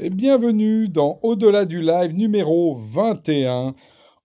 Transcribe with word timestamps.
Et 0.00 0.10
bienvenue 0.10 0.88
dans 0.88 1.18
Au-delà 1.24 1.64
du 1.64 1.80
live 1.80 2.12
numéro 2.14 2.76
21. 2.76 3.74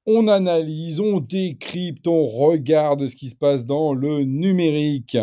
On 0.06 0.28
analyse, 0.28 1.00
on 1.00 1.20
décrypte, 1.20 2.06
on 2.06 2.26
regarde 2.26 3.08
ce 3.08 3.16
qui 3.16 3.30
se 3.30 3.36
passe 3.36 3.66
dans 3.66 3.96
le 3.96 4.24
numérique. 4.24 5.18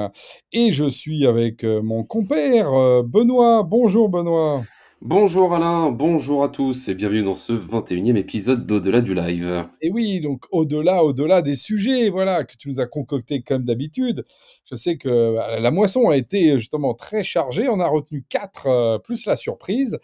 Et 0.51 0.73
je 0.73 0.91
suis 0.91 1.25
avec 1.25 1.63
euh, 1.63 1.83
mon 1.83 2.03
compère 2.03 2.75
euh, 2.75 3.05
Benoît. 3.05 3.63
Bonjour 3.63 4.09
Benoît. 4.09 4.63
Bonjour 5.03 5.55
Alain, 5.55 5.91
bonjour 5.91 6.45
à 6.45 6.51
tous 6.51 6.89
et 6.89 6.95
bienvenue 6.95 7.23
dans 7.23 7.35
ce 7.35 7.55
21e 7.55 8.17
épisode 8.17 8.67
d'Au-delà 8.67 9.01
du 9.01 9.15
live. 9.15 9.65
Et 9.81 9.91
oui, 9.91 10.21
donc 10.21 10.45
au-delà, 10.51 11.03
au-delà 11.05 11.41
des 11.41 11.57
sujets, 11.57 12.11
voilà, 12.11 12.45
que 12.45 12.55
tu 12.59 12.69
nous 12.69 12.81
as 12.81 12.87
concoctés 12.87 13.41
comme 13.41 13.65
d'habitude. 13.65 14.27
Je 14.71 14.75
sais 14.75 14.99
que 14.99 15.09
euh, 15.09 15.59
la 15.59 15.71
moisson 15.71 16.11
a 16.11 16.19
été 16.19 16.59
justement 16.59 16.93
très 16.93 17.23
chargée. 17.23 17.67
On 17.71 17.81
a 17.81 17.89
retenu 17.89 18.27
quatre, 18.29 18.67
euh, 18.67 18.99
plus 18.99 19.25
la 19.25 19.37
surprise. 19.37 19.99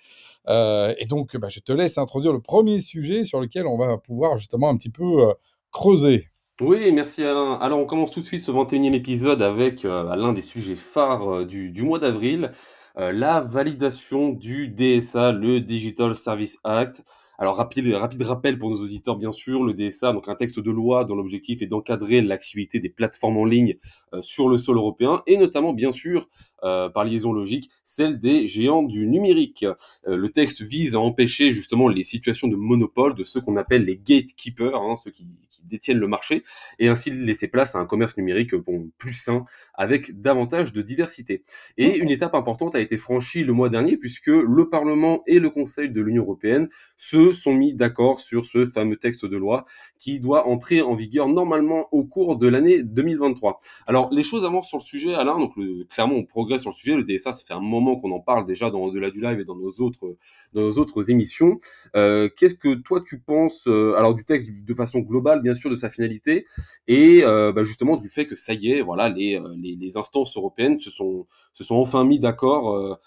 Euh, 0.49 0.95
et 0.99 1.07
donc, 1.07 1.37
bah, 1.37 1.49
je 1.49 1.61
te 1.61 1.73
laisse 1.73 1.99
introduire 1.99 2.33
le 2.33 2.41
premier 2.41 2.81
sujet 2.81 3.25
sur 3.25 3.41
lequel 3.41 3.67
on 3.67 3.77
va 3.77 3.99
pouvoir 3.99 4.37
justement 4.37 4.69
un 4.69 4.77
petit 4.77 4.91
peu 4.91 5.35
creuser. 5.73 6.29
Oui, 6.61 6.91
merci 6.93 7.23
Alain. 7.23 7.55
Alors, 7.55 7.79
on 7.79 7.85
commence 7.85 8.11
tout 8.11 8.21
de 8.21 8.25
suite 8.25 8.41
ce 8.41 8.51
21e 8.51 8.95
épisode 8.95 9.43
avec 9.43 9.83
l'un 9.83 10.33
des 10.33 10.43
sujets 10.43 10.77
phares 10.77 11.45
du, 11.45 11.83
mois 11.83 11.99
d'avril. 11.99 12.53
Euh, 12.99 13.13
la 13.13 13.41
validation 13.41 14.31
du 14.31 14.69
DSA, 14.69 15.33
le 15.33 15.61
Digital 15.61 16.15
Service 16.15 16.59
Act. 16.65 17.05
Alors 17.39 17.57
rapide, 17.57 17.93
rappel 17.93 18.59
pour 18.59 18.71
nos 18.71 18.83
auditeurs 18.83 19.17
bien 19.17 19.33
sûr, 19.33 19.63
le 19.63 19.75
DSA, 19.75 20.15
donc 20.15 20.27
un 20.29 20.35
texte 20.35 20.59
de 20.59 20.71
loi 20.71 21.05
dont 21.05 21.15
l'objectif 21.15 21.61
est 21.61 21.67
d'encadrer 21.67 22.23
l'activité 22.23 22.81
des 22.81 22.89
plateformes 22.89 23.37
en 23.37 23.45
ligne 23.45 23.75
euh, 24.15 24.23
sur 24.23 24.49
le 24.49 24.57
sol 24.57 24.79
européen 24.79 25.23
et 25.27 25.37
notamment 25.37 25.75
bien 25.75 25.93
sûr 25.93 26.31
euh, 26.65 26.89
par 26.89 27.05
liaison 27.05 27.33
logique, 27.33 27.71
celle 27.85 28.19
des 28.19 28.47
géants 28.47 28.83
du 28.83 29.07
numérique. 29.07 29.65
Euh, 30.07 30.17
le 30.17 30.31
texte 30.31 30.63
vise 30.63 30.95
à 30.95 31.01
empêcher 31.01 31.51
justement 31.51 31.89
les 31.89 32.03
situations 32.03 32.49
de 32.49 32.57
monopole 32.57 33.15
de 33.15 33.23
ceux 33.23 33.41
qu'on 33.41 33.57
appelle 33.57 33.85
les 33.85 33.97
gatekeepers, 33.97 34.75
hein, 34.75 34.97
ceux 34.97 35.11
qui, 35.11 35.25
qui, 35.51 35.63
détiennent 35.67 35.99
le 35.99 36.09
marché, 36.09 36.45
et 36.79 36.89
ainsi 36.89 37.11
laisser 37.11 37.49
place 37.49 37.75
à 37.75 37.79
un 37.79 37.87
commerce 37.87 38.17
numérique 38.17 38.55
bon, 38.55 38.91
plus 38.99 39.13
sain, 39.13 39.45
avec 39.75 40.21
davantage 40.21 40.73
de 40.73 40.81
diversité. 40.83 41.43
Et 41.77 41.99
une 41.99 42.11
étape 42.11 42.35
importante 42.35 42.75
a 42.75 42.81
été 42.81 42.97
franchie 42.97 43.45
le 43.45 43.53
mois 43.53 43.69
dernier, 43.69 43.97
puisque 43.97 44.27
le 44.29 44.69
Parlement 44.69 45.23
et 45.27 45.39
le 45.39 45.51
Conseil 45.51 45.91
de 45.91 46.01
l'Union 46.01 46.23
européenne 46.23 46.69
se 46.97 47.33
sont 47.33 47.53
mis 47.53 47.75
d'accord 47.75 48.21
sur 48.21 48.47
ce 48.47 48.65
fameux 48.67 48.97
texte 48.97 49.27
de 49.27 49.37
loi 49.37 49.65
qui 49.99 50.21
doit 50.21 50.47
entrer 50.47 50.83
en 50.83 50.95
vigueur 50.95 51.29
normalement 51.29 51.87
au 51.93 52.05
cours 52.05 52.37
de 52.37 52.49
l'année 52.49 52.83
2023. 52.83 53.61
Alors 53.87 54.13
les 54.13 54.23
choses 54.23 54.45
avancent 54.45 54.69
sur 54.69 54.79
le 54.79 54.83
sujet, 54.83 55.15
Alain, 55.15 55.39
donc 55.39 55.57
le, 55.57 55.85
clairement 55.85 56.17
on 56.17 56.25
progresse 56.25 56.56
sur 56.59 56.71
le 56.71 56.75
sujet. 56.75 56.95
Le 56.95 57.05
DSA, 57.05 57.33
ça 57.33 57.45
fait 57.47 57.55
un 57.55 57.61
moment 57.61 57.97
qu'on 57.97 58.13
en 58.13 58.21
parle 58.21 58.47
déjà 58.47 58.71
dans 58.71 58.81
Au-delà 58.81 59.11
du 59.11 59.21
live 59.21 59.41
et 59.41 59.45
dans 59.45 59.57
nos 59.57 59.81
autres, 59.81 61.11
émissions. 61.11 61.59
Euh, 61.95 62.29
Qu'est-ce 62.37 62.55
que 62.55 62.75
toi 62.75 63.03
tu 63.07 63.21
penses, 63.21 63.67
euh, 63.67 63.95
alors 63.97 64.15
du 64.15 64.25
texte 64.25 64.51
de 64.51 64.75
façon 64.75 65.01
globale, 65.01 65.43
bien 65.43 65.55
sûr, 65.55 65.71
de 65.71 65.77
sa 65.77 65.91
finalité, 65.91 66.47
et 66.87 67.23
euh, 67.25 67.53
bah, 67.53 67.63
justement 67.63 67.97
du 67.97 68.09
fait 68.09 68.27
que 68.27 68.35
ça 68.35 68.55
y 68.55 68.73
est, 68.73 68.81
voilà, 68.81 69.09
les, 69.09 69.97
instances 69.97 70.37
européennes 70.37 70.79
se 70.79 70.91
sont, 70.91 71.27
enfin 71.71 72.05
mis 72.05 72.19
d'accord 72.19 72.99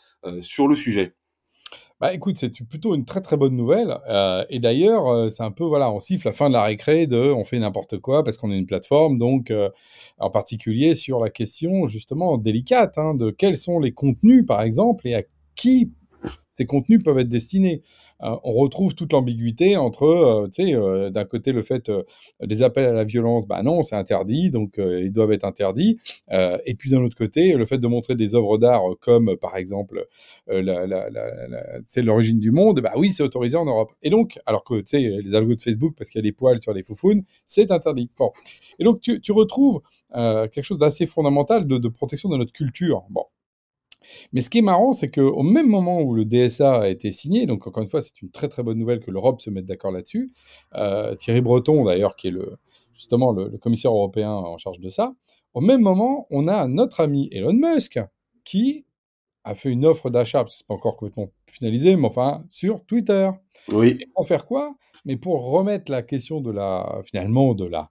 sur 0.42 0.68
le 0.68 0.76
sujet? 0.76 1.14
Bah 2.02 2.14
écoute, 2.14 2.38
c'est 2.38 2.50
plutôt 2.66 2.96
une 2.96 3.04
très 3.04 3.20
très 3.20 3.36
bonne 3.36 3.56
nouvelle. 3.58 3.98
Euh, 4.08 4.46
et 4.50 4.60
d'ailleurs, 4.60 5.08
euh, 5.08 5.30
c'est 5.30 5.44
un 5.44 5.52
peu, 5.52 5.66
voilà, 5.66 5.92
on 5.92 6.00
siffle 6.00 6.28
la 6.28 6.32
fin 6.32 6.48
de 6.48 6.54
la 6.54 6.64
récré 6.64 7.08
de 7.08 7.18
on 7.18 7.44
fait 7.44 7.60
n'importe 7.60 7.98
quoi 8.00 8.24
parce 8.24 8.38
qu'on 8.38 8.52
est 8.52 8.58
une 8.58 8.66
plateforme. 8.66 9.18
Donc, 9.18 9.52
euh, 9.52 9.70
en 10.18 10.30
particulier 10.30 10.96
sur 10.96 11.20
la 11.20 11.30
question 11.30 11.88
justement 11.88 12.38
délicate 12.38 12.98
hein, 12.98 13.16
de 13.16 13.32
quels 13.32 13.58
sont 13.58 13.80
les 13.80 13.92
contenus, 13.92 14.46
par 14.46 14.62
exemple, 14.62 15.08
et 15.10 15.16
à 15.16 15.24
qui 15.56 15.92
ces 16.60 16.66
contenus 16.66 17.02
peuvent 17.02 17.20
être 17.20 17.30
destinés. 17.30 17.84
Euh, 18.22 18.36
on 18.44 18.52
retrouve 18.52 18.94
toute 18.94 19.14
l'ambiguïté 19.14 19.78
entre, 19.78 20.04
euh, 20.04 20.48
tu 20.48 20.66
sais, 20.66 20.76
euh, 20.76 21.10
d'un 21.10 21.24
côté 21.24 21.54
le 21.54 21.62
fait 21.62 21.90
des 22.44 22.64
appels 22.64 22.84
à 22.84 22.92
la 22.92 23.06
violence, 23.06 23.48
bah 23.48 23.64
non, 23.64 23.82
c'est 23.82 23.96
interdit, 23.96 24.52
donc 24.52 24.76
ils 24.78 25.14
doivent 25.14 25.32
être 25.32 25.46
interdits. 25.46 26.00
et 26.30 26.76
puis 26.78 26.90
d'un 26.90 27.02
autre 27.02 27.16
côté, 27.16 27.54
le 27.54 27.66
fait 27.66 27.78
de 27.78 27.88
montrer 27.88 28.16
des 28.16 28.36
œuvres 28.36 28.58
d'art 28.58 28.84
comme 29.00 29.38
par 29.38 29.56
exemple 29.56 30.06
la, 30.48 30.86
la, 30.86 31.10
l'origine 31.98 32.40
du 32.40 32.52
monde, 32.52 32.82
bah 32.82 32.94
oui, 32.98 33.12
c'est 33.12 33.24
autorisé 33.24 33.58
en 33.58 33.66
Europe. 33.66 33.92
Et 34.02 34.10
donc, 34.10 34.40
alors 34.46 34.64
que 34.64 34.82
tu 34.82 34.88
sais, 34.88 35.00
les 35.00 35.36
algos 35.36 35.56
de 35.56 35.62
Facebook, 35.62 35.94
parce 35.98 36.10
qu'il 36.10 36.20
y 36.20 36.24
a 36.24 36.28
des 36.30 36.34
poils 36.34 36.62
sur 36.62 36.74
les 36.74 36.84
foufounes, 36.84 37.24
c'est 37.46 37.72
interdit. 37.72 38.10
Bon. 38.18 38.32
Et 38.80 38.84
donc 38.84 39.00
tu, 39.00 39.22
tu 39.22 39.32
retrouves 39.32 39.82
quelque 40.14 40.64
chose 40.64 40.80
d'assez 40.80 41.06
fondamental 41.06 41.66
de, 41.68 41.78
de 41.78 41.88
protection 41.88 42.30
de 42.30 42.38
notre 42.38 42.52
culture. 42.52 43.04
Bon. 43.10 43.24
Mais 44.34 44.42
ce 44.42 44.50
qui 44.50 44.60
est 44.60 44.64
marrant, 44.64 44.92
c'est 44.92 45.10
qu'au 45.10 45.44
même 45.44 45.68
moment 45.68 46.02
où 46.02 46.14
le 46.14 46.26
DSA 46.26 46.82
a 46.82 46.88
été 46.88 47.12
signé, 47.12 47.46
donc 47.46 47.68
encore 47.68 47.84
une 47.84 47.90
fois, 47.90 48.02
c'est 48.02 48.22
une 48.22 48.32
très 48.32 48.48
très 48.48 48.64
bonne 48.64 48.78
nouvelle 48.78 49.00
que 49.00 49.12
l'Europe 49.12 49.42
se 49.42 49.50
mette 49.50 49.66
d'accord 49.66 49.92
là-dessus. 49.92 50.32
Euh, 50.76 51.16
Thierry 51.16 51.42
Breton, 51.42 51.86
d'ailleurs, 51.86 52.16
qui 52.16 52.28
est 52.28 52.32
le, 52.32 52.58
justement 52.94 53.32
le, 53.32 53.50
le, 53.50 53.58
commissaire 53.58 53.92
européen 53.92 54.32
en 54.32 54.58
charge 54.58 54.80
de 54.80 54.90
ça, 54.90 55.14
au 55.54 55.62
même 55.62 55.82
moment, 55.82 56.28
on 56.30 56.48
a 56.48 56.68
notre 56.68 57.02
ami 57.02 57.30
Elon 57.32 57.54
Musk 57.54 58.00
qui 58.44 58.86
a 59.44 59.56
fait 59.56 59.70
une 59.70 59.86
offre 59.86 60.10
d'achat, 60.10 60.46
c'est 60.50 60.66
pas 60.68 60.74
encore 60.74 60.96
complètement 60.98 61.32
finalisé, 61.48 61.96
mais 61.96 62.08
enfin, 62.08 62.46
sur 62.52 62.86
Twitter. 62.86 63.30
Oui. 63.72 63.98
Et 64.00 64.08
pour 64.14 64.28
faire 64.28 64.46
quoi? 64.46 64.76
Mais 65.06 65.18
pour 65.18 65.50
remettre 65.50 65.92
la 65.92 66.02
question 66.02 66.42
de 66.42 66.52
la, 66.52 67.02
finalement, 67.06 67.54
de 67.54 67.66
la, 67.66 67.90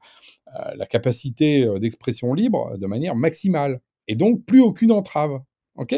euh, 0.59 0.75
la 0.77 0.87
capacité 0.87 1.65
euh, 1.65 1.79
d'expression 1.79 2.35
libre 2.35 2.77
de 2.77 2.87
manière 2.87 3.17
maximale. 3.17 3.81
Et 4.07 4.15
donc, 4.15 4.45
plus 4.45 4.61
aucune 4.61 4.93
entrave. 4.93 5.41
OK 5.79 5.95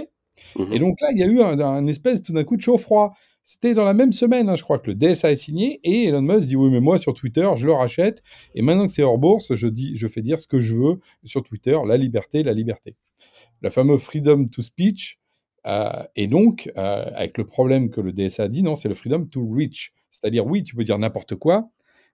mmh. 0.56 0.72
Et 0.72 0.78
donc 0.78 1.00
là, 1.00 1.08
il 1.12 1.18
y 1.18 1.22
a 1.22 1.26
eu 1.26 1.40
un, 1.40 1.58
un 1.58 1.86
espèce 1.86 2.22
tout 2.22 2.32
d'un 2.32 2.44
coup 2.44 2.56
de 2.56 2.62
chaud-froid. 2.62 3.12
C'était 3.42 3.74
dans 3.74 3.84
la 3.84 3.94
même 3.94 4.12
semaine, 4.12 4.48
hein, 4.48 4.54
je 4.54 4.62
crois, 4.62 4.78
que 4.78 4.88
le 4.88 4.94
DSA 4.94 5.32
est 5.32 5.36
signé 5.36 5.80
et 5.82 6.04
Elon 6.04 6.20
Musk 6.22 6.46
dit 6.46 6.56
oui, 6.56 6.70
mais 6.70 6.80
moi 6.80 6.98
sur 6.98 7.14
Twitter, 7.14 7.48
je 7.56 7.66
le 7.66 7.72
rachète 7.72 8.22
et 8.54 8.62
maintenant 8.62 8.86
que 8.86 8.92
c'est 8.92 9.02
hors 9.02 9.18
bourse, 9.18 9.54
je 9.54 9.66
dis, 9.66 9.96
je 9.96 10.06
fais 10.06 10.22
dire 10.22 10.38
ce 10.38 10.46
que 10.46 10.60
je 10.60 10.74
veux 10.74 11.00
sur 11.24 11.42
Twitter, 11.42 11.76
la 11.86 11.96
liberté, 11.96 12.42
la 12.42 12.52
liberté. 12.52 12.96
Le 13.60 13.70
fameux 13.70 13.96
freedom 13.96 14.46
to 14.46 14.62
speech. 14.62 15.18
Euh, 15.66 16.04
et 16.16 16.26
donc, 16.26 16.70
euh, 16.76 17.04
avec 17.14 17.38
le 17.38 17.46
problème 17.46 17.90
que 17.90 18.00
le 18.00 18.12
DSA 18.12 18.44
a 18.44 18.48
dit, 18.48 18.62
non, 18.62 18.76
c'est 18.76 18.88
le 18.88 18.94
freedom 18.94 19.24
to 19.26 19.46
reach. 19.50 19.92
C'est-à-dire, 20.10 20.46
oui, 20.46 20.62
tu 20.62 20.74
peux 20.74 20.84
dire 20.84 20.98
n'importe 20.98 21.34
quoi, 21.34 21.70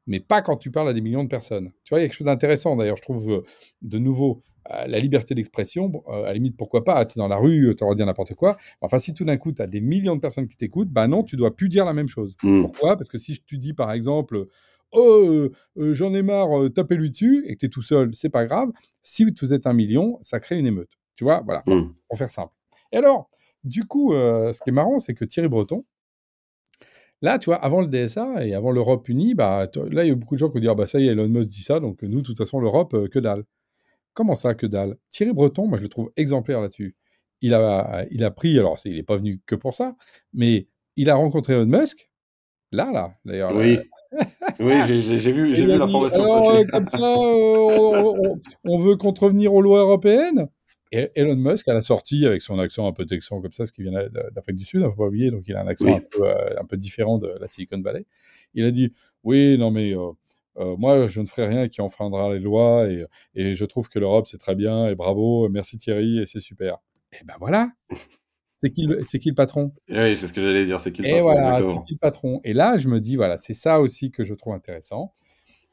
mais 0.06 0.20
pas 0.20 0.42
quand 0.42 0.56
tu 0.56 0.70
parles 0.70 0.88
à 0.88 0.92
des 0.92 1.00
millions 1.00 1.24
de 1.24 1.28
personnes. 1.28 1.72
Tu 1.84 1.90
vois, 1.90 2.00
il 2.00 2.02
y 2.02 2.04
a 2.04 2.08
quelque 2.08 2.16
chose 2.16 2.26
d'intéressant 2.26 2.76
d'ailleurs, 2.76 2.96
je 2.96 3.02
trouve, 3.02 3.30
euh, 3.30 3.42
de 3.82 3.98
nouveau, 3.98 4.42
la 4.86 4.98
liberté 4.98 5.34
d'expression, 5.34 5.90
à 6.08 6.22
la 6.22 6.32
limite, 6.34 6.56
pourquoi 6.56 6.84
pas, 6.84 7.04
tu 7.04 7.18
es 7.18 7.20
dans 7.20 7.28
la 7.28 7.36
rue, 7.36 7.74
tu 7.76 7.84
auras 7.84 7.94
dire 7.94 8.06
n'importe 8.06 8.34
quoi. 8.34 8.56
Enfin, 8.80 8.98
si 8.98 9.14
tout 9.14 9.24
d'un 9.24 9.36
coup, 9.36 9.52
tu 9.52 9.62
as 9.62 9.66
des 9.66 9.80
millions 9.80 10.14
de 10.14 10.20
personnes 10.20 10.46
qui 10.46 10.56
t'écoutent, 10.56 10.90
bah 10.90 11.08
non, 11.08 11.22
tu 11.22 11.36
dois 11.36 11.54
plus 11.54 11.68
dire 11.68 11.84
la 11.84 11.92
même 11.92 12.08
chose. 12.08 12.36
Mmh. 12.42 12.62
Pourquoi? 12.62 12.96
Parce 12.96 13.08
que 13.08 13.18
si 13.18 13.40
tu 13.44 13.58
dis, 13.58 13.74
par 13.74 13.92
exemple, 13.92 14.46
oh, 14.92 15.00
euh, 15.00 15.52
euh, 15.78 15.94
j'en 15.94 16.14
ai 16.14 16.22
marre, 16.22 16.58
euh, 16.58 16.68
tapez-lui 16.68 17.10
dessus, 17.10 17.44
et 17.46 17.54
que 17.54 17.60
tu 17.60 17.66
es 17.66 17.68
tout 17.68 17.82
seul, 17.82 18.14
c'est 18.14 18.30
pas 18.30 18.44
grave. 18.46 18.70
Si 19.02 19.24
vous 19.24 19.52
êtes 19.52 19.66
un 19.66 19.72
million, 19.72 20.18
ça 20.22 20.40
crée 20.40 20.58
une 20.58 20.66
émeute. 20.66 20.90
Tu 21.16 21.24
vois, 21.24 21.42
voilà, 21.44 21.62
mmh. 21.66 21.94
pour 22.08 22.18
faire 22.18 22.30
simple. 22.30 22.52
Et 22.92 22.96
alors, 22.96 23.30
du 23.64 23.84
coup, 23.84 24.12
ce 24.12 24.62
qui 24.62 24.70
est 24.70 24.72
marrant, 24.72 24.98
c'est 24.98 25.14
que 25.14 25.24
Thierry 25.24 25.48
Breton, 25.48 25.84
Là, 27.22 27.38
tu 27.38 27.46
vois, 27.46 27.56
avant 27.56 27.80
le 27.80 27.86
DSA 27.86 28.44
et 28.44 28.54
avant 28.54 28.70
l'Europe 28.70 29.08
unie, 29.08 29.34
bah, 29.34 29.70
là, 29.90 30.04
il 30.04 30.08
y 30.08 30.10
a 30.10 30.14
beaucoup 30.14 30.34
de 30.34 30.38
gens 30.38 30.50
qui 30.50 30.60
disent, 30.60 30.68
ah, 30.68 30.74
bah, 30.74 30.84
ça 30.84 31.00
y 31.00 31.08
est, 31.08 31.12
Elon 31.12 31.28
Musk 31.28 31.48
dit 31.48 31.62
ça, 31.62 31.80
donc 31.80 32.02
nous, 32.02 32.20
de 32.20 32.26
toute 32.26 32.36
façon, 32.36 32.60
l'Europe, 32.60 33.08
que 33.08 33.18
dalle. 33.18 33.44
Comment 34.16 34.34
ça, 34.34 34.54
que 34.54 34.66
dalle? 34.66 34.96
Thierry 35.10 35.34
Breton, 35.34 35.66
moi 35.66 35.76
je 35.76 35.82
le 35.82 35.90
trouve 35.90 36.10
exemplaire 36.16 36.62
là-dessus. 36.62 36.96
Il 37.42 37.52
a, 37.52 38.06
il 38.10 38.24
a 38.24 38.30
pris, 38.30 38.58
alors 38.58 38.78
il 38.86 38.94
n'est 38.94 39.02
pas 39.02 39.16
venu 39.16 39.42
que 39.44 39.54
pour 39.54 39.74
ça, 39.74 39.94
mais 40.32 40.68
il 40.96 41.10
a 41.10 41.16
rencontré 41.16 41.52
Elon 41.52 41.66
Musk. 41.66 42.08
Là, 42.72 42.90
là, 42.92 43.08
d'ailleurs. 43.26 43.54
Oui, 43.54 43.78
oui 44.58 44.74
j'ai 44.86 45.32
vu, 45.32 45.52
vu 45.54 45.66
l'information. 45.66 46.22
Alors, 46.22 46.50
euh, 46.50 46.64
comme 46.64 46.86
ça, 46.86 46.98
euh, 46.98 48.14
on, 48.16 48.40
on, 48.64 48.78
veut 48.78 48.96
contrevenir 48.96 49.52
aux 49.52 49.60
lois 49.60 49.80
européennes? 49.80 50.48
Et 50.92 51.10
Elon 51.14 51.36
Musk, 51.36 51.68
à 51.68 51.74
la 51.74 51.82
sortie, 51.82 52.24
avec 52.26 52.40
son 52.40 52.58
accent 52.58 52.88
un 52.88 52.92
peu 52.92 53.04
texan 53.04 53.42
comme 53.42 53.52
ça, 53.52 53.66
ce 53.66 53.72
qui 53.72 53.82
vient 53.82 53.92
d'Afrique 54.32 54.56
du 54.56 54.64
Sud, 54.64 54.80
il 54.80 54.84
ne 54.84 54.90
faut 54.90 54.96
pas 54.96 55.08
oublier, 55.08 55.30
donc 55.30 55.42
il 55.46 55.54
a 55.54 55.60
un 55.60 55.66
accent 55.66 55.86
oui. 55.86 55.94
un, 55.94 56.00
peu, 56.00 56.26
euh, 56.26 56.58
un, 56.58 56.64
peu, 56.64 56.78
différent 56.78 57.18
de 57.18 57.28
la 57.40 57.48
Silicon 57.48 57.80
Valley. 57.82 58.06
Il 58.54 58.64
a 58.64 58.70
dit, 58.70 58.92
oui, 59.24 59.58
non 59.58 59.70
mais 59.70 59.92
euh, 59.92 60.12
moi, 60.78 61.06
je 61.08 61.20
ne 61.20 61.26
ferai 61.26 61.46
rien 61.46 61.68
qui 61.68 61.80
enfreindra 61.80 62.32
les 62.32 62.40
lois 62.40 62.88
et, 62.88 63.04
et 63.34 63.54
je 63.54 63.64
trouve 63.64 63.88
que 63.88 63.98
l'Europe, 63.98 64.26
c'est 64.26 64.38
très 64.38 64.54
bien 64.54 64.88
et 64.88 64.94
bravo, 64.94 65.48
merci 65.48 65.78
Thierry 65.78 66.20
et 66.20 66.26
c'est 66.26 66.40
super. 66.40 66.78
Et 67.12 67.24
ben 67.24 67.34
voilà. 67.38 67.70
c'est 68.58 68.70
qui, 68.70 68.82
le, 68.82 69.02
qui 69.02 69.28
le 69.28 69.34
patron? 69.34 69.72
Oui, 69.88 70.16
c'est 70.16 70.26
ce 70.26 70.32
que 70.32 70.40
j'allais 70.40 70.64
dire, 70.64 70.80
c'est 70.80 70.92
qui 70.92 71.02
le 71.02 71.08
patron 71.08 71.18
Et 71.18 71.22
voilà, 71.22 71.58
c'est 71.58 71.82
qui 71.82 71.92
le 71.94 71.98
patron? 71.98 72.40
Et 72.44 72.52
là, 72.52 72.76
je 72.76 72.88
me 72.88 73.00
dis, 73.00 73.16
voilà, 73.16 73.36
c'est 73.36 73.52
ça 73.54 73.80
aussi 73.80 74.10
que 74.10 74.24
je 74.24 74.34
trouve 74.34 74.54
intéressant. 74.54 75.12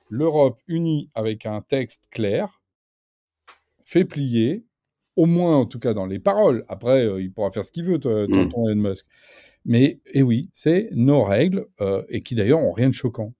L'Europe 0.10 0.60
unie 0.68 1.10
avec 1.16 1.46
un 1.46 1.62
texte 1.62 2.08
clair, 2.12 2.62
fait 3.86 4.06
plier, 4.06 4.66
au 5.16 5.26
moins 5.26 5.58
en 5.58 5.66
tout 5.66 5.80
cas 5.80 5.94
dans 5.94 6.06
les 6.06 6.20
paroles. 6.20 6.64
Après, 6.68 7.06
euh, 7.06 7.22
il 7.22 7.32
pourra 7.32 7.52
faire 7.52 7.64
ce 7.64 7.72
qu'il 7.72 7.86
veut, 7.86 7.98
mm. 7.98 8.28
tonton 8.28 8.70
Elon 8.70 8.90
Musk. 8.90 9.06
Mais, 9.66 10.02
et 10.14 10.24
oui, 10.24 10.50
c'est 10.52 10.90
nos 10.92 11.24
règles, 11.24 11.68
euh, 11.80 12.04
et 12.10 12.22
qui 12.22 12.36
d'ailleurs 12.36 12.60
ont 12.60 12.74
rien 12.74 12.90
de 12.90 12.94
choquant. 12.94 13.34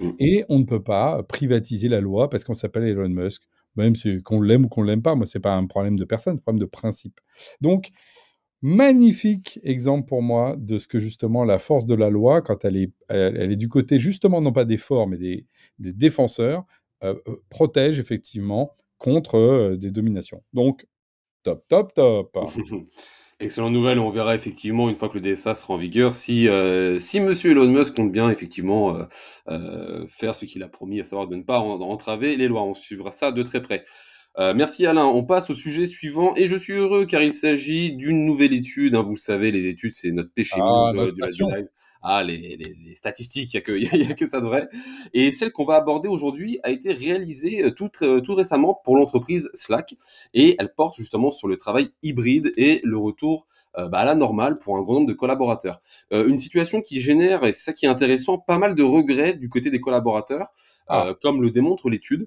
Mm. 0.00 0.10
Et 0.18 0.44
on 0.48 0.58
ne 0.58 0.64
peut 0.64 0.82
pas 0.82 1.22
privatiser 1.22 1.88
la 1.88 2.00
loi 2.00 2.30
parce 2.30 2.44
qu'on 2.44 2.54
s'appelle 2.54 2.84
Elon 2.84 3.08
Musk, 3.08 3.42
même 3.76 3.96
si 3.96 4.22
qu'on 4.22 4.40
l'aime 4.40 4.64
ou 4.64 4.68
qu'on 4.68 4.82
l'aime 4.82 5.02
pas. 5.02 5.14
Moi, 5.14 5.26
c'est 5.26 5.40
pas 5.40 5.54
un 5.54 5.66
problème 5.66 5.96
de 5.96 6.04
personne, 6.04 6.36
c'est 6.36 6.42
un 6.42 6.44
problème 6.44 6.60
de 6.60 6.70
principe. 6.70 7.20
Donc, 7.60 7.90
magnifique 8.62 9.58
exemple 9.62 10.06
pour 10.06 10.22
moi 10.22 10.54
de 10.58 10.78
ce 10.78 10.86
que 10.86 10.98
justement 10.98 11.44
la 11.44 11.58
force 11.58 11.86
de 11.86 11.94
la 11.94 12.10
loi, 12.10 12.42
quand 12.42 12.64
elle 12.64 12.76
est, 12.76 12.92
elle, 13.08 13.52
est 13.52 13.56
du 13.56 13.68
côté 13.68 13.98
justement 13.98 14.40
non 14.40 14.52
pas 14.52 14.66
des 14.66 14.76
forts 14.76 15.06
mais 15.06 15.16
des, 15.16 15.46
des 15.78 15.92
défenseurs, 15.92 16.64
euh, 17.02 17.14
protège 17.48 17.98
effectivement 17.98 18.76
contre 18.98 19.76
des 19.76 19.90
dominations. 19.90 20.42
Donc, 20.52 20.86
top, 21.42 21.64
top, 21.68 21.94
top. 21.94 22.38
Excellente 23.42 23.72
nouvelle, 23.72 23.98
on 23.98 24.10
verra 24.10 24.34
effectivement 24.34 24.90
une 24.90 24.96
fois 24.96 25.08
que 25.08 25.18
le 25.18 25.22
DSA 25.22 25.54
sera 25.54 25.72
en 25.72 25.78
vigueur 25.78 26.12
si 26.12 26.46
euh, 26.46 26.98
si 26.98 27.20
Monsieur 27.20 27.52
Elon 27.52 27.68
Musk 27.68 27.96
compte 27.96 28.12
bien 28.12 28.28
effectivement 28.28 28.94
euh, 28.94 29.04
euh, 29.48 30.06
faire 30.08 30.34
ce 30.34 30.44
qu'il 30.44 30.62
a 30.62 30.68
promis, 30.68 31.00
à 31.00 31.04
savoir 31.04 31.26
de 31.26 31.36
ne 31.36 31.42
pas 31.42 31.58
entraver 31.58 32.36
les 32.36 32.48
lois. 32.48 32.62
On 32.62 32.74
suivra 32.74 33.12
ça 33.12 33.32
de 33.32 33.42
très 33.42 33.62
près. 33.62 33.84
merci 34.38 34.84
Alain. 34.84 35.06
On 35.06 35.24
passe 35.24 35.48
au 35.48 35.54
sujet 35.54 35.86
suivant 35.86 36.36
et 36.36 36.48
je 36.48 36.56
suis 36.56 36.74
heureux 36.74 37.06
car 37.06 37.22
il 37.22 37.32
s'agit 37.32 37.96
d'une 37.96 38.26
nouvelle 38.26 38.52
étude. 38.52 38.94
Hein. 38.94 39.02
vous 39.02 39.14
le 39.14 39.18
savez, 39.18 39.50
les 39.50 39.66
études 39.68 39.92
c'est 39.94 40.10
notre 40.10 40.32
péché 40.34 40.60
ah, 40.60 40.92
de, 40.94 41.10
de, 41.10 41.70
ah, 42.02 42.22
les, 42.22 42.56
les, 42.56 42.94
statistiques, 42.94 43.52
il 43.52 43.56
n'y 43.56 43.86
a, 43.86 43.90
que, 43.90 44.10
a 44.12 44.14
que 44.14 44.26
ça 44.26 44.40
de 44.40 44.46
vrai. 44.46 44.68
Et 45.12 45.32
celle 45.32 45.52
qu'on 45.52 45.64
va 45.64 45.76
aborder 45.76 46.08
aujourd'hui 46.08 46.58
a 46.62 46.70
été 46.70 46.92
réalisée 46.92 47.62
euh, 47.62 47.70
tout, 47.72 47.90
euh, 48.02 48.20
tout 48.20 48.34
récemment 48.34 48.80
pour 48.84 48.96
l'entreprise 48.96 49.50
Slack 49.54 49.96
et 50.32 50.56
elle 50.58 50.72
porte 50.74 50.96
justement 50.96 51.30
sur 51.30 51.48
le 51.48 51.56
travail 51.56 51.90
hybride 52.02 52.52
et 52.56 52.80
le 52.84 52.96
retour 52.96 53.46
euh, 53.78 53.88
bah, 53.88 53.98
à 53.98 54.04
la 54.04 54.14
normale 54.14 54.58
pour 54.58 54.76
un 54.76 54.82
grand 54.82 54.94
nombre 54.94 55.08
de 55.08 55.12
collaborateurs. 55.12 55.80
une 56.10 56.38
situation 56.38 56.80
qui 56.80 57.00
génère, 57.00 57.44
et 57.44 57.52
c'est 57.52 57.64
ça 57.64 57.72
qui 57.72 57.86
est 57.86 57.88
intéressant, 57.88 58.38
pas 58.38 58.58
mal 58.58 58.74
de 58.74 58.82
regrets 58.82 59.34
du 59.34 59.48
côté 59.48 59.70
des 59.70 59.80
collaborateurs, 59.80 60.48
ah. 60.88 61.14
comme 61.22 61.40
le 61.42 61.50
démontre 61.50 61.88
l'étude. 61.88 62.26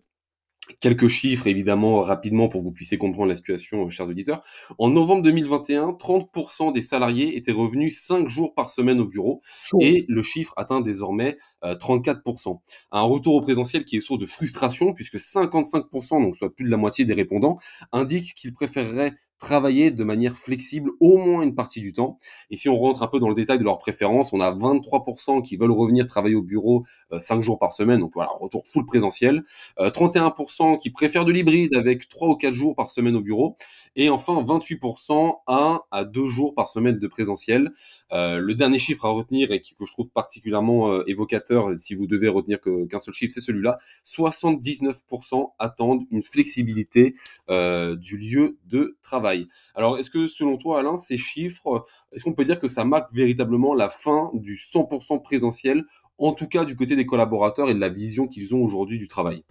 Quelques 0.79 1.07
chiffres, 1.07 1.47
évidemment, 1.47 2.01
rapidement 2.01 2.47
pour 2.47 2.61
que 2.61 2.65
vous 2.65 2.71
puissiez 2.71 2.97
comprendre 2.97 3.27
la 3.27 3.35
situation, 3.35 3.85
euh, 3.85 3.89
chers 3.89 4.07
auditeurs. 4.07 4.41
En 4.77 4.89
novembre 4.89 5.21
2021, 5.23 5.93
30% 5.93 6.71
des 6.71 6.81
salariés 6.81 7.35
étaient 7.35 7.51
revenus 7.51 7.99
5 7.99 8.27
jours 8.27 8.53
par 8.53 8.69
semaine 8.69 8.99
au 9.01 9.05
bureau 9.05 9.41
et 9.81 10.05
le 10.07 10.21
chiffre 10.21 10.53
atteint 10.55 10.81
désormais 10.81 11.37
34%. 11.63 12.49
Euh, 12.49 12.53
Un 12.91 13.01
retour 13.01 13.35
au 13.35 13.41
présentiel 13.41 13.83
qui 13.83 13.97
est 13.97 14.01
source 14.01 14.19
de 14.19 14.25
frustration 14.25 14.93
puisque 14.93 15.17
55%, 15.17 16.21
donc 16.21 16.37
soit 16.37 16.53
plus 16.53 16.65
de 16.65 16.71
la 16.71 16.77
moitié 16.77 17.05
des 17.05 17.13
répondants, 17.13 17.57
indiquent 17.91 18.33
qu'ils 18.33 18.53
préféreraient 18.53 19.13
travailler 19.43 19.91
de 19.91 20.03
manière 20.03 20.37
flexible 20.37 20.91
au 21.01 21.17
moins 21.17 21.43
une 21.43 21.53
partie 21.53 21.81
du 21.81 21.91
temps. 21.91 22.17
Et 22.49 22.55
si 22.55 22.69
on 22.69 22.75
rentre 22.75 23.03
un 23.03 23.07
peu 23.07 23.19
dans 23.19 23.27
le 23.27 23.35
détail 23.35 23.59
de 23.59 23.63
leurs 23.63 23.77
préférences, 23.77 24.31
on 24.31 24.39
a 24.39 24.51
23% 24.51 25.43
qui 25.43 25.57
veulent 25.57 25.71
revenir 25.71 26.07
travailler 26.07 26.35
au 26.35 26.41
bureau 26.41 26.85
euh, 27.11 27.19
5 27.19 27.41
jours 27.43 27.59
par 27.59 27.73
semaine, 27.73 27.99
donc 27.99 28.11
voilà, 28.13 28.31
retour 28.39 28.63
full 28.65 28.85
présentiel. 28.85 29.43
Euh, 29.79 29.89
31% 29.89 30.77
qui 30.77 30.89
préfèrent 30.89 31.25
de 31.25 31.33
l'hybride 31.33 31.75
avec 31.75 32.07
3 32.07 32.29
ou 32.29 32.35
4 32.35 32.53
jours 32.53 32.75
par 32.75 32.89
semaine 32.89 33.15
au 33.17 33.21
bureau. 33.21 33.57
Et 33.95 34.09
enfin 34.09 34.41
28% 34.41 35.35
1 35.47 35.81
à 35.91 36.05
2 36.05 36.27
jours 36.27 36.55
par 36.55 36.69
semaine 36.69 36.97
de 36.97 37.07
présentiel. 37.07 37.71
Euh, 38.11 38.37
le 38.37 38.55
dernier 38.55 38.77
chiffre 38.77 39.05
à 39.05 39.09
retenir 39.09 39.51
et 39.51 39.59
que 39.59 39.85
je 39.85 39.91
trouve 39.91 40.09
particulièrement 40.09 40.91
euh, 40.91 41.03
évocateur, 41.07 41.69
si 41.79 41.95
vous 41.95 42.07
devez 42.07 42.29
retenir 42.29 42.59
qu'un 42.61 42.99
seul 42.99 43.13
chiffre, 43.13 43.33
c'est 43.33 43.41
celui-là. 43.41 43.77
79% 44.05 45.51
attendent 45.59 46.03
une 46.11 46.23
flexibilité 46.23 47.15
euh, 47.49 47.95
du 47.95 48.17
lieu 48.17 48.57
de 48.65 48.97
travail. 49.01 49.32
Alors, 49.75 49.97
est-ce 49.97 50.09
que 50.09 50.27
selon 50.27 50.57
toi, 50.57 50.79
Alain, 50.79 50.97
ces 50.97 51.17
chiffres, 51.17 51.85
est-ce 52.11 52.23
qu'on 52.23 52.33
peut 52.33 52.45
dire 52.45 52.59
que 52.59 52.67
ça 52.67 52.85
marque 52.85 53.13
véritablement 53.13 53.73
la 53.73 53.89
fin 53.89 54.31
du 54.33 54.55
100% 54.55 55.21
présentiel, 55.21 55.83
en 56.17 56.33
tout 56.33 56.47
cas 56.47 56.65
du 56.65 56.75
côté 56.75 56.95
des 56.95 57.05
collaborateurs 57.05 57.69
et 57.69 57.73
de 57.73 57.79
la 57.79 57.89
vision 57.89 58.27
qu'ils 58.27 58.55
ont 58.55 58.63
aujourd'hui 58.63 58.99
du 58.99 59.07
travail? 59.07 59.43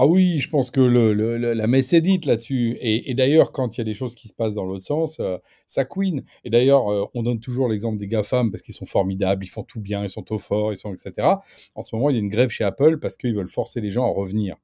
Ah 0.00 0.06
oui, 0.06 0.38
je 0.38 0.48
pense 0.48 0.70
que 0.70 0.80
la 0.80 1.66
messe 1.66 1.92
est 1.92 2.00
dite 2.00 2.24
là-dessus. 2.24 2.78
Et, 2.80 3.14
d'ailleurs, 3.14 3.50
quand 3.50 3.76
il 3.76 3.80
y 3.80 3.82
a 3.82 3.84
des 3.84 3.94
choses 3.94 4.14
qui 4.14 4.28
se 4.28 4.32
passent 4.32 4.54
dans 4.54 4.64
l'autre 4.64 4.84
sens, 4.84 5.18
euh, 5.18 5.38
ça 5.66 5.84
queen. 5.84 6.22
Et 6.44 6.50
d'ailleurs, 6.50 6.88
euh, 6.88 7.04
on 7.14 7.24
donne 7.24 7.40
toujours 7.40 7.68
l'exemple 7.68 7.98
des 7.98 8.06
GAFAM 8.06 8.52
parce 8.52 8.62
qu'ils 8.62 8.76
sont 8.76 8.84
formidables, 8.84 9.44
ils 9.44 9.48
font 9.48 9.64
tout 9.64 9.80
bien, 9.80 10.04
ils 10.04 10.08
sont 10.08 10.32
au 10.32 10.38
fort, 10.38 10.72
ils 10.72 10.76
etc. 10.76 11.26
En 11.74 11.82
ce 11.82 11.96
moment, 11.96 12.10
il 12.10 12.12
y 12.14 12.16
a 12.16 12.20
une 12.20 12.28
grève 12.28 12.50
chez 12.50 12.62
Apple 12.62 12.98
parce 13.00 13.16
qu'ils 13.16 13.34
veulent 13.34 13.48
forcer 13.48 13.80
les 13.80 13.90
gens 13.90 14.04
à 14.04 14.14
revenir. 14.14 14.54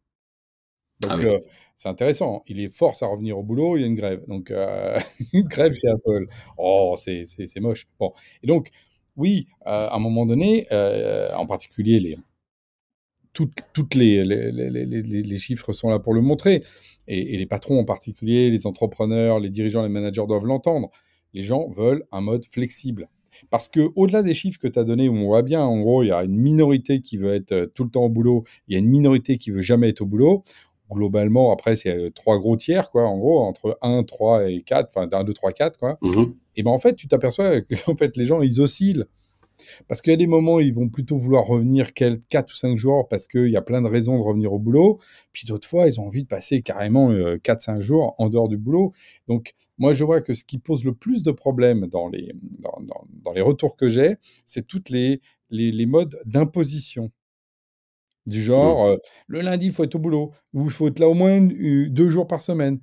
Donc, 1.01 1.13
ah 1.13 1.19
euh, 1.19 1.41
c'est 1.77 1.89
intéressant. 1.89 2.43
Il 2.47 2.61
est 2.61 2.69
force 2.69 3.03
à 3.03 3.07
revenir 3.07 3.39
au 3.39 3.43
boulot, 3.43 3.77
il 3.77 3.81
y 3.81 3.85
a 3.85 3.87
une 3.87 3.95
grève. 3.95 4.25
Donc, 4.27 4.51
euh, 4.51 4.99
une 5.33 5.47
grève 5.47 5.73
chez 5.73 5.89
Apple. 5.89 6.27
Oh, 6.57 6.95
c'est 6.97 7.61
moche. 7.61 7.87
Bon. 7.99 8.13
Et 8.43 8.47
donc, 8.47 8.71
oui, 9.17 9.47
euh, 9.67 9.71
à 9.71 9.97
un 9.97 9.99
moment 9.99 10.27
donné, 10.27 10.67
en 10.71 11.47
particulier, 11.47 12.01
les, 12.01 12.19
toutes, 13.33 13.59
toutes 13.73 13.95
les, 13.95 14.25
les, 14.25 14.53
les, 14.53 14.87
les, 14.87 15.39
chiffres 15.39 15.73
sont 15.73 15.89
là 15.89 15.99
pour 15.99 16.15
le 16.15 16.21
montrer. 16.21 16.63
Et, 17.09 17.35
et, 17.35 17.37
les 17.37 17.47
patrons 17.47 17.81
en 17.81 17.85
particulier, 17.85 18.51
les 18.51 18.67
entrepreneurs, 18.67 19.41
les 19.41 19.51
dirigeants, 19.51 19.83
les 19.83 19.89
managers 19.89 20.27
doivent 20.27 20.47
l'entendre. 20.47 20.91
Les 21.33 21.43
gens 21.43 21.69
veulent 21.69 22.05
un 22.13 22.21
mode 22.21 22.45
flexible. 22.45 23.09
Parce 23.51 23.69
que 23.69 23.91
au-delà 23.97 24.23
des 24.23 24.35
chiffres 24.35 24.61
que 24.61 24.69
tu 24.69 24.79
as 24.79 24.85
donnés, 24.85 25.09
on 25.09 25.25
voit 25.25 25.43
bien, 25.43 25.63
en 25.63 25.81
gros, 25.81 26.05
il 26.05 26.09
y 26.09 26.13
a 26.13 26.23
une 26.23 26.37
minorité 26.37 27.01
qui 27.01 27.17
veut 27.17 27.35
être 27.35 27.73
tout 27.75 27.85
le 27.85 27.91
temps 27.91 28.05
au 28.05 28.09
boulot, 28.09 28.45
il 28.69 28.75
y 28.75 28.77
a 28.77 28.79
une 28.79 28.89
minorité 28.89 29.39
qui 29.39 29.51
veut 29.51 29.61
jamais 29.61 29.89
être 29.89 30.03
au 30.03 30.07
boulot 30.07 30.45
globalement, 30.91 31.53
après, 31.53 31.77
c'est 31.77 31.97
euh, 31.97 32.11
trois 32.11 32.39
gros 32.39 32.57
tiers, 32.57 32.91
quoi, 32.91 33.05
en 33.05 33.19
gros, 33.19 33.41
entre 33.41 33.79
1, 33.83 34.05
3 34.05 34.51
et 34.51 34.63
4, 34.63 34.89
enfin, 34.89 35.09
1, 35.11 35.25
2, 35.25 35.33
3, 35.33 35.53
4, 35.53 35.79
quoi. 35.79 35.99
Mmh 36.03 36.25
et 36.57 36.63
ben 36.63 36.71
en 36.71 36.79
fait, 36.79 36.95
tu 36.95 37.09
t'aperçois 37.09 37.61
que 37.63 37.75
en 37.91 37.97
fait, 37.97 38.17
les 38.17 38.27
gens, 38.27 38.41
ils 38.41 38.61
oscillent. 38.61 39.05
Parce 39.89 40.03
qu'il 40.03 40.11
y 40.11 40.15
a 40.15 40.17
des 40.17 40.27
moments, 40.27 40.61
ils 40.61 40.75
vont 40.75 40.89
plutôt 40.89 41.17
vouloir 41.17 41.45
revenir 41.47 41.95
4 41.95 42.17
ou 42.53 42.55
5 42.55 42.77
jours 42.77 43.09
parce 43.09 43.27
qu'il 43.27 43.49
y 43.49 43.57
a 43.57 43.63
plein 43.63 43.83
de 43.83 43.89
raisons 43.89 44.19
de 44.19 44.23
revenir 44.23 44.53
au 44.53 44.59
boulot. 44.59 44.99
Puis 45.33 45.47
d'autres 45.47 45.67
fois, 45.67 45.87
ils 45.87 46.01
ont 46.01 46.07
envie 46.07 46.25
de 46.25 46.29
passer 46.29 46.63
carrément 46.63 47.13
4-5 47.13 47.77
euh, 47.77 47.81
jours 47.81 48.15
en 48.19 48.29
dehors 48.29 48.49
du 48.49 48.57
boulot. 48.57 48.93
Donc, 49.29 49.55
moi, 49.79 49.93
je 49.93 50.05
vois 50.05 50.21
que 50.21 50.35
ce 50.35 50.45
qui 50.45 50.59
pose 50.59 50.85
le 50.85 50.93
plus 50.93 51.23
de 51.23 51.31
problèmes 51.31 51.87
dans 51.87 52.09
les, 52.09 52.33
dans, 52.59 52.79
dans, 53.25 53.33
les 53.33 53.41
retours 53.41 53.77
que 53.77 53.89
j'ai, 53.89 54.17
c'est 54.45 54.67
toutes 54.67 54.91
les, 54.91 55.21
les, 55.51 55.71
les 55.71 55.87
modes 55.87 56.21
d'imposition. 56.25 57.11
Du 58.27 58.43
genre, 58.43 58.87
euh, 58.87 58.97
le 59.27 59.41
lundi, 59.43 59.67
il 59.67 59.73
faut 59.73 59.85
être 59.85 59.95
au 59.97 59.99
boulot, 59.99 60.33
ou 60.55 60.65
il 60.65 60.71
faut 60.71 60.89
être 60.89 60.99
là 60.99 61.09
au 61.09 61.15
moins 61.15 61.41
deux 61.41 62.09
jours 62.09 62.27
par 62.27 62.41
semaine. 62.41 62.81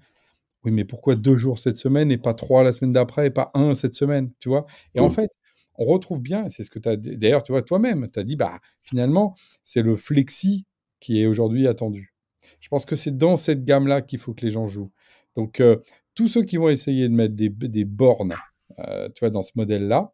Oui, 0.63 0.71
mais 0.71 0.85
pourquoi 0.85 1.15
deux 1.15 1.37
jours 1.37 1.59
cette 1.59 1.77
semaine 1.77 2.11
et 2.11 2.17
pas 2.19 2.33
trois 2.35 2.63
la 2.63 2.73
semaine 2.73 2.91
d'après 2.91 3.27
et 3.27 3.29
pas 3.31 3.51
un 3.55 3.73
cette 3.75 3.95
semaine, 3.95 4.31
tu 4.39 4.49
vois? 4.49 4.65
Et 4.95 4.99
en 4.99 5.09
fait, 5.09 5.31
on 5.75 5.85
retrouve 5.85 6.21
bien, 6.21 6.47
c'est 6.49 6.63
ce 6.63 6.69
que 6.69 6.79
tu 6.79 6.89
as 6.89 6.97
d'ailleurs, 6.97 7.43
tu 7.43 7.51
vois, 7.51 7.63
toi-même, 7.63 8.09
tu 8.11 8.19
as 8.19 8.23
dit, 8.23 8.35
bah, 8.35 8.59
finalement, 8.83 9.35
c'est 9.63 9.81
le 9.81 9.95
flexi 9.95 10.65
qui 10.99 11.21
est 11.21 11.25
aujourd'hui 11.25 11.67
attendu. 11.67 12.13
Je 12.59 12.69
pense 12.69 12.85
que 12.85 12.95
c'est 12.95 13.17
dans 13.17 13.37
cette 13.37 13.65
gamme-là 13.65 14.01
qu'il 14.03 14.19
faut 14.19 14.33
que 14.33 14.45
les 14.45 14.51
gens 14.51 14.67
jouent. 14.67 14.91
Donc, 15.35 15.59
euh, 15.59 15.77
tous 16.13 16.27
ceux 16.27 16.43
qui 16.43 16.57
vont 16.57 16.69
essayer 16.69 17.09
de 17.09 17.13
mettre 17.13 17.33
des, 17.33 17.49
des 17.49 17.85
bornes, 17.85 18.35
euh, 18.79 19.09
tu 19.15 19.21
vois, 19.21 19.31
dans 19.31 19.41
ce 19.43 19.53
modèle-là, 19.55 20.13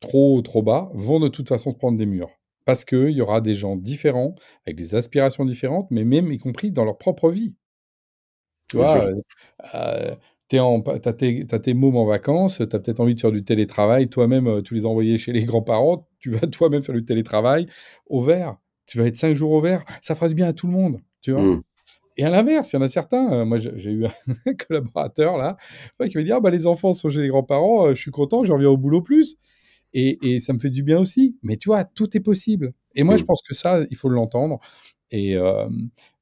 trop, 0.00 0.40
trop 0.42 0.62
bas, 0.62 0.90
vont 0.94 1.20
de 1.20 1.28
toute 1.28 1.48
façon 1.48 1.70
se 1.70 1.76
prendre 1.76 1.98
des 1.98 2.06
murs 2.06 2.30
parce 2.66 2.84
qu'il 2.84 3.10
y 3.10 3.22
aura 3.22 3.40
des 3.40 3.54
gens 3.54 3.76
différents, 3.76 4.34
avec 4.66 4.76
des 4.76 4.94
aspirations 4.96 5.46
différentes, 5.46 5.86
mais 5.90 6.04
même 6.04 6.30
y 6.32 6.38
compris 6.38 6.72
dans 6.72 6.84
leur 6.84 6.98
propre 6.98 7.30
vie. 7.30 7.54
Tu 8.68 8.76
vois, 8.76 9.08
euh, 9.74 10.14
tu 10.48 10.58
as 10.58 11.12
tes, 11.12 11.46
tes 11.46 11.74
mômes 11.74 11.96
en 11.96 12.04
vacances, 12.04 12.56
tu 12.56 12.62
as 12.64 12.66
peut-être 12.66 12.98
envie 12.98 13.14
de 13.14 13.20
faire 13.20 13.30
du 13.30 13.44
télétravail, 13.44 14.08
toi-même, 14.08 14.62
tu 14.64 14.74
les 14.74 14.84
envoyer 14.84 15.16
chez 15.16 15.32
les 15.32 15.44
grands-parents, 15.46 16.08
tu 16.18 16.30
vas 16.30 16.46
toi-même 16.48 16.82
faire 16.82 16.94
du 16.94 17.04
télétravail 17.04 17.68
au 18.06 18.20
vert. 18.20 18.56
Tu 18.86 18.98
vas 18.98 19.06
être 19.06 19.16
cinq 19.16 19.34
jours 19.34 19.52
au 19.52 19.60
vert, 19.60 19.84
ça 20.00 20.16
fera 20.16 20.28
du 20.28 20.34
bien 20.34 20.48
à 20.48 20.52
tout 20.52 20.66
le 20.66 20.72
monde, 20.72 21.00
tu 21.22 21.32
vois. 21.32 21.42
Mmh. 21.42 21.62
Et 22.18 22.24
à 22.24 22.30
l'inverse, 22.30 22.72
il 22.72 22.76
y 22.76 22.78
en 22.80 22.82
a 22.82 22.88
certains, 22.88 23.32
euh, 23.32 23.44
moi 23.44 23.58
j'ai 23.58 23.90
eu 23.90 24.06
un 24.06 24.54
collaborateur 24.66 25.36
là, 25.36 25.56
qui 26.08 26.16
m'a 26.16 26.24
dit, 26.24 26.32
ah 26.32 26.40
bah 26.40 26.50
les 26.50 26.66
enfants 26.66 26.92
sont 26.92 27.10
chez 27.10 27.20
les 27.20 27.28
grands-parents, 27.28 27.90
je 27.90 28.00
suis 28.00 28.10
content, 28.10 28.42
je 28.42 28.52
reviens 28.52 28.70
au 28.70 28.76
boulot 28.76 29.02
plus 29.02 29.38
et, 29.96 30.40
ça 30.40 30.52
me 30.52 30.58
fait 30.58 30.70
du 30.70 30.82
bien 30.82 30.98
aussi. 30.98 31.36
Mais 31.42 31.56
tu 31.56 31.68
vois, 31.68 31.84
tout 31.84 32.16
est 32.16 32.20
possible. 32.20 32.72
Et 32.94 33.02
moi, 33.02 33.16
je 33.16 33.24
pense 33.24 33.42
que 33.42 33.54
ça, 33.54 33.80
il 33.90 33.96
faut 33.96 34.08
l'entendre. 34.08 34.60
Et 35.10 35.36
euh, 35.36 35.68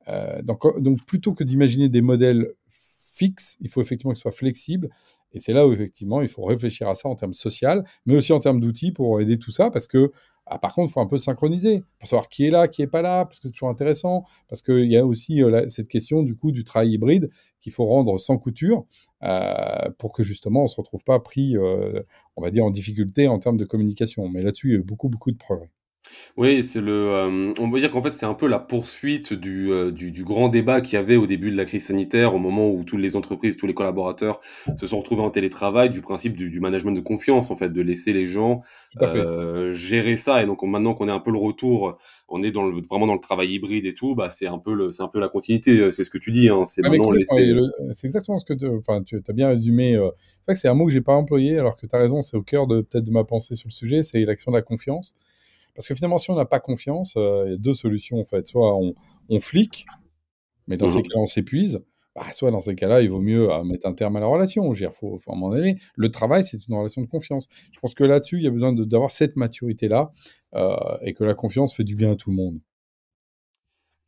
euh, 0.09 0.43
donc, 0.43 0.81
donc, 0.81 1.05
plutôt 1.05 1.35
que 1.35 1.45
d'imaginer 1.45 1.89
des 1.89 2.03
modèles 2.03 2.53
fixes, 2.69 3.57
il 3.61 3.69
faut 3.69 3.81
effectivement 3.81 4.13
qu'ils 4.13 4.21
soient 4.21 4.31
flexibles. 4.31 4.91
Et 5.33 5.41
c'est 5.41 5.53
là 5.53 5.67
où, 5.67 5.73
effectivement, 5.73 6.23
il 6.23 6.29
faut 6.29 6.45
réfléchir 6.45 6.89
à 6.89 6.95
ça 6.95 7.09
en 7.09 7.17
termes 7.17 7.33
social, 7.33 7.85
mais 8.07 8.17
aussi 8.17 8.33
en 8.33 8.39
termes 8.39 8.61
d'outils 8.61 8.93
pour 8.93 9.21
aider 9.21 9.39
tout 9.39 9.51
ça, 9.51 9.71
parce 9.71 9.89
que 9.89 10.13
Ah, 10.47 10.59
par 10.59 10.75
contre, 10.75 10.91
il 10.91 10.93
faut 10.93 11.01
un 11.01 11.07
peu 11.07 11.17
synchroniser 11.17 11.83
pour 11.99 12.09
savoir 12.09 12.29
qui 12.29 12.47
est 12.47 12.51
là, 12.51 12.69
qui 12.69 12.83
est 12.83 12.87
pas 12.87 13.01
là, 13.01 13.25
parce 13.25 13.41
que 13.41 13.49
c'est 13.49 13.53
toujours 13.53 13.71
intéressant, 13.71 14.25
parce 14.49 14.61
qu'il 14.61 14.91
y 14.91 14.97
a 14.97 15.07
aussi 15.07 15.43
euh, 15.43 15.67
cette 15.69 15.89
question 15.89 16.23
du 16.23 16.37
coup 16.37 16.53
du 16.53 16.65
travail 16.65 16.93
hybride 16.93 17.31
qu'il 17.61 17.73
faut 17.73 17.87
rendre 17.87 18.19
sans 18.19 18.37
couture 18.37 18.85
euh, 19.23 19.91
pour 19.99 20.13
que 20.13 20.23
justement 20.23 20.65
on 20.65 20.67
se 20.67 20.77
retrouve 20.77 21.03
pas 21.03 21.19
pris, 21.21 21.57
euh, 21.57 22.03
on 22.37 22.43
va 22.43 22.51
dire, 22.51 22.65
en 22.65 22.71
difficulté 22.71 23.27
en 23.27 23.39
termes 23.39 23.57
de 23.57 23.65
communication. 23.65 24.29
Mais 24.29 24.43
là-dessus, 24.43 24.69
il 24.69 24.73
y 24.73 24.77
a 24.77 24.81
eu 24.81 24.83
beaucoup, 24.83 25.09
beaucoup 25.09 25.31
de 25.31 25.39
progrès. 25.39 25.71
Oui, 26.37 26.65
c'est 26.65 26.81
le, 26.81 26.93
euh, 26.93 27.55
on 27.59 27.71
peut 27.71 27.79
dire 27.79 27.91
qu'en 27.91 28.03
fait, 28.03 28.11
c'est 28.11 28.27
un 28.27 28.35
peu 28.35 28.49
la 28.49 28.59
poursuite 28.59 29.33
du, 29.33 29.71
euh, 29.71 29.93
du, 29.93 30.11
du 30.11 30.25
grand 30.25 30.49
débat 30.49 30.81
qu'il 30.81 30.95
y 30.95 30.97
avait 30.97 31.17
au 31.17 31.27
début 31.27 31.51
de 31.51 31.57
la 31.57 31.65
crise 31.65 31.87
sanitaire, 31.87 32.35
au 32.35 32.39
moment 32.39 32.71
où 32.71 32.83
toutes 32.83 33.01
les 33.01 33.15
entreprises, 33.15 33.57
tous 33.57 33.67
les 33.67 33.75
collaborateurs 33.75 34.41
se 34.77 34.87
sont 34.87 34.99
retrouvés 34.99 35.23
en 35.23 35.31
télétravail, 35.31 35.91
du 35.91 36.01
principe 36.03 36.37
du, 36.37 36.51
du 36.51 36.61
management 36.61 36.93
de 36.93 37.01
confiance, 37.01 37.51
en 37.51 37.57
fait, 37.57 37.71
de 37.71 37.81
laisser 37.81 38.13
les 38.13 38.27
gens 38.27 38.63
euh, 39.01 39.73
gérer 39.73 40.17
ça. 40.17 40.43
Et 40.43 40.47
donc, 40.47 40.63
maintenant 40.63 40.95
qu'on 40.95 41.09
est 41.09 41.13
un 41.13 41.21
peu 41.21 41.31
le 41.31 41.39
retour, 41.39 41.97
on 42.29 42.43
est 42.43 42.51
dans 42.51 42.67
le, 42.67 42.83
vraiment 42.91 43.07
dans 43.07 43.15
le 43.15 43.21
travail 43.21 43.53
hybride 43.53 43.87
et 43.87 43.95
tout, 43.95 44.15
bah, 44.17 44.29
c'est 44.29 44.47
un 44.47 44.59
peu 44.59 44.75
le, 44.75 44.91
c'est 44.91 45.03
un 45.05 45.09
peu 45.09 45.21
la 45.21 45.29
continuité. 45.29 45.91
C'est 45.93 46.05
ce 46.05 46.11
que 46.11 46.19
tu 46.19 46.33
dis, 46.33 46.49
hein, 46.49 46.65
c'est 46.65 46.83
maintenant 46.83 47.13
laisser. 47.13 47.55
C'est 47.93 48.09
exactement 48.09 48.39
ce 48.41 48.45
que 48.45 48.55
tu, 48.55 48.67
enfin, 48.67 49.03
tu 49.05 49.21
as 49.27 49.33
bien 49.33 49.49
résumé. 49.49 49.93
C'est 49.95 50.47
vrai 50.47 50.55
que 50.55 50.59
c'est 50.59 50.69
un 50.69 50.75
mot 50.75 50.87
que 50.87 50.93
j'ai 50.93 51.01
pas 51.01 51.15
employé, 51.15 51.59
alors 51.59 51.77
que 51.77 51.87
tu 51.87 51.95
as 51.95 51.99
raison, 51.99 52.23
c'est 52.23 52.37
au 52.37 52.43
cœur 52.43 52.67
de 52.67 52.81
peut-être 52.81 53.05
de 53.05 53.13
ma 53.13 53.23
pensée 53.25 53.55
sur 53.55 53.69
le 53.69 53.73
sujet, 53.73 54.03
c'est 54.03 54.25
l'action 54.25 54.51
de 54.51 54.57
la 54.57 54.63
confiance. 54.63 55.15
Parce 55.75 55.89
que 55.89 55.95
finalement, 55.95 56.19
si 56.19 56.31
on 56.31 56.37
n'a 56.37 56.45
pas 56.45 56.61
confiance, 56.61 57.15
euh, 57.17 57.45
il 57.47 57.51
y 57.53 57.55
a 57.55 57.59
deux 57.59 57.75
solutions 57.75 58.21
en 58.21 58.25
fait. 58.25 58.47
Soit 58.47 58.77
on, 58.77 58.95
on 59.29 59.41
flique, 59.41 59.87
mais 60.67 60.77
dans 60.77 60.87
ces 60.87 60.99
mhm. 60.99 61.03
cas-là, 61.03 61.21
on 61.21 61.27
s'épuise. 61.27 61.85
Bah, 62.15 62.31
soit 62.31 62.53
dans 62.53 62.61
ces 62.61 62.77
cas-là, 62.77 63.01
il 63.01 63.11
vaut 63.11 63.21
mieux 63.21 63.51
euh, 63.51 63.65
mettre 63.65 63.89
un 63.89 63.93
terme 63.93 64.15
à 64.17 64.21
la 64.21 64.27
relation. 64.27 64.73
Il 64.73 64.89
faut, 64.91 65.19
faut 65.19 65.33
à 65.33 65.35
un 65.35 65.39
moment 65.39 65.55
donné. 65.55 65.77
Le 65.97 66.11
travail, 66.11 66.45
c'est 66.45 66.69
une 66.69 66.75
relation 66.75 67.03
de 67.03 67.09
confiance. 67.09 67.49
Je 67.73 67.81
pense 67.81 67.95
que 67.95 68.05
là-dessus, 68.05 68.37
il 68.37 68.45
y 68.45 68.47
a 68.47 68.51
besoin 68.51 68.73
d'avoir 68.73 69.11
cette 69.11 69.35
maturité-là 69.35 70.13
euh, 70.55 70.77
et 71.03 71.13
que 71.13 71.25
la 71.25 71.35
confiance 71.35 71.75
fait 71.75 71.83
du 71.83 71.97
bien 71.97 72.13
à 72.13 72.17
tout 72.17 72.31
le 72.31 72.37
monde. 72.37 72.61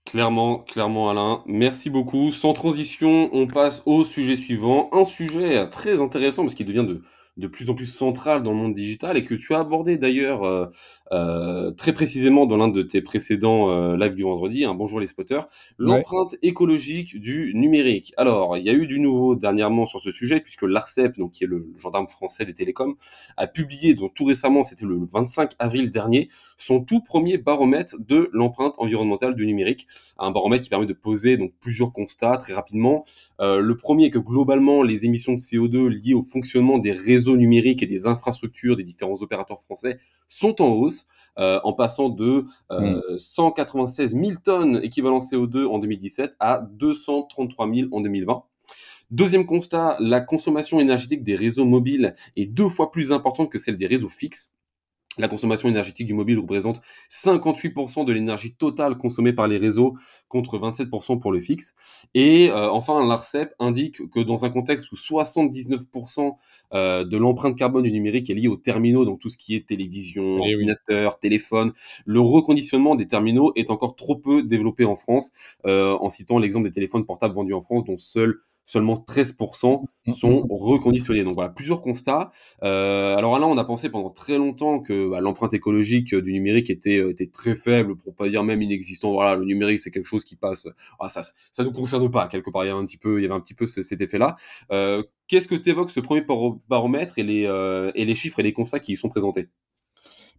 Clairement, 0.04 0.60
clairement 0.60 1.10
Alain, 1.10 1.42
merci 1.46 1.90
beaucoup. 1.90 2.30
Sans 2.30 2.52
transition, 2.52 3.28
on 3.32 3.48
passe 3.48 3.82
au 3.86 4.04
sujet 4.04 4.36
suivant. 4.36 4.88
Un 4.92 5.04
sujet 5.04 5.68
très 5.70 6.00
intéressant 6.00 6.44
parce 6.44 6.54
qu'il 6.54 6.66
devient 6.66 6.86
de, 6.86 7.02
de 7.36 7.46
plus 7.46 7.68
en 7.68 7.74
plus 7.74 7.86
centrale 7.86 8.42
dans 8.42 8.52
le 8.52 8.56
monde 8.56 8.74
digital 8.74 9.16
et 9.16 9.24
que 9.24 9.34
tu 9.34 9.54
as 9.54 9.60
abordé 9.60 9.98
d'ailleurs 9.98 10.44
euh, 10.44 10.66
euh, 11.12 11.70
très 11.70 11.92
précisément 11.92 12.46
dans 12.46 12.56
l'un 12.56 12.68
de 12.68 12.82
tes 12.82 13.02
précédents 13.02 13.70
euh, 13.70 13.96
lives 13.96 14.14
du 14.14 14.22
vendredi, 14.22 14.64
un 14.64 14.74
bonjour 14.74 15.00
les 15.00 15.06
spotters, 15.06 15.46
l'empreinte 15.76 16.36
écologique 16.42 17.20
du 17.20 17.52
numérique. 17.54 18.14
Alors, 18.16 18.56
il 18.56 18.64
y 18.64 18.70
a 18.70 18.72
eu 18.72 18.86
du 18.86 18.98
nouveau 19.00 19.36
dernièrement 19.36 19.84
sur 19.84 20.00
ce 20.00 20.12
sujet 20.12 20.40
puisque 20.40 20.62
l'ARCEP, 20.62 21.18
donc 21.18 21.32
qui 21.32 21.44
est 21.44 21.46
le 21.46 21.68
gendarme 21.76 22.08
français 22.08 22.46
des 22.46 22.54
télécoms, 22.54 22.96
a 23.36 23.46
publié 23.46 23.94
donc 23.94 24.14
tout 24.14 24.24
récemment, 24.24 24.62
c'était 24.62 24.86
le 24.86 24.98
25 25.04 25.52
avril 25.58 25.90
dernier, 25.90 26.30
son 26.56 26.80
tout 26.80 27.02
premier 27.02 27.36
baromètre 27.36 27.96
de 28.00 28.30
l'empreinte 28.32 28.74
environnementale 28.78 29.34
du 29.34 29.46
numérique, 29.46 29.86
un 30.18 30.30
baromètre 30.30 30.64
qui 30.64 30.70
permet 30.70 30.86
de 30.86 30.94
poser 30.94 31.36
donc 31.36 31.52
plusieurs 31.60 31.92
constats 31.92 32.38
très 32.38 32.54
rapidement. 32.54 33.04
Euh, 33.40 33.60
le 33.60 33.76
premier 33.76 34.06
est 34.06 34.10
que 34.10 34.18
globalement 34.18 34.82
les 34.82 35.04
émissions 35.04 35.34
de 35.34 35.38
CO2 35.38 35.88
liées 35.88 36.14
au 36.14 36.22
fonctionnement 36.22 36.78
des 36.78 36.92
réseaux 36.92 37.25
numériques 37.34 37.82
et 37.82 37.86
des 37.86 38.06
infrastructures 38.06 38.76
des 38.76 38.84
différents 38.84 39.22
opérateurs 39.22 39.60
français 39.62 39.98
sont 40.28 40.62
en 40.62 40.68
hausse, 40.68 41.06
euh, 41.38 41.60
en 41.64 41.72
passant 41.72 42.08
de 42.08 42.44
196 43.18 44.14
euh, 44.14 44.18
000 44.20 44.32
mm. 44.32 44.36
tonnes 44.44 44.80
équivalent 44.82 45.18
CO2 45.18 45.66
en 45.66 45.78
2017 45.78 46.36
à 46.38 46.66
233 46.72 47.74
000 47.74 47.88
en 47.92 48.00
2020. 48.00 48.44
Deuxième 49.12 49.46
constat, 49.46 49.96
la 50.00 50.20
consommation 50.20 50.80
énergétique 50.80 51.22
des 51.22 51.36
réseaux 51.36 51.64
mobiles 51.64 52.16
est 52.36 52.46
deux 52.46 52.68
fois 52.68 52.90
plus 52.90 53.12
importante 53.12 53.50
que 53.50 53.58
celle 53.58 53.76
des 53.76 53.86
réseaux 53.86 54.08
fixes. 54.08 54.55
La 55.18 55.28
consommation 55.28 55.68
énergétique 55.68 56.06
du 56.06 56.14
mobile 56.14 56.38
représente 56.38 56.80
58% 57.10 58.04
de 58.04 58.12
l'énergie 58.12 58.54
totale 58.54 58.96
consommée 58.98 59.32
par 59.32 59.48
les 59.48 59.56
réseaux 59.56 59.96
contre 60.28 60.58
27% 60.58 61.20
pour 61.20 61.32
le 61.32 61.40
fixe. 61.40 61.74
Et 62.14 62.50
euh, 62.50 62.70
enfin, 62.70 63.06
l'ARCEP 63.06 63.54
indique 63.58 64.10
que 64.10 64.20
dans 64.20 64.44
un 64.44 64.50
contexte 64.50 64.92
où 64.92 64.96
79% 64.96 66.36
euh, 66.74 67.04
de 67.04 67.16
l'empreinte 67.16 67.56
carbone 67.56 67.84
du 67.84 67.92
numérique 67.92 68.28
est 68.28 68.34
liée 68.34 68.48
aux 68.48 68.56
terminaux, 68.56 69.04
donc 69.04 69.20
tout 69.20 69.30
ce 69.30 69.38
qui 69.38 69.54
est 69.54 69.66
télévision, 69.66 70.38
eh 70.44 70.52
ordinateur, 70.52 71.18
téléphone, 71.18 71.72
le 72.04 72.20
reconditionnement 72.20 72.94
des 72.94 73.06
terminaux 73.06 73.52
est 73.56 73.70
encore 73.70 73.96
trop 73.96 74.16
peu 74.16 74.42
développé 74.42 74.84
en 74.84 74.96
France, 74.96 75.32
euh, 75.66 75.96
en 76.00 76.10
citant 76.10 76.38
l'exemple 76.38 76.66
des 76.66 76.72
téléphones 76.72 77.06
portables 77.06 77.34
vendus 77.34 77.54
en 77.54 77.62
France 77.62 77.84
dont 77.84 77.98
seuls 77.98 78.40
seulement 78.66 78.94
13% 78.94 79.82
mm, 79.82 80.10
mm, 80.10 80.12
sont 80.12 80.44
mm. 80.44 80.46
reconditionnés. 80.50 81.24
Donc 81.24 81.34
voilà, 81.34 81.50
plusieurs 81.50 81.80
constats. 81.80 82.30
Euh, 82.62 83.16
alors 83.16 83.38
là, 83.38 83.46
on 83.46 83.56
a 83.56 83.64
pensé 83.64 83.88
pendant 83.88 84.10
très 84.10 84.36
longtemps 84.36 84.80
que 84.80 85.08
bah, 85.08 85.20
l'empreinte 85.20 85.54
écologique 85.54 86.14
du 86.14 86.32
numérique 86.32 86.68
était, 86.68 86.98
euh, 86.98 87.10
était 87.10 87.28
très 87.28 87.54
faible, 87.54 87.96
pour 87.96 88.14
pas 88.14 88.28
dire 88.28 88.44
même 88.44 88.60
inexistant. 88.60 89.12
Voilà, 89.12 89.36
le 89.36 89.44
numérique, 89.44 89.80
c'est 89.80 89.90
quelque 89.90 90.06
chose 90.06 90.24
qui 90.24 90.36
passe. 90.36 90.68
Ah, 91.00 91.08
ça, 91.08 91.22
ça 91.52 91.64
nous 91.64 91.72
concerne 91.72 92.10
pas. 92.10 92.28
Quelque 92.28 92.50
part, 92.50 92.64
il 92.64 92.68
y 92.68 92.70
avait 92.70 92.80
un 92.80 92.84
petit 92.84 92.98
peu, 92.98 93.18
il 93.18 93.22
y 93.22 93.24
avait 93.24 93.34
un 93.34 93.40
petit 93.40 93.54
peu 93.54 93.66
cet 93.66 94.00
effet-là. 94.00 94.36
Euh, 94.70 95.02
Qu'est-ce 95.28 95.48
que 95.48 95.56
tu 95.56 95.70
évoques 95.70 95.90
ce 95.90 96.00
premier 96.00 96.24
baromètre 96.68 97.18
et 97.18 97.24
les, 97.24 97.46
euh, 97.46 97.90
et 97.94 98.04
les 98.04 98.14
chiffres 98.14 98.38
et 98.38 98.44
les 98.44 98.52
constats 98.52 98.78
qui 98.78 98.92
y 98.92 98.96
sont 98.96 99.08
présentés? 99.08 99.48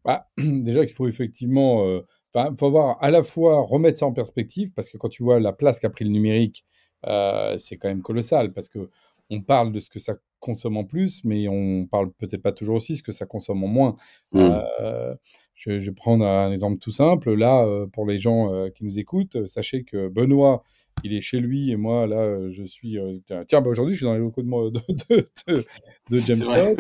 Bah, 0.05 0.27
Déjà 0.38 0.86
qu'il 0.86 0.96
faut 0.96 1.07
effectivement, 1.07 1.86
il 1.86 2.03
euh, 2.38 2.55
faut 2.57 2.67
avoir 2.67 3.03
à 3.03 3.12
la 3.12 3.24
fois 3.24 3.62
remettre 3.62 4.00
ça 4.00 4.05
en 4.05 4.13
perspective, 4.13 4.72
parce 4.74 4.89
que 4.89 4.98
quand 4.98 5.10
tu 5.10 5.24
vois 5.24 5.39
la 5.39 5.51
place 5.51 5.79
qu'a 5.79 5.89
pris 5.89 6.05
le 6.05 6.12
numérique 6.12 6.65
euh, 6.65 6.76
c'est 7.04 7.77
quand 7.77 7.89
même 7.89 8.01
colossal 8.01 8.54
parce 8.54 8.70
que 8.70 8.89
on 9.30 9.42
parle 9.42 9.72
de 9.72 9.80
ce 9.80 9.89
que 9.89 10.00
ça 10.00 10.16
consomme 10.39 10.77
en 10.77 10.84
plus, 10.84 11.24
mais 11.25 11.48
on 11.50 11.86
parle 11.86 12.12
peut-être 12.12 12.42
pas 12.42 12.51
toujours 12.51 12.75
aussi 12.75 12.94
de 12.94 12.98
ce 12.98 13.04
que 13.04 13.12
ça 13.12 13.25
consomme 13.25 13.63
en 13.63 13.68
moins. 13.68 13.96
Mmh. 14.32 14.39
Euh, 14.80 15.16
je, 15.56 15.80
je, 15.80 15.89
vais 15.89 15.96
prendre 15.96 16.25
un 16.25 16.51
exemple 16.51 16.80
tout 16.80 16.92
simple. 16.92 17.34
Là, 17.34 17.66
euh, 17.66 17.88
pour 17.88 18.06
les 18.06 18.20
gens 18.20 18.70
qui 18.70 18.86
nous 18.86 19.00
écoutent, 19.00 19.48
sachez 19.48 19.84
que 19.84 20.08
Benoît 20.08 20.63
il 21.04 21.13
est 21.13 21.22
chez 21.22 21.39
lui 21.39 21.72
et 21.72 21.75
moi 21.75 22.08
là 22.08 22.20
euh, 22.20 22.50
je 22.51 22.63
suis 22.63 22.98
euh, 22.98 23.20
tiens 23.48 23.62
bah, 23.62 23.70
aujourd'hui 23.70 23.94
je 23.94 24.00
suis 24.00 24.06
dans 24.06 24.13
les 24.13 24.20
locaux 24.20 24.42
de 24.42 24.48
de, 24.48 24.82
de, 25.10 25.27
de, 25.48 25.66
de 26.10 26.20
James 26.20 26.75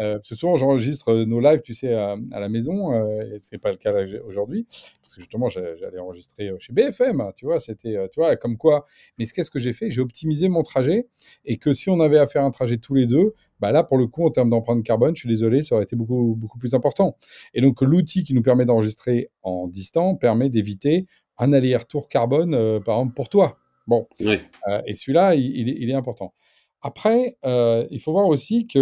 euh, 0.00 0.14
parce 0.16 0.28
que 0.28 0.34
souvent 0.34 0.56
j'enregistre 0.56 1.14
nos 1.24 1.40
lives 1.40 1.60
tu 1.62 1.74
sais 1.74 1.92
à, 1.92 2.16
la 2.32 2.48
maison 2.48 2.92
euh, 2.92 3.34
et 3.34 3.36
c'est 3.38 3.58
pas 3.58 3.70
le 3.70 3.76
cas 3.76 3.92
aujourd'hui 4.26 4.66
parce 5.00 5.14
que 5.14 5.20
justement 5.20 5.48
j'allais 5.48 5.98
enregistrer 5.98 6.50
chez 6.58 6.72
BFM 6.72 7.32
tu 7.36 7.46
vois 7.46 7.60
c'était 7.60 7.96
tu 8.10 8.20
vois 8.20 8.36
comme 8.36 8.56
quoi 8.56 8.86
mais 9.18 9.26
qu'est-ce 9.26 9.50
que 9.50 9.58
j'ai 9.58 9.72
fait? 9.72 9.90
J'ai 9.90 10.00
optimisé 10.00 10.48
mon 10.48 10.62
trajet 10.62 11.08
et 11.44 11.58
que 11.58 11.72
si 11.72 11.90
on 11.90 12.00
avait 12.00 12.18
à 12.18 12.26
faire 12.26 12.44
un 12.44 12.50
trajet 12.50 12.78
tous 12.78 12.94
les 12.94 13.06
deux 13.06 13.34
bah 13.60 13.72
là 13.72 13.82
pour 13.82 13.98
le 13.98 14.06
coup 14.06 14.24
en 14.24 14.30
termes 14.30 14.50
d'empreinte 14.50 14.84
carbone 14.84 15.14
je 15.14 15.20
suis 15.20 15.28
désolé 15.28 15.62
ça 15.62 15.74
aurait 15.74 15.84
été 15.84 15.96
beaucoup 15.96 16.34
beaucoup 16.36 16.58
plus 16.58 16.74
important. 16.74 17.16
Et 17.54 17.60
donc 17.60 17.80
l'outil 17.82 18.24
qui 18.24 18.34
nous 18.34 18.42
permet 18.42 18.64
d'enregistrer 18.64 19.30
en 19.42 19.66
distant 19.66 20.14
permet 20.14 20.48
d'éviter 20.48 21.06
un 21.38 21.52
aller-retour 21.52 22.08
carbone, 22.08 22.54
euh, 22.54 22.80
par 22.80 22.96
exemple, 22.96 23.14
pour 23.14 23.28
toi. 23.28 23.58
Bon. 23.86 24.06
Euh, 24.20 24.38
et 24.86 24.94
celui-là, 24.94 25.34
il, 25.34 25.90
est 25.90 25.94
important. 25.94 26.34
Après, 26.82 27.38
euh, 27.44 27.86
il 27.90 28.00
faut 28.00 28.12
voir 28.12 28.26
aussi 28.26 28.66
que 28.66 28.78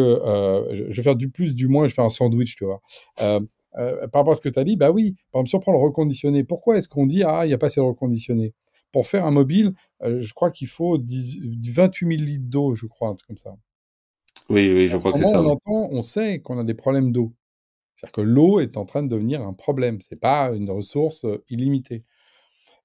je 0.90 0.96
vais 0.96 1.02
faire 1.02 1.16
du 1.16 1.30
plus, 1.30 1.54
du 1.54 1.68
moins, 1.68 1.86
je 1.86 1.94
fais 1.94 2.02
un 2.02 2.08
sandwich, 2.08 2.56
tu 2.56 2.64
vois. 2.64 2.80
par 3.16 3.40
rapport 4.12 4.32
à 4.32 4.34
ce 4.34 4.40
que 4.40 4.48
tu 4.48 4.58
as 4.58 4.64
dit, 4.64 4.76
bah 4.76 4.90
oui, 4.90 5.14
par 5.32 5.40
exemple, 5.40 5.48
si 5.48 5.56
on 5.56 5.60
prend 5.60 5.72
le 5.72 5.78
reconditionné, 5.78 6.44
pourquoi 6.44 6.76
est-ce 6.76 6.88
qu'on 6.88 7.06
dit, 7.06 7.22
ah, 7.22 7.44
il 7.44 7.48
n'y 7.48 7.54
a 7.54 7.58
pas 7.58 7.66
assez 7.66 7.80
de 7.80 7.86
reconditionné? 7.86 8.52
Pour 8.90 9.06
faire 9.06 9.26
un 9.26 9.30
mobile, 9.30 9.72
je 10.02 10.32
crois 10.32 10.50
qu'il 10.50 10.68
faut 10.68 10.98
du 10.98 11.72
28 11.72 12.16
000 12.16 12.22
litres 12.22 12.44
d'eau, 12.48 12.74
je 12.74 12.86
crois, 12.86 13.08
un 13.10 13.14
truc 13.14 13.28
comme 13.28 13.36
ça. 13.36 13.54
Oui, 14.48 14.72
oui, 14.72 14.88
je 14.88 14.96
crois 14.96 15.12
que 15.12 15.18
c'est 15.18 15.24
ça. 15.24 15.40
On, 15.40 15.46
entend, 15.46 15.88
on 15.90 16.02
sait 16.02 16.40
qu'on 16.40 16.58
a 16.58 16.64
des 16.64 16.74
problèmes 16.74 17.12
d'eau. 17.12 17.32
C'est-à-dire 17.94 18.12
que 18.12 18.20
l'eau 18.20 18.60
est 18.60 18.76
en 18.76 18.84
train 18.84 19.02
de 19.02 19.08
devenir 19.08 19.42
un 19.42 19.54
problème. 19.54 20.00
C'est 20.00 20.20
pas 20.20 20.50
une 20.52 20.70
ressource 20.70 21.26
illimitée. 21.48 22.04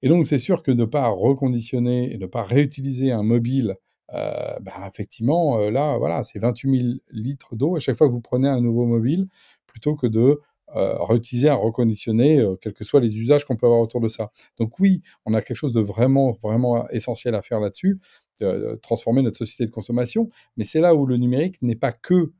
Et 0.01 0.09
donc, 0.09 0.27
c'est 0.27 0.37
sûr 0.37 0.63
que 0.63 0.71
ne 0.71 0.85
pas 0.85 1.07
reconditionner 1.09 2.13
et 2.13 2.17
ne 2.17 2.25
pas 2.25 2.43
réutiliser 2.43 3.11
un 3.11 3.23
mobile, 3.23 3.77
euh, 4.13 4.59
bah, 4.61 4.87
effectivement, 4.87 5.59
euh, 5.59 5.71
là, 5.71 5.97
voilà, 5.97 6.23
c'est 6.23 6.39
28 6.39 6.81
000 6.81 6.93
litres 7.11 7.55
d'eau 7.55 7.75
à 7.75 7.79
chaque 7.79 7.95
fois 7.95 8.07
que 8.07 8.11
vous 8.11 8.21
prenez 8.21 8.47
un 8.47 8.61
nouveau 8.61 8.85
mobile, 8.85 9.27
plutôt 9.65 9.95
que 9.95 10.07
de 10.07 10.39
euh, 10.75 11.03
réutiliser 11.03 11.49
un 11.49 11.55
reconditionné, 11.55 12.39
euh, 12.39 12.55
quels 12.55 12.73
que 12.73 12.83
soient 12.83 13.01
les 13.01 13.19
usages 13.19 13.45
qu'on 13.45 13.57
peut 13.57 13.65
avoir 13.65 13.81
autour 13.81 13.99
de 13.99 14.07
ça. 14.07 14.31
Donc 14.57 14.79
oui, 14.79 15.01
on 15.25 15.33
a 15.33 15.41
quelque 15.41 15.57
chose 15.57 15.73
de 15.73 15.81
vraiment, 15.81 16.31
vraiment 16.41 16.87
essentiel 16.89 17.35
à 17.35 17.41
faire 17.41 17.59
là-dessus, 17.59 17.99
de, 18.39 18.79
transformer 18.81 19.21
notre 19.21 19.37
société 19.37 19.65
de 19.65 19.71
consommation, 19.71 20.29
mais 20.55 20.63
c'est 20.63 20.79
là 20.79 20.95
où 20.95 21.05
le 21.05 21.17
numérique 21.17 21.61
n'est 21.61 21.75
pas 21.75 21.91
que 21.91 22.31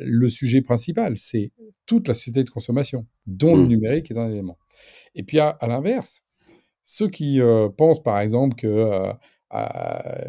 le 0.00 0.28
sujet 0.30 0.62
principal, 0.62 1.18
c'est 1.18 1.52
toute 1.84 2.08
la 2.08 2.14
société 2.14 2.42
de 2.42 2.48
consommation, 2.48 3.06
dont 3.26 3.56
le 3.56 3.64
mmh. 3.64 3.68
numérique 3.68 4.10
est 4.10 4.16
un 4.16 4.30
élément. 4.30 4.56
Et 5.14 5.24
puis 5.24 5.40
à 5.40 5.58
l'inverse, 5.62 6.22
ceux 6.82 7.08
qui 7.08 7.40
euh, 7.40 7.68
pensent, 7.68 8.02
par 8.02 8.20
exemple, 8.20 8.56
que 8.56 8.66
euh, 8.66 9.12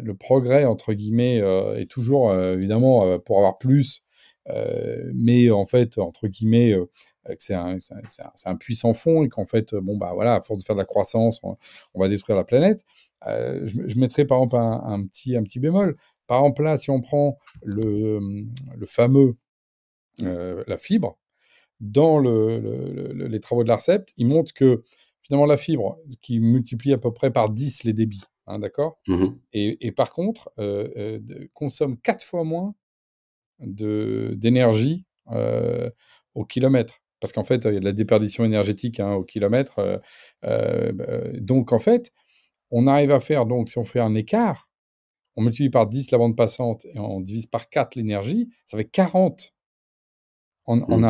le 0.02 0.14
progrès, 0.14 0.64
entre 0.64 0.92
guillemets, 0.92 1.40
euh, 1.40 1.78
est 1.78 1.90
toujours, 1.90 2.34
évidemment, 2.34 3.18
pour 3.20 3.38
avoir 3.38 3.58
plus, 3.58 4.02
mais 5.12 5.50
en 5.50 5.64
fait, 5.64 5.98
entre 5.98 6.28
guillemets, 6.28 6.74
que 7.26 7.34
c'est 7.38 7.54
un, 7.54 8.56
puissant 8.56 8.92
fond 8.92 9.24
et 9.24 9.28
qu'en 9.28 9.46
fait, 9.46 9.74
bon, 9.74 9.96
bah 9.96 10.12
voilà, 10.14 10.34
à 10.34 10.40
force 10.42 10.60
de 10.60 10.64
faire 10.64 10.76
de 10.76 10.80
la 10.80 10.86
croissance, 10.86 11.40
on, 11.42 11.56
va 12.00 12.08
détruire 12.08 12.36
la 12.36 12.44
planète. 12.44 12.84
je, 13.26 13.64
je, 13.86 13.98
mettrais 13.98 14.26
par 14.26 14.42
exemple 14.42 14.56
un, 14.56 15.06
petit, 15.06 15.36
un 15.36 15.42
petit 15.42 15.58
bémol. 15.58 15.96
Par 16.26 16.40
exemple, 16.40 16.62
là, 16.62 16.76
si 16.76 16.90
on 16.90 17.00
prend 17.00 17.38
le, 17.64 18.20
le 18.76 18.86
fameux, 18.86 19.36
la 20.18 20.76
fibre, 20.76 21.18
dans 21.80 22.20
les 22.20 23.40
travaux 23.40 23.62
de 23.62 23.68
l'ARCEP, 23.68 24.10
ils 24.16 24.26
montrent 24.26 24.52
que 24.52 24.84
finalement 25.24 25.46
la 25.46 25.56
fibre 25.56 25.98
qui 26.20 26.38
multiplie 26.40 26.92
à 26.92 26.98
peu 26.98 27.12
près 27.12 27.30
par 27.30 27.50
10 27.50 27.84
les 27.84 27.92
débits, 27.92 28.24
hein, 28.46 28.58
d'accord? 28.58 28.98
Mmh 29.08 29.26
et, 29.52 29.92
par 29.92 30.12
contre, 30.12 30.50
euh, 30.58 30.88
euh, 30.96 31.46
consomme 31.54 31.98
4 31.98 32.24
fois 32.24 32.44
moins 32.44 32.74
d'énergie 33.60 35.06
euh, 35.30 35.90
au 36.34 36.44
kilomètre. 36.44 37.00
Parce 37.20 37.32
qu'en 37.32 37.44
fait, 37.44 37.64
il 37.64 37.74
y 37.74 37.76
a 37.76 37.80
de 37.80 37.84
la 37.84 37.92
déperdition 37.92 38.44
énergétique 38.44 39.00
hein, 39.00 39.14
au 39.14 39.24
kilomètre. 39.24 40.02
Bah, 40.42 41.20
donc, 41.40 41.72
en 41.72 41.78
fait, 41.78 42.12
on 42.70 42.86
arrive 42.86 43.12
à 43.12 43.20
faire, 43.20 43.46
donc, 43.46 43.70
si 43.70 43.78
on 43.78 43.84
fait 43.84 44.00
un 44.00 44.14
écart, 44.14 44.68
on 45.36 45.42
multiplie 45.42 45.70
par 45.70 45.86
10 45.86 46.10
la 46.10 46.18
bande 46.18 46.36
passante 46.36 46.84
et 46.86 46.98
on 46.98 47.20
divise 47.20 47.46
par 47.46 47.68
4 47.68 47.94
l'énergie, 47.94 48.50
ça 48.66 48.76
fait 48.76 48.84
40 48.84 49.54
en, 50.66 50.80
en 50.80 50.98
mmh. 50.98 51.04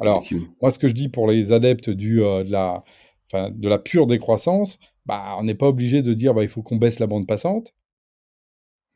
Alors, 0.00 0.24
moi, 0.60 0.70
ce 0.70 0.78
que 0.78 0.88
je 0.88 0.94
dis 0.94 1.08
pour 1.08 1.28
les 1.28 1.52
adeptes 1.52 1.90
du, 1.90 2.16
de, 2.18 2.50
la, 2.50 2.84
de 3.32 3.68
la 3.68 3.78
pure 3.78 4.06
décroissance, 4.06 4.78
bah, 5.06 5.36
on 5.38 5.44
n'est 5.44 5.54
pas 5.54 5.68
obligé 5.68 6.02
de 6.02 6.14
dire 6.14 6.34
bah, 6.34 6.42
il 6.42 6.48
faut 6.48 6.62
qu'on 6.62 6.76
baisse 6.76 6.98
la 6.98 7.06
bande 7.06 7.26
passante. 7.26 7.74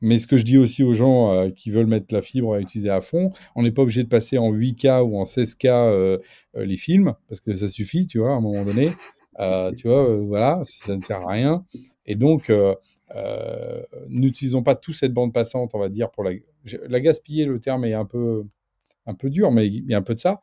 Mais 0.02 0.19
ce 0.19 0.26
que 0.26 0.37
je 0.37 0.45
dis 0.45 0.59
aussi 0.59 0.83
aux 0.83 0.93
gens 0.93 1.50
qui 1.52 1.71
veulent 1.71 1.87
mettre 1.87 2.14
la 2.14 2.21
fibre 2.21 2.55
à 2.55 2.61
utiliser 2.61 2.90
à 2.90 3.00
fond, 3.00 3.33
on 3.55 3.62
n'est 3.62 3.71
pas 3.73 3.81
obligé 3.83 4.05
de 4.05 4.09
passer 4.09 4.37
en 4.37 4.52
8K 4.52 5.00
ou 5.00 5.19
en 5.19 5.25
16K 5.25 6.21
les 6.55 6.76
films, 6.76 7.14
parce 7.28 7.40
que 7.40 7.57
ça 7.57 7.69
suffit, 7.69 8.07
tu 8.07 8.19
vois, 8.19 8.33
à 8.33 8.35
un 8.35 8.40
moment 8.43 8.64
donné. 8.64 8.90
tu 9.76 9.88
vois, 9.88 10.16
voilà, 10.19 10.61
ça 10.64 10.95
ne 10.95 11.00
sert 11.00 11.26
à 11.26 11.33
rien. 11.33 11.64
Et 12.05 12.14
donc, 12.14 12.52
n'utilisons 14.09 14.62
pas 14.62 14.75
toute 14.75 14.95
cette 14.97 15.14
bande 15.14 15.33
passante, 15.33 15.71
on 15.75 15.78
va 15.78 15.88
dire, 15.88 16.11
pour 16.11 16.25
la, 16.25 16.33
la 16.88 17.00
gaspiller, 17.00 17.47
le 17.47 17.59
terme 17.59 17.87
est 17.87 17.95
un 17.95 18.05
peu, 18.05 18.45
un 19.07 19.14
peu 19.14 19.31
dur, 19.31 19.50
mais 19.50 19.66
il 19.66 19.90
y 19.90 19.95
a 19.95 19.99
un 19.99 20.02
peu 20.02 20.14
de 20.14 20.21
ça. 20.21 20.40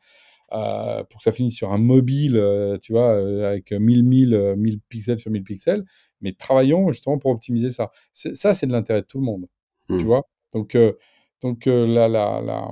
Euh, 0.53 1.03
pour 1.05 1.17
que 1.17 1.24
ça 1.24 1.31
finisse 1.31 1.55
sur 1.55 1.72
un 1.72 1.79
mobile, 1.79 2.38
euh, 2.38 2.77
tu 2.77 2.91
vois, 2.91 3.15
euh, 3.15 3.50
avec 3.50 3.72
1000, 3.72 4.03
1000, 4.03 4.53
1000 4.55 4.79
pixels 4.81 5.19
sur 5.19 5.31
1000 5.31 5.43
pixels. 5.43 5.83
Mais 6.22 6.33
travaillons 6.33 6.91
justement 6.91 7.17
pour 7.17 7.31
optimiser 7.31 7.72
ça. 7.72 7.91
Ça, 8.12 8.53
c'est 8.53 8.67
de 8.67 8.72
l'intérêt 8.72 9.01
de 9.01 9.07
tout 9.07 9.17
le 9.17 9.25
monde, 9.25 9.48
tu 9.89 9.95
mmh. 9.95 10.00
vois. 10.00 10.27
Donc, 10.53 10.77
donc 11.41 11.65
là, 11.65 12.07
là, 12.07 12.39
là, 12.41 12.72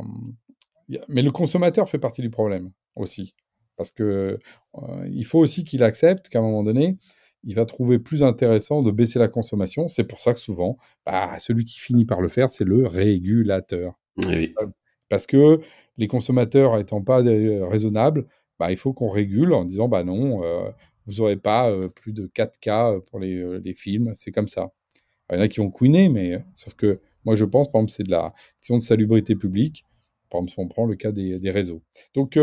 mais 1.08 1.22
le 1.22 1.32
consommateur 1.32 1.90
fait 1.90 1.98
partie 1.98 2.22
du 2.22 2.30
problème 2.30 2.72
aussi, 2.96 3.34
parce 3.76 3.92
que 3.92 4.38
il 5.10 5.26
faut 5.26 5.40
aussi 5.40 5.66
qu'il 5.66 5.84
accepte 5.84 6.30
qu'à 6.30 6.40
un 6.40 6.44
moment 6.44 6.64
donné, 6.64 6.98
il 7.44 7.56
va 7.56 7.66
trouver 7.66 7.98
plus 7.98 8.22
intéressant 8.24 8.84
de 8.84 8.92
baisser 8.92 9.18
la 9.20 9.28
consommation. 9.28 9.88
C'est 9.88 10.04
pour 10.04 10.20
ça 10.20 10.34
que 10.34 10.40
souvent, 10.40 10.78
bah, 11.06 11.38
celui 11.40 11.66
qui 11.66 11.80
finit 11.80 12.06
par 12.06 12.22
le 12.22 12.28
faire, 12.28 12.50
c'est 12.50 12.64
le 12.64 12.86
régulateur. 12.86 14.00
Oui. 14.18 14.54
Parce 15.10 15.26
que 15.26 15.60
les 16.02 16.08
consommateurs 16.08 16.80
étant 16.80 17.04
pas 17.04 17.22
euh, 17.22 17.68
raisonnables, 17.68 18.26
bah, 18.60 18.72
il 18.72 18.78
faut 18.78 18.92
qu'on 18.92 19.08
régule 19.08 19.54
en 19.54 19.66
disant 19.66 19.88
bah 19.88 20.04
non, 20.04 20.44
euh, 20.44 20.72
vous 21.06 21.14
n'aurez 21.18 21.38
pas 21.38 21.70
euh, 21.70 21.90
plus 21.90 22.12
de 22.12 22.26
4K 22.26 23.02
pour 23.06 23.20
les, 23.20 23.74
films, 23.76 24.12
c'est 24.16 24.32
comme 24.32 24.48
ça. 24.48 24.72
il 25.30 25.36
y 25.36 25.38
en 25.38 25.42
a 25.42 25.48
qui 25.48 25.60
vont 25.60 25.70
couiner, 25.70 26.10
mais 26.10 26.44
sauf 26.56 26.74
que 26.74 27.00
moi 27.24 27.36
je 27.36 27.46
pense, 27.46 27.72
par 27.72 27.82
exemple, 27.82 27.92
c'est 27.92 28.04
de 28.04 28.10
la 28.10 28.34
question 28.60 28.80
de 28.80 28.84
salubrité 28.84 29.36
publique. 29.36 29.86
Par 30.32 30.40
exemple, 30.40 30.52
si 30.54 30.60
on 30.60 30.68
prend 30.68 30.86
le 30.88 30.96
cas 30.96 31.12
des, 31.12 31.38
des 31.38 31.52
réseaux. 31.52 31.84
Donc, 32.16 32.40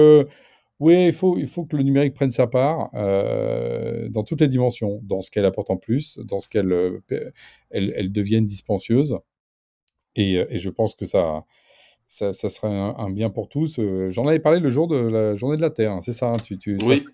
oui, 0.79 1.07
il 1.07 1.13
faut, 1.13 1.37
il 1.39 1.49
faut 1.49 1.65
que 1.65 1.77
le 1.77 1.83
numérique 1.83 2.15
prenne 2.15 2.31
sa 2.31 2.47
part 2.47 2.91
dans 2.93 4.23
toutes 4.25 4.41
les 4.43 4.49
dimensions, 4.49 5.01
dans 5.03 5.21
ce 5.21 5.31
qu'elle 5.33 5.47
apporte 5.47 5.71
en 5.71 5.79
plus, 5.79 6.19
dans 6.19 6.39
ce 6.39 6.49
qu'elle 6.49 6.73
elle, 7.71 8.13
devienne 8.13 8.47
dispensieuse. 8.47 9.19
Et, 10.15 10.59
je 10.59 10.71
pense 10.71 10.95
que 10.95 11.07
ça, 11.07 11.45
ça, 12.09 12.33
serait 12.33 12.69
un, 12.69 13.11
bien 13.11 13.29
pour 13.29 13.49
tous. 13.49 13.79
Euh, 13.79 14.09
j'en 14.09 14.27
avais 14.27 14.39
parlé 14.39 14.61
le 14.61 14.71
jour 14.71 14.89
de 14.89 14.97
la 14.97 15.35
journée 15.37 15.57
de 15.57 15.61
la 15.61 15.69
Terre, 15.69 15.93
hein, 15.93 16.01
c'est 16.03 16.15
ça 16.15 16.31
hein, 16.31 16.37
tu, 16.43 16.57
tu, 16.57 16.79
Oui. 16.87 17.05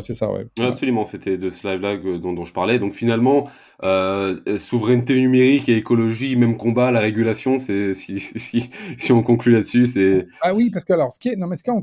c'est 0.00 0.14
ça, 0.14 0.32
ouais. 0.32 0.46
Absolument, 0.58 1.04
c'était 1.04 1.38
de 1.38 1.48
ce 1.48 1.66
live-là 1.68 1.96
dont, 2.18 2.32
dont, 2.32 2.44
je 2.44 2.52
parlais. 2.52 2.80
Donc 2.80 2.92
finalement, 2.92 3.48
euh, 3.84 4.34
souveraineté 4.58 5.14
numérique 5.14 5.68
et 5.68 5.76
écologie, 5.76 6.34
même 6.34 6.56
combat, 6.56 6.90
la 6.90 6.98
régulation, 6.98 7.58
c'est 7.58 7.94
si, 7.94 8.18
si, 8.18 8.68
si, 8.98 9.12
on 9.12 9.22
conclut 9.22 9.52
là-dessus, 9.52 9.86
c'est. 9.86 10.26
Ah 10.40 10.54
oui, 10.54 10.70
parce 10.70 10.84
que 10.84 10.92
alors, 10.92 11.12
ce 11.12 11.20
qui 11.20 11.28
est, 11.28 11.36
non 11.36 11.46
mais 11.46 11.56
ce 11.56 11.62
qui 11.62 11.70
est 11.70 11.72
en, 11.72 11.82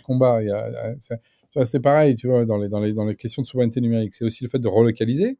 combat, 0.00 0.40
c'est 1.64 1.80
pareil, 1.80 2.14
tu 2.14 2.28
vois, 2.28 2.44
dans 2.44 2.58
les, 2.58 2.68
dans, 2.68 2.80
les, 2.80 2.92
dans 2.92 3.06
les 3.06 3.16
questions 3.16 3.40
de 3.40 3.46
souveraineté 3.46 3.80
numérique, 3.80 4.14
c'est 4.14 4.26
aussi 4.26 4.44
le 4.44 4.50
fait 4.50 4.58
de 4.58 4.68
relocaliser. 4.68 5.38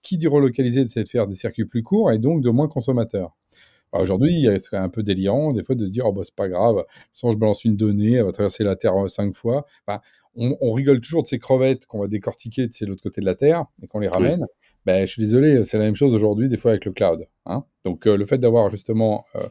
Qui 0.00 0.18
dit 0.18 0.26
relocaliser, 0.26 0.86
c'est 0.88 1.04
de 1.04 1.08
faire 1.08 1.26
des 1.26 1.34
circuits 1.34 1.64
plus 1.64 1.82
courts 1.82 2.12
et 2.12 2.18
donc 2.18 2.42
de 2.42 2.50
moins 2.50 2.68
consommateurs. 2.68 3.34
Bah, 3.94 4.00
aujourd'hui, 4.00 4.48
c'est 4.58 4.76
un 4.76 4.88
peu 4.88 5.04
délirant, 5.04 5.52
des 5.52 5.62
fois, 5.62 5.76
de 5.76 5.86
se 5.86 5.90
dire, 5.92 6.04
oh, 6.06 6.12
bah, 6.12 6.22
c'est 6.24 6.34
pas 6.34 6.48
grave, 6.48 6.84
sans 7.12 7.30
je 7.30 7.38
balance 7.38 7.64
une 7.64 7.76
donnée, 7.76 8.14
elle 8.14 8.24
va 8.24 8.32
traverser 8.32 8.64
la 8.64 8.74
Terre 8.74 8.96
euh, 9.00 9.08
cinq 9.08 9.36
fois. 9.36 9.66
on, 10.34 10.72
rigole 10.72 11.00
toujours 11.00 11.22
de 11.22 11.28
ces 11.28 11.38
crevettes 11.38 11.86
qu'on 11.86 12.00
va 12.00 12.08
décortiquer 12.08 12.66
de 12.66 12.86
l'autre 12.86 13.04
côté 13.04 13.20
de 13.20 13.26
la 13.26 13.36
Terre 13.36 13.66
et 13.82 13.86
qu'on 13.86 14.00
les 14.00 14.08
ramène. 14.08 14.46
Ben, 14.84 15.06
je 15.06 15.12
suis 15.12 15.22
désolé, 15.22 15.62
c'est 15.64 15.78
la 15.78 15.84
même 15.84 15.94
chose 15.94 16.12
aujourd'hui, 16.12 16.48
des 16.48 16.56
fois, 16.56 16.72
avec 16.72 16.84
le 16.84 16.92
cloud. 16.92 17.28
Hein. 17.46 17.64
Donc, 17.84 18.08
euh, 18.08 18.16
le 18.16 18.24
fait 18.24 18.38
d'avoir 18.38 18.68
justement 18.68 19.26
euh, 19.36 19.46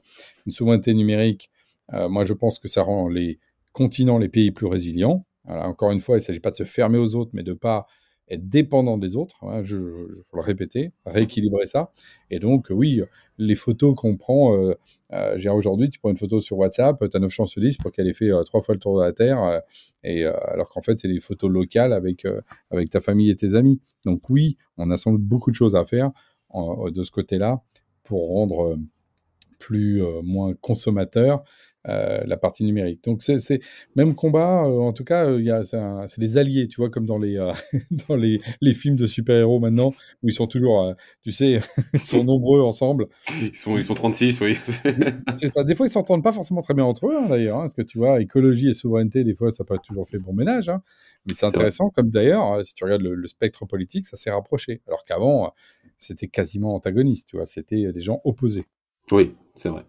une 0.46 0.52
souveraineté 0.52 0.94
numérique, 0.94 1.50
moi, 1.92 2.26
je 2.26 2.34
pense 2.34 2.60
que 2.60 2.68
ça 2.68 2.82
rend 2.82 3.08
les 3.08 3.40
continents, 3.72 4.18
les 4.18 4.30
pays 4.30 4.52
plus 4.52 4.66
résilients. 4.66 5.26
encore 5.48 5.92
une 5.92 6.00
fois, 6.00 6.16
il 6.16 6.20
ne 6.20 6.24
s'agit 6.24 6.40
pas 6.40 6.50
de 6.50 6.56
se 6.56 6.64
fermer 6.64 6.98
aux 6.98 7.14
autres, 7.14 7.32
mais 7.34 7.44
de 7.44 7.54
pas 7.54 7.86
être 8.30 8.48
dépendant 8.48 8.98
des 8.98 9.16
autres, 9.16 9.36
hein, 9.44 9.64
je, 9.64 9.78
faut 10.24 10.38
le 10.38 10.42
répéter, 10.42 10.92
rééquilibrer 11.06 11.66
ça. 11.66 11.92
Et 12.30 12.40
donc, 12.40 12.68
oui, 12.70 13.02
les 13.38 13.56
photos 13.56 13.96
qu'on 13.96 14.16
prend, 14.18 14.56
euh, 14.56 14.76
euh 15.12 15.52
aujourd'hui, 15.54 15.90
tu 15.90 16.00
prends 16.00 16.10
une 16.10 16.18
photo 16.18 16.40
sur 16.40 16.58
WhatsApp, 16.58 16.98
tu 17.00 17.18
as 17.18 17.20
9 17.20 17.32
chances 17.32 17.52
sur 17.52 17.62
10 17.62 17.78
pour 17.78 17.92
qu'elle 17.92 18.08
ait 18.08 18.14
fait 18.14 18.32
euh, 18.32 18.44
trois 18.44 18.62
fois 18.62 18.76
le 18.76 18.80
tour 18.80 18.98
de 18.98 19.04
la 19.04 19.14
Terre, 19.14 19.44
euh, 19.44 19.60
et 20.04 20.26
alors 20.26 20.70
qu'en 20.70 20.82
fait, 20.82 21.00
c'est 21.00 21.08
des 21.08 21.20
photos 21.20 21.50
locales 21.50 21.94
avec, 21.94 22.26
avec 22.72 22.90
ta 22.90 23.00
famille 23.00 23.30
et 23.30 23.36
tes 23.36 23.56
amis. 23.56 23.80
Donc 24.06 24.30
oui, 24.30 24.58
on 24.78 24.92
a 24.92 24.98
sans 24.98 25.14
doute 25.14 25.24
beaucoup 25.24 25.50
de 25.50 25.56
choses 25.56 25.76
à 25.76 25.86
faire 25.86 26.12
de 26.54 27.04
ce 27.04 27.10
côté-là 27.10 27.64
pour 28.04 28.28
rendre 28.28 28.78
plus 29.64 30.02
moins 30.24 30.54
consommateur 30.56 31.44
euh, 31.90 32.22
la 32.26 32.38
partie 32.38 32.64
numérique. 32.64 33.04
Donc 33.04 33.24
c'est 33.24 33.60
même 33.98 34.16
combat, 34.16 34.64
euh, 34.64 34.80
en 34.80 34.94
tout 34.94 35.04
cas, 35.04 35.26
euh, 35.26 35.42
il 35.42 36.08
c'est 36.08 36.20
des 36.22 36.38
alliés, 36.38 36.70
tu 36.70 36.80
vois, 36.80 36.90
comme 36.90 37.06
dans 37.06 37.18
les 37.18 37.36
dans 38.08 38.16
les, 38.16 38.40
les, 38.62 38.74
films 38.74 38.96
de 38.96 39.06
super-héros 39.06 39.60
maintenant, 39.60 39.90
où 40.22 40.30
ils 40.30 40.34
sont 40.34 40.48
toujours, 40.48 40.96
tu 41.24 41.34
sais, 41.34 41.60
ils 41.94 42.00
sont 42.00 42.24
nombreux 42.24 42.62
ensemble. 42.62 43.08
Ils 43.42 43.54
sont 43.54 43.76
ils 43.76 43.84
sont 43.84 43.96
36, 43.96 44.40
oui. 44.40 44.56
c'est 45.36 45.50
ça. 45.50 45.66
Des 45.66 45.76
fois, 45.76 45.86
ils 45.86 45.90
s'entendent 45.90 46.24
pas 46.24 46.32
forcément 46.32 46.62
très 46.62 46.74
bien 46.74 46.86
entre 46.86 47.08
eux, 47.08 47.18
hein, 47.18 47.28
d'ailleurs, 47.28 47.58
hein, 47.58 47.64
parce 47.64 47.74
que 47.74 47.82
tu 47.82 47.98
vois, 47.98 48.22
écologie 48.22 48.70
et 48.70 48.74
souveraineté, 48.74 49.26
des 49.26 49.36
fois, 49.36 49.52
ça 49.52 49.66
n'a 49.66 49.68
pas 49.68 49.78
toujours 49.78 50.08
fait 50.08 50.20
bon 50.20 50.32
ménage. 50.32 50.70
Hein. 50.70 50.82
Mais 51.28 51.34
c'est 51.34 51.48
intéressant, 51.48 51.90
comme 51.90 52.10
d'ailleurs, 52.10 52.66
si 52.66 52.74
tu 52.76 52.86
regardes 52.86 53.02
le, 53.02 53.14
le 53.14 53.28
spectre 53.28 53.66
politique, 53.66 54.06
ça 54.06 54.16
s'est 54.16 54.32
rapproché, 54.32 54.82
alors 54.88 55.04
qu'avant, 55.04 55.52
c'était 55.98 56.30
quasiment 56.30 56.76
antagoniste, 56.76 57.28
tu 57.28 57.36
vois, 57.36 57.46
c'était 57.46 57.92
des 57.92 58.02
gens 58.02 58.22
opposés. 58.24 58.64
Oui, 59.12 59.34
c'est 59.56 59.70
vrai. 59.70 59.86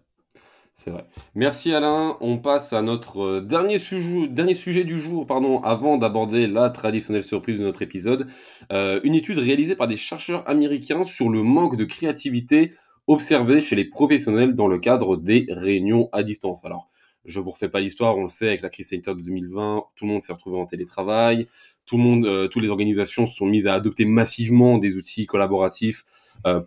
Merci 1.35 1.73
Alain. 1.73 2.17
On 2.19 2.37
passe 2.37 2.73
à 2.73 2.81
notre 2.81 3.21
euh, 3.21 3.41
dernier, 3.41 3.79
sujet, 3.79 4.27
dernier 4.27 4.55
sujet 4.55 4.83
du 4.83 4.99
jour, 4.99 5.25
pardon, 5.25 5.61
avant 5.61 5.97
d'aborder 5.97 6.47
la 6.47 6.69
traditionnelle 6.69 7.23
surprise 7.23 7.59
de 7.59 7.65
notre 7.65 7.81
épisode. 7.81 8.27
Euh, 8.73 8.99
une 9.03 9.15
étude 9.15 9.39
réalisée 9.39 9.77
par 9.77 9.87
des 9.87 9.95
chercheurs 9.95 10.47
américains 10.49 11.05
sur 11.05 11.29
le 11.29 11.43
manque 11.43 11.77
de 11.77 11.85
créativité 11.85 12.73
observé 13.07 13.61
chez 13.61 13.75
les 13.77 13.85
professionnels 13.85 14.53
dans 14.53 14.67
le 14.67 14.77
cadre 14.77 15.15
des 15.15 15.45
réunions 15.49 16.09
à 16.11 16.23
distance. 16.23 16.65
Alors, 16.65 16.89
je 17.23 17.39
vous 17.39 17.51
refais 17.51 17.69
pas 17.69 17.79
l'histoire, 17.79 18.17
on 18.17 18.23
le 18.23 18.27
sait, 18.27 18.49
avec 18.49 18.61
la 18.61 18.69
crise 18.69 18.89
sanitaire 18.89 19.15
de 19.15 19.21
2020, 19.21 19.83
tout 19.95 20.05
le 20.05 20.11
monde 20.11 20.21
s'est 20.21 20.33
retrouvé 20.33 20.59
en 20.59 20.65
télétravail, 20.65 21.47
tout 21.85 21.97
le 21.97 22.03
monde, 22.03 22.25
euh, 22.25 22.47
toutes 22.47 22.63
les 22.63 22.69
organisations 22.69 23.27
sont 23.27 23.45
mises 23.45 23.67
à 23.67 23.73
adopter 23.73 24.05
massivement 24.05 24.77
des 24.77 24.97
outils 24.97 25.25
collaboratifs 25.25 26.05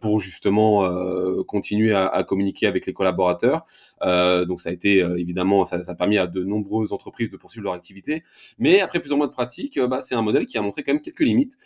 pour 0.01 0.21
justement 0.21 0.85
euh, 0.85 1.43
continuer 1.45 1.95
à, 1.95 2.25
communiquer 2.25 2.67
avec 2.67 2.87
les 2.87 2.93
collaborateurs. 2.93 3.65
Euh, 4.03 4.45
donc 4.45 4.61
ça 4.61 4.71
a 4.71 4.73
été 4.73 4.99
évidemment, 5.17 5.65
ça, 5.65 5.81
a 5.87 5.95
permis 5.95 6.19
à 6.19 6.27
de 6.27 6.43
nombreuses 6.45 6.93
entreprises 6.93 7.31
de 7.31 7.37
poursuivre 7.37 7.65
leur 7.65 7.75
activité. 7.75 8.23
Mais 8.59 8.81
après 8.81 8.99
plusieurs 9.01 9.19
mois 9.19 9.27
de 9.27 9.33
pratique, 9.33 9.79
bah, 9.79 10.01
c'est 10.01 10.15
un 10.15 10.23
modèle 10.23 10.47
qui 10.47 10.59
a 10.59 10.63
montré 10.63 10.83
quand 10.83 10.93
même 10.93 11.03
quelques 11.03 11.21
limites, 11.21 11.59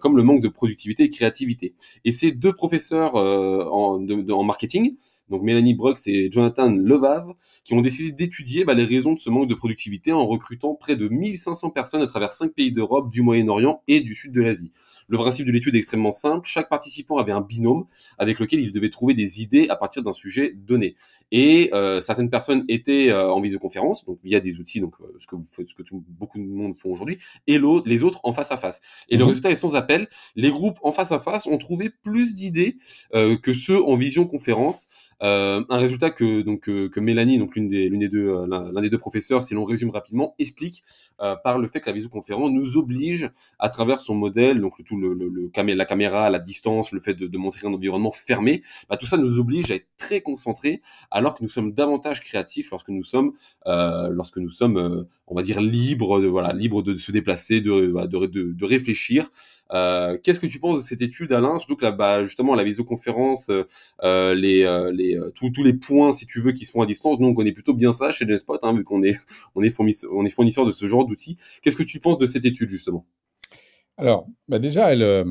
comme 0.00 0.16
le 0.16 0.22
manque 0.22 0.40
de 0.40 0.48
productivité 0.48 1.04
et 1.04 1.08
créativité. 1.08 1.74
Et 2.04 2.12
ces 2.12 2.32
deux 2.32 2.52
professeurs 2.52 3.14
en 3.16 4.44
marketing, 4.44 4.96
donc 5.30 5.42
Mélanie 5.42 5.74
Brooks 5.74 6.06
et 6.06 6.30
Jonathan 6.30 6.70
Levave, 6.70 7.34
qui 7.64 7.74
ont 7.74 7.80
décidé 7.80 8.12
d'étudier 8.12 8.64
bah, 8.64 8.74
les 8.74 8.84
raisons 8.84 9.14
de 9.14 9.18
ce 9.18 9.30
manque 9.30 9.48
de 9.48 9.54
productivité 9.54 10.12
en 10.12 10.26
recrutant 10.26 10.74
près 10.74 10.96
de 10.96 11.08
1500 11.08 11.70
personnes 11.70 12.02
à 12.02 12.06
travers 12.06 12.32
cinq 12.32 12.52
pays 12.52 12.72
d'Europe, 12.72 13.10
du 13.10 13.22
Moyen-Orient 13.22 13.82
et 13.88 14.00
du 14.00 14.14
sud 14.14 14.32
de 14.32 14.42
l'Asie. 14.42 14.70
Le 15.08 15.18
principe 15.18 15.46
de 15.46 15.52
l'étude 15.52 15.74
est 15.74 15.78
extrêmement 15.78 16.12
simple. 16.12 16.46
Chaque 16.48 16.68
participant 16.68 17.18
avait 17.18 17.32
un 17.32 17.40
binôme 17.40 17.84
avec 18.18 18.38
lequel 18.38 18.60
il 18.60 18.72
devait 18.72 18.90
trouver 18.90 19.14
des 19.14 19.42
idées 19.42 19.68
à 19.68 19.76
partir 19.76 20.02
d'un 20.02 20.12
sujet 20.12 20.54
donné. 20.54 20.94
Et 21.30 21.70
euh, 21.74 22.00
certaines 22.00 22.30
personnes 22.30 22.64
étaient 22.68 23.10
euh, 23.10 23.30
en 23.30 23.40
visioconférence, 23.40 24.04
donc 24.04 24.18
via 24.24 24.40
des 24.40 24.60
outils, 24.60 24.80
donc 24.80 24.94
ce 25.18 25.26
que 25.26 25.36
vous 25.36 25.46
faites, 25.50 25.68
ce 25.68 25.74
que 25.74 25.82
beaucoup 25.92 26.38
de 26.38 26.44
monde 26.44 26.74
font 26.74 26.90
aujourd'hui, 26.90 27.18
et 27.46 27.58
les 27.84 28.02
autres 28.02 28.20
en 28.22 28.32
face 28.32 28.52
à 28.52 28.56
face. 28.56 28.82
Et 29.08 29.16
le 29.16 29.24
mhm. 29.24 29.28
résultat 29.28 29.50
est 29.50 29.56
sans 29.56 29.74
appel. 29.76 30.08
Les 30.36 30.50
groupes 30.50 30.78
en 30.82 30.92
face 30.92 31.12
à 31.12 31.18
face 31.18 31.46
ont 31.46 31.58
trouvé 31.58 31.90
plus 31.90 32.34
d'idées 32.34 32.76
que 33.12 33.52
ceux 33.52 33.82
en 33.82 33.96
visioconférence. 33.96 34.88
Euh, 35.22 35.62
un 35.68 35.76
résultat 35.78 36.10
que 36.10 36.42
donc 36.42 36.62
que 36.62 37.00
Mélanie, 37.00 37.38
donc 37.38 37.54
l'une 37.54 37.68
des 37.68 37.88
l'une 37.88 38.00
des 38.00 38.08
deux 38.08 38.28
euh, 38.28 38.46
l'un 38.46 38.80
des 38.80 38.90
deux 38.90 38.98
professeurs, 38.98 39.42
si 39.42 39.54
l'on 39.54 39.64
résume 39.64 39.90
rapidement, 39.90 40.34
explique 40.38 40.82
euh, 41.20 41.36
par 41.36 41.58
le 41.58 41.68
fait 41.68 41.80
que 41.80 41.86
la 41.86 41.92
visioconférence 41.92 42.50
nous 42.50 42.76
oblige 42.76 43.30
à 43.58 43.68
travers 43.68 44.00
son 44.00 44.14
modèle, 44.14 44.60
donc 44.60 44.82
tout 44.84 44.98
le, 44.98 45.14
le, 45.14 45.28
le 45.28 45.74
la 45.74 45.84
caméra, 45.84 46.28
la 46.30 46.38
distance, 46.38 46.92
le 46.92 47.00
fait 47.00 47.14
de, 47.14 47.26
de 47.26 47.38
montrer 47.38 47.66
un 47.66 47.72
environnement 47.72 48.12
fermé, 48.12 48.62
bah, 48.88 48.96
tout 48.96 49.06
ça 49.06 49.16
nous 49.16 49.38
oblige 49.38 49.70
à 49.70 49.76
être 49.76 49.86
très 49.96 50.20
concentrés, 50.20 50.82
alors 51.10 51.36
que 51.36 51.42
nous 51.42 51.48
sommes 51.48 51.72
davantage 51.72 52.20
créatifs 52.22 52.70
lorsque 52.70 52.88
nous 52.88 53.04
sommes 53.04 53.32
lorsque 53.66 54.38
nous 54.38 54.50
sommes 54.50 55.06
on 55.26 55.34
va 55.34 55.42
dire 55.42 55.60
libres 55.60 56.20
de 56.20 56.26
voilà 56.26 56.52
libres 56.52 56.82
de 56.82 56.94
se 56.94 57.12
déplacer, 57.12 57.60
de, 57.60 58.06
de, 58.06 58.52
de 58.52 58.64
réfléchir. 58.64 59.30
Euh, 59.72 60.18
Qu'est-ce 60.22 60.40
que 60.40 60.46
tu 60.46 60.60
penses 60.60 60.76
de 60.76 60.80
cette 60.80 61.02
étude, 61.02 61.32
Alain? 61.32 61.58
Surtout 61.58 61.76
que 61.76 61.84
là, 61.84 61.92
bah, 61.92 62.24
justement, 62.24 62.54
la 62.54 62.64
visioconférence, 62.64 63.50
euh, 63.50 63.66
euh 64.02 65.30
tous, 65.34 65.62
les 65.62 65.74
points, 65.74 66.12
si 66.12 66.26
tu 66.26 66.40
veux, 66.40 66.52
qui 66.52 66.64
sont 66.64 66.82
à 66.82 66.86
distance, 66.86 67.18
nous 67.18 67.28
on 67.28 67.34
connaît 67.34 67.52
plutôt 67.52 67.74
bien 67.74 67.92
ça 67.92 68.12
chez 68.12 68.26
Genspot, 68.26 68.58
hein, 68.62 68.74
vu 68.74 68.84
qu'on 68.84 69.02
est 69.04 69.70
fournisseur 69.70 70.66
de 70.66 70.72
ce 70.72 70.86
genre 70.86 71.06
d'outils. 71.06 71.36
Qu'est-ce 71.62 71.76
que 71.76 71.82
tu 71.82 72.00
penses 72.00 72.18
de 72.18 72.26
cette 72.26 72.44
étude, 72.44 72.70
justement? 72.70 73.06
Alors, 73.96 74.26
bah 74.48 74.58
déjà, 74.58 74.92
elle, 74.92 75.24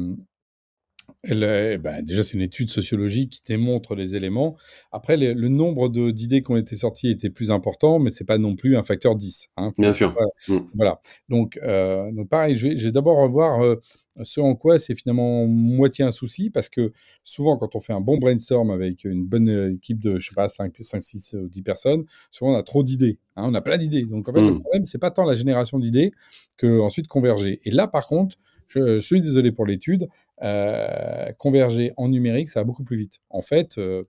elle, 1.23 1.77
bah, 1.81 2.01
déjà, 2.01 2.21
c'est 2.21 2.33
une 2.33 2.41
étude 2.41 2.69
sociologique 2.69 3.29
qui 3.29 3.41
démontre 3.45 3.95
les 3.95 4.17
éléments. 4.17 4.57
Après, 4.91 5.15
le 5.15 5.47
nombre 5.47 5.87
d'idées 6.11 6.43
qui 6.43 6.51
ont 6.51 6.57
été 6.57 6.75
sorties 6.75 7.09
était 7.09 7.29
plus 7.29 7.49
important, 7.49 7.97
mais 7.99 8.09
c'est 8.09 8.25
pas 8.25 8.37
non 8.37 8.55
plus 8.55 8.75
un 8.75 8.83
facteur 8.83 9.15
10. 9.15 9.49
Hein, 9.55 9.71
Bien 9.77 9.93
sûr. 9.93 10.13
Mm. 10.49 10.57
Voilà. 10.75 10.99
Donc, 11.29 11.57
euh, 11.63 12.11
donc, 12.11 12.27
pareil, 12.27 12.57
je 12.57 12.67
vais, 12.67 12.77
je 12.77 12.85
vais 12.85 12.91
d'abord 12.91 13.19
revoir 13.19 13.63
euh, 13.63 13.79
ce 14.21 14.41
en 14.41 14.53
quoi 14.55 14.79
c'est 14.79 14.95
finalement 14.95 15.47
moitié 15.47 16.03
un 16.03 16.11
souci, 16.11 16.49
parce 16.49 16.67
que 16.67 16.91
souvent, 17.23 17.55
quand 17.55 17.73
on 17.75 17.79
fait 17.79 17.93
un 17.93 18.01
bon 18.01 18.17
brainstorm 18.17 18.69
avec 18.69 19.05
une 19.05 19.23
bonne 19.23 19.75
équipe 19.75 20.01
de, 20.01 20.19
je 20.19 20.27
sais 20.27 20.35
pas, 20.35 20.49
5, 20.49 20.73
5 20.77 21.01
6 21.01 21.35
ou 21.41 21.47
10 21.47 21.61
personnes, 21.61 22.03
souvent 22.31 22.51
on 22.51 22.57
a 22.57 22.63
trop 22.63 22.83
d'idées. 22.83 23.17
Hein, 23.37 23.43
on 23.47 23.53
a 23.53 23.61
plein 23.61 23.77
d'idées. 23.77 24.05
Donc, 24.05 24.27
en 24.27 24.33
fait, 24.33 24.41
le 24.41 24.51
mm. 24.51 24.59
problème, 24.59 24.85
c'est 24.85 24.99
pas 24.99 25.09
tant 25.09 25.23
la 25.23 25.37
génération 25.37 25.79
d'idées 25.79 26.11
que 26.57 26.81
ensuite 26.81 27.07
converger. 27.07 27.61
Et 27.63 27.71
là, 27.71 27.87
par 27.87 28.07
contre, 28.07 28.35
je, 28.67 28.99
suis 28.99 29.21
désolé 29.21 29.51
pour 29.51 29.65
l'étude, 29.65 30.07
euh, 30.43 31.31
converger 31.37 31.93
en 31.97 32.09
numérique, 32.09 32.49
ça 32.49 32.59
va 32.59 32.63
beaucoup 32.65 32.83
plus 32.83 32.97
vite. 32.97 33.19
En 33.29 33.41
fait, 33.41 33.77
euh, 33.77 34.03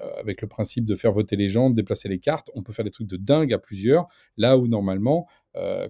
euh, 0.00 0.20
avec 0.20 0.40
le 0.40 0.48
principe 0.48 0.84
de 0.84 0.94
faire 0.94 1.12
voter 1.12 1.36
les 1.36 1.48
gens, 1.48 1.68
de 1.68 1.74
déplacer 1.74 2.08
les 2.08 2.18
cartes, 2.18 2.50
on 2.54 2.62
peut 2.62 2.72
faire 2.72 2.84
des 2.84 2.90
trucs 2.90 3.08
de 3.08 3.16
dingue 3.16 3.52
à 3.52 3.58
plusieurs, 3.58 4.06
là 4.36 4.56
où 4.56 4.68
normalement, 4.68 5.26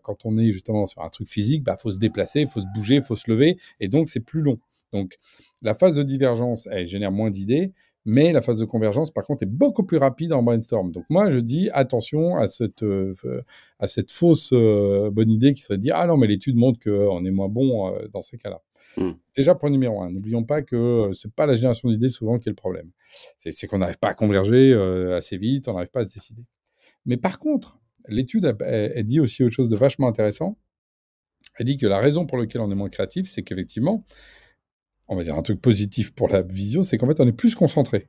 quand 0.02 0.24
on 0.24 0.38
est 0.38 0.52
justement 0.52 0.86
sur 0.86 1.02
un 1.02 1.10
truc 1.10 1.28
physique, 1.28 1.62
bah 1.62 1.76
faut 1.76 1.90
se 1.90 1.98
déplacer, 1.98 2.46
faut 2.46 2.62
se 2.62 2.66
bouger, 2.74 3.02
faut 3.02 3.14
se 3.14 3.30
lever, 3.30 3.58
et 3.78 3.88
donc 3.88 4.08
c'est 4.08 4.20
plus 4.20 4.40
long. 4.40 4.58
Donc 4.90 5.18
la 5.60 5.74
phase 5.74 5.96
de 5.96 6.02
divergence, 6.02 6.66
elle 6.72 6.88
génère 6.88 7.12
moins 7.12 7.28
d'idées, 7.28 7.72
mais 8.04 8.32
la 8.32 8.40
phase 8.40 8.58
de 8.58 8.64
convergence, 8.64 9.10
par 9.10 9.24
contre, 9.24 9.42
est 9.42 9.50
beaucoup 9.50 9.84
plus 9.84 9.98
rapide 9.98 10.32
en 10.32 10.42
brainstorm. 10.42 10.90
Donc 10.90 11.04
moi, 11.10 11.30
je 11.30 11.38
dis 11.38 11.68
attention 11.72 12.36
à 12.36 12.48
cette, 12.48 12.82
euh, 12.82 13.14
à 13.78 13.86
cette 13.86 14.10
fausse 14.10 14.50
euh, 14.52 15.10
bonne 15.12 15.30
idée 15.30 15.52
qui 15.52 15.62
serait 15.62 15.76
de 15.76 15.82
dire 15.82 15.96
ah 15.96 16.06
non, 16.06 16.16
mais 16.16 16.26
l'étude 16.26 16.56
montre 16.56 16.78
qu'on 16.82 17.24
est 17.24 17.30
moins 17.30 17.48
bon 17.48 17.94
euh, 17.94 18.08
dans 18.12 18.22
ces 18.22 18.38
cas-là. 18.38 18.62
Hmm. 18.96 19.12
Déjà, 19.36 19.54
point 19.54 19.70
numéro 19.70 20.02
un, 20.02 20.10
n'oublions 20.10 20.44
pas 20.44 20.62
que 20.62 21.10
c'est 21.12 21.32
pas 21.32 21.46
la 21.46 21.54
génération 21.54 21.88
d'idées 21.88 22.08
souvent 22.08 22.38
qui 22.38 22.48
est 22.48 22.52
le 22.52 22.56
problème. 22.56 22.90
C'est 23.36 23.66
qu'on 23.66 23.78
n'arrive 23.78 23.98
pas 23.98 24.08
à 24.08 24.14
converger 24.14 24.74
assez 25.14 25.36
vite, 25.36 25.68
on 25.68 25.74
n'arrive 25.74 25.90
pas 25.90 26.00
à 26.00 26.04
se 26.04 26.12
décider. 26.12 26.42
Mais 27.06 27.16
par 27.16 27.38
contre, 27.38 27.78
l'étude, 28.08 28.56
elle, 28.60 29.04
dit 29.04 29.20
aussi 29.20 29.44
autre 29.44 29.54
chose 29.54 29.68
de 29.68 29.76
vachement 29.76 30.08
intéressant. 30.08 30.58
Elle 31.56 31.66
dit 31.66 31.76
que 31.76 31.86
la 31.86 31.98
raison 31.98 32.26
pour 32.26 32.38
laquelle 32.38 32.60
on 32.60 32.70
est 32.70 32.74
moins 32.74 32.88
créatif, 32.88 33.28
c'est 33.28 33.42
qu'effectivement, 33.42 34.04
on 35.10 35.16
va 35.16 35.24
dire 35.24 35.36
un 35.36 35.42
truc 35.42 35.60
positif 35.60 36.12
pour 36.14 36.28
la 36.28 36.40
visio, 36.40 36.82
c'est 36.82 36.96
qu'en 36.96 37.08
fait, 37.08 37.20
on 37.20 37.26
est 37.26 37.32
plus 37.32 37.54
concentré. 37.54 38.06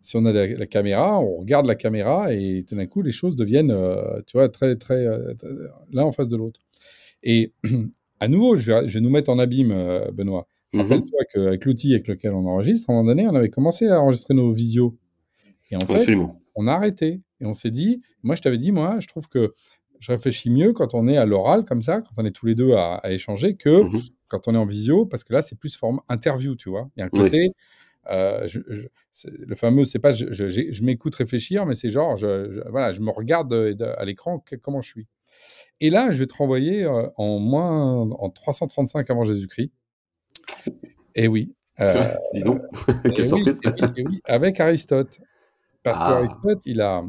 Si 0.00 0.16
on 0.16 0.24
a 0.24 0.32
la, 0.32 0.66
caméra, 0.66 1.20
on 1.20 1.36
regarde 1.36 1.66
la 1.66 1.76
caméra 1.76 2.32
et 2.32 2.64
tout 2.66 2.74
d'un 2.74 2.86
coup, 2.86 3.02
les 3.02 3.12
choses 3.12 3.36
deviennent, 3.36 3.70
euh, 3.70 4.20
tu 4.26 4.36
vois, 4.36 4.48
très, 4.48 4.74
très, 4.74 5.06
euh, 5.06 5.34
l'un 5.92 6.02
en 6.02 6.10
face 6.10 6.28
de 6.28 6.36
l'autre. 6.36 6.60
Et 7.22 7.52
à 8.20 8.26
nouveau, 8.26 8.56
je 8.56 8.72
vais, 8.72 8.88
je 8.88 8.94
vais, 8.94 9.00
nous 9.00 9.10
mettre 9.10 9.30
en 9.30 9.38
abîme, 9.38 9.70
euh, 9.70 10.10
Benoît. 10.10 10.48
Mm-hmm. 10.72 10.80
Rappelle-toi 10.80 11.20
qu'avec 11.32 11.64
l'outil 11.66 11.92
avec 11.92 12.08
lequel 12.08 12.32
on 12.32 12.46
enregistre, 12.46 12.90
à 12.90 12.94
un 12.94 12.96
moment 12.96 13.08
donné, 13.08 13.28
on 13.28 13.34
avait 13.36 13.50
commencé 13.50 13.86
à 13.86 14.00
enregistrer 14.00 14.34
nos 14.34 14.50
visios. 14.50 14.96
Et 15.70 15.76
en 15.76 15.80
fait, 15.80 16.10
on 16.56 16.66
a 16.66 16.72
arrêté. 16.72 17.20
Et 17.40 17.46
on 17.46 17.54
s'est 17.54 17.70
dit, 17.70 18.02
moi, 18.22 18.34
je 18.34 18.42
t'avais 18.42 18.58
dit, 18.58 18.72
moi, 18.72 18.98
je 18.98 19.06
trouve 19.06 19.28
que 19.28 19.54
je 20.00 20.10
réfléchis 20.10 20.50
mieux 20.50 20.72
quand 20.72 20.94
on 20.94 21.06
est 21.06 21.16
à 21.16 21.26
l'oral, 21.26 21.64
comme 21.64 21.82
ça, 21.82 22.00
quand 22.00 22.14
on 22.16 22.24
est 22.24 22.32
tous 22.32 22.46
les 22.46 22.54
deux 22.54 22.72
à, 22.72 23.00
échanger, 23.04 23.54
que 23.54 23.82
mm-hmm 23.82 24.12
quand 24.32 24.48
on 24.48 24.54
est 24.54 24.58
en 24.58 24.64
visio, 24.64 25.04
parce 25.04 25.24
que 25.24 25.34
là, 25.34 25.42
c'est 25.42 25.58
plus 25.58 25.76
forme 25.76 26.00
interview, 26.08 26.56
tu 26.56 26.70
vois. 26.70 26.88
Il 26.96 27.00
y 27.00 27.02
a 27.02 27.06
un 27.06 27.10
côté, 27.10 27.52
euh, 28.10 28.48
le 29.24 29.54
fameux, 29.54 29.84
c'est 29.84 29.98
pas 29.98 30.12
je, 30.12 30.82
m'écoute 30.82 31.14
réfléchir, 31.14 31.66
mais 31.66 31.74
c'est 31.74 31.90
genre, 31.90 32.16
je, 32.16 32.66
voilà, 32.70 32.92
je 32.92 33.00
me 33.00 33.10
regarde 33.10 33.52
à 33.98 34.04
l'écran 34.04 34.42
comment 34.62 34.80
je 34.80 34.88
suis. 34.88 35.06
Et 35.80 35.90
là, 35.90 36.10
je 36.10 36.18
vais 36.18 36.26
te 36.26 36.34
renvoyer 36.34 36.84
euh, 36.84 37.08
en 37.16 37.38
moins 37.38 38.10
en 38.10 38.30
335 38.30 39.10
avant 39.10 39.24
Jésus-Christ. 39.24 39.72
Et 41.14 41.28
oui. 41.28 41.54
Euh, 41.80 42.00
Dis 42.34 42.42
donc, 42.42 42.62
quelle 43.14 43.26
surprise. 43.26 43.60
avec 44.24 44.60
Aristote. 44.60 45.20
Parce 45.82 45.98
ah. 46.00 46.08
qu'Aristote, 46.08 46.64
il 46.64 46.80
a, 46.80 47.04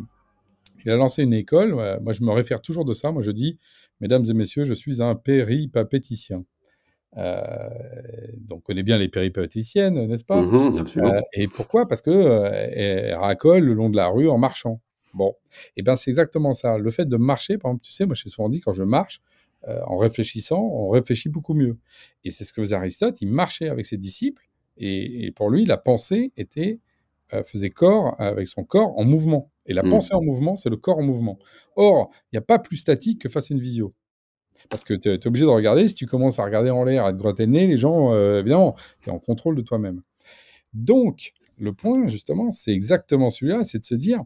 il 0.83 0.91
a 0.91 0.97
lancé 0.97 1.23
une 1.23 1.33
école. 1.33 1.73
Moi, 2.01 2.13
je 2.13 2.23
me 2.23 2.31
réfère 2.31 2.61
toujours 2.61 2.83
de 2.83 2.93
ça. 2.93 3.11
Moi, 3.11 3.21
je 3.21 3.31
dis, 3.31 3.57
mesdames 4.01 4.23
et 4.27 4.33
messieurs, 4.33 4.65
je 4.65 4.73
suis 4.73 5.01
un 5.01 5.15
péripapéticien. 5.15 6.43
Euh, 7.17 7.69
donc, 8.37 8.59
on 8.59 8.61
connaît 8.61 8.83
bien 8.83 8.97
les 8.97 9.09
péripatéticiennes, 9.09 10.07
n'est-ce 10.07 10.25
pas? 10.25 10.41
Mmh 10.41 10.85
euh, 10.97 11.21
Et 11.33 11.47
pourquoi? 11.47 11.87
Parce 11.87 12.01
que 12.01 12.09
euh, 12.09 13.17
racole 13.17 13.63
le 13.63 13.73
long 13.73 13.89
de 13.89 13.95
la 13.95 14.07
rue 14.07 14.29
en 14.29 14.37
marchant. 14.37 14.81
Bon, 15.13 15.35
et 15.53 15.71
eh 15.77 15.81
ben 15.83 15.95
c'est 15.95 16.09
exactement 16.09 16.53
ça. 16.53 16.79
Le 16.79 16.89
fait 16.89 17.05
de 17.05 17.17
marcher, 17.17 17.59
par 17.59 17.69
exemple, 17.69 17.85
tu 17.85 17.91
sais, 17.91 18.07
moi 18.07 18.15
j'ai 18.15 18.29
souvent 18.29 18.49
dit 18.49 18.61
quand 18.61 18.71
je 18.71 18.83
marche, 18.83 19.21
en 19.67 19.95
réfléchissant, 19.97 20.59
on 20.59 20.89
réfléchit 20.89 21.29
beaucoup 21.29 21.53
mieux. 21.53 21.77
Et 22.23 22.31
c'est 22.31 22.43
ce 22.43 22.51
que 22.51 22.61
faisait 22.61 22.75
Aristote. 22.75 23.21
Il 23.21 23.29
marchait 23.29 23.69
avec 23.69 23.85
ses 23.85 23.97
disciples, 23.97 24.49
et, 24.75 25.31
pour 25.35 25.51
lui, 25.51 25.65
la 25.65 25.77
pensée 25.77 26.33
était 26.35 26.79
faisait 27.45 27.69
corps 27.69 28.15
avec 28.19 28.47
son 28.47 28.63
corps 28.63 28.97
en 28.97 29.05
mouvement. 29.05 29.51
Et 29.67 29.73
la 29.73 29.83
mmh. 29.83 29.89
pensée 29.89 30.15
en 30.15 30.21
mouvement, 30.23 30.55
c'est 30.55 30.69
le 30.69 30.77
corps 30.77 30.97
en 30.97 31.03
mouvement. 31.03 31.37
Or, 31.75 32.09
il 32.31 32.35
n'y 32.35 32.39
a 32.39 32.41
pas 32.41 32.57
plus 32.57 32.77
statique 32.77 33.21
que 33.21 33.29
face 33.29 33.51
à 33.51 33.53
une 33.53 33.61
visio. 33.61 33.93
Parce 34.69 34.83
que 34.83 34.93
tu 34.93 35.09
es, 35.09 35.27
obligé 35.27 35.45
de 35.45 35.49
regarder. 35.49 35.87
Si 35.87 35.95
tu 35.95 36.05
commences 36.05 36.39
à 36.39 36.45
regarder 36.45 36.69
en 36.69 36.83
l'air, 36.83 37.05
à 37.05 37.13
te 37.13 37.17
grotter 37.17 37.45
le 37.45 37.51
nez, 37.51 37.67
les 37.67 37.77
gens, 37.77 38.13
euh, 38.13 38.39
évidemment, 38.39 38.75
tu 39.01 39.09
es 39.09 39.11
en 39.11 39.19
contrôle 39.19 39.55
de 39.55 39.61
toi-même. 39.61 40.01
Donc, 40.73 41.33
le 41.57 41.73
point, 41.73 42.07
justement, 42.07 42.51
c'est 42.51 42.71
exactement 42.71 43.29
celui-là, 43.29 43.63
c'est 43.63 43.79
de 43.79 43.83
se 43.83 43.95
dire, 43.95 44.23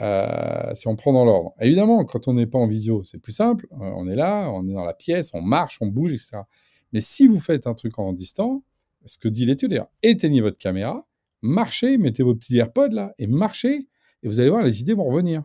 euh, 0.00 0.74
si 0.74 0.88
on 0.88 0.96
prend 0.96 1.12
dans 1.12 1.24
l'ordre. 1.24 1.54
Évidemment, 1.60 2.04
quand 2.04 2.26
on 2.28 2.34
n'est 2.34 2.46
pas 2.46 2.58
en 2.58 2.66
visio, 2.66 3.04
c'est 3.04 3.18
plus 3.18 3.32
simple. 3.32 3.66
Euh, 3.72 3.90
on 3.96 4.08
est 4.08 4.16
là, 4.16 4.50
on 4.50 4.66
est 4.68 4.72
dans 4.72 4.84
la 4.84 4.94
pièce, 4.94 5.30
on 5.34 5.42
marche, 5.42 5.78
on 5.80 5.86
bouge, 5.86 6.12
etc. 6.12 6.38
Mais 6.92 7.00
si 7.00 7.26
vous 7.26 7.40
faites 7.40 7.66
un 7.66 7.74
truc 7.74 7.98
en 7.98 8.12
distant, 8.12 8.62
ce 9.04 9.18
que 9.18 9.28
dit 9.28 9.44
l'étude, 9.44 9.84
éteignez 10.02 10.40
votre 10.40 10.56
caméra, 10.56 11.06
marchez, 11.42 11.98
mettez 11.98 12.22
vos 12.22 12.34
petits 12.34 12.56
AirPods 12.56 12.92
là, 12.92 13.14
et 13.18 13.26
marchez, 13.26 13.88
et 14.22 14.28
vous 14.28 14.40
allez 14.40 14.48
voir, 14.48 14.62
les 14.62 14.80
idées 14.80 14.94
vont 14.94 15.04
revenir. 15.04 15.42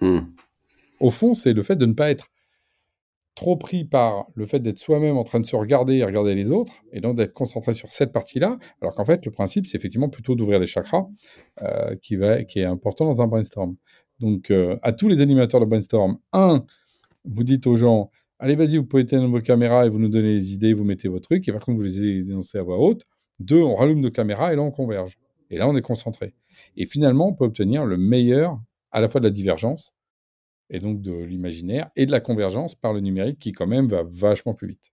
Hmm. 0.00 0.20
Au 1.00 1.10
fond, 1.10 1.34
c'est 1.34 1.52
le 1.52 1.62
fait 1.62 1.76
de 1.76 1.86
ne 1.86 1.92
pas 1.92 2.10
être 2.10 2.30
trop 3.34 3.56
pris 3.56 3.84
par 3.84 4.26
le 4.34 4.46
fait 4.46 4.60
d'être 4.60 4.78
soi-même 4.78 5.16
en 5.16 5.24
train 5.24 5.40
de 5.40 5.46
se 5.46 5.56
regarder 5.56 5.96
et 5.96 6.04
regarder 6.04 6.34
les 6.34 6.52
autres, 6.52 6.82
et 6.92 7.00
donc 7.00 7.16
d'être 7.16 7.32
concentré 7.32 7.74
sur 7.74 7.90
cette 7.90 8.12
partie-là, 8.12 8.58
alors 8.80 8.94
qu'en 8.94 9.04
fait, 9.04 9.24
le 9.24 9.30
principe, 9.30 9.66
c'est 9.66 9.76
effectivement 9.76 10.08
plutôt 10.08 10.34
d'ouvrir 10.34 10.60
les 10.60 10.66
chakras, 10.66 11.06
euh, 11.62 11.96
qui, 11.96 12.16
va, 12.16 12.44
qui 12.44 12.60
est 12.60 12.64
important 12.64 13.04
dans 13.04 13.22
un 13.22 13.26
brainstorm. 13.26 13.76
Donc, 14.20 14.50
euh, 14.50 14.76
à 14.82 14.92
tous 14.92 15.08
les 15.08 15.20
animateurs 15.20 15.60
de 15.60 15.66
brainstorm, 15.66 16.18
un, 16.32 16.64
vous 17.24 17.42
dites 17.42 17.66
aux 17.66 17.76
gens, 17.76 18.10
allez, 18.38 18.54
vas-y, 18.54 18.76
vous 18.76 18.84
pouvez 18.84 19.02
éteindre 19.02 19.28
vos 19.28 19.40
caméras 19.40 19.86
et 19.86 19.88
vous 19.88 19.98
nous 19.98 20.08
donnez 20.08 20.34
les 20.34 20.52
idées, 20.52 20.72
vous 20.72 20.84
mettez 20.84 21.08
vos 21.08 21.18
trucs, 21.18 21.48
et 21.48 21.52
par 21.52 21.62
contre, 21.62 21.78
vous 21.78 21.84
les 21.84 22.30
énoncez 22.30 22.58
à 22.58 22.62
voix 22.62 22.78
haute. 22.78 23.02
Deux, 23.40 23.60
on 23.60 23.74
rallume 23.74 24.00
nos 24.00 24.10
caméras 24.10 24.52
et 24.52 24.56
là, 24.56 24.62
on 24.62 24.70
converge. 24.70 25.18
Et 25.50 25.58
là, 25.58 25.68
on 25.68 25.76
est 25.76 25.82
concentré. 25.82 26.34
Et 26.76 26.86
finalement, 26.86 27.28
on 27.28 27.34
peut 27.34 27.44
obtenir 27.44 27.84
le 27.84 27.96
meilleur 27.96 28.60
à 28.92 29.00
la 29.00 29.08
fois 29.08 29.20
de 29.20 29.26
la 29.26 29.30
divergence 29.30 29.92
et 30.70 30.80
donc 30.80 31.00
de 31.00 31.12
l'imaginaire 31.12 31.90
et 31.96 32.06
de 32.06 32.10
la 32.10 32.20
convergence 32.20 32.74
par 32.74 32.92
le 32.92 33.00
numérique 33.00 33.38
qui 33.38 33.52
quand 33.52 33.66
même 33.66 33.86
va 33.88 34.02
vachement 34.04 34.54
plus 34.54 34.68
vite. 34.68 34.92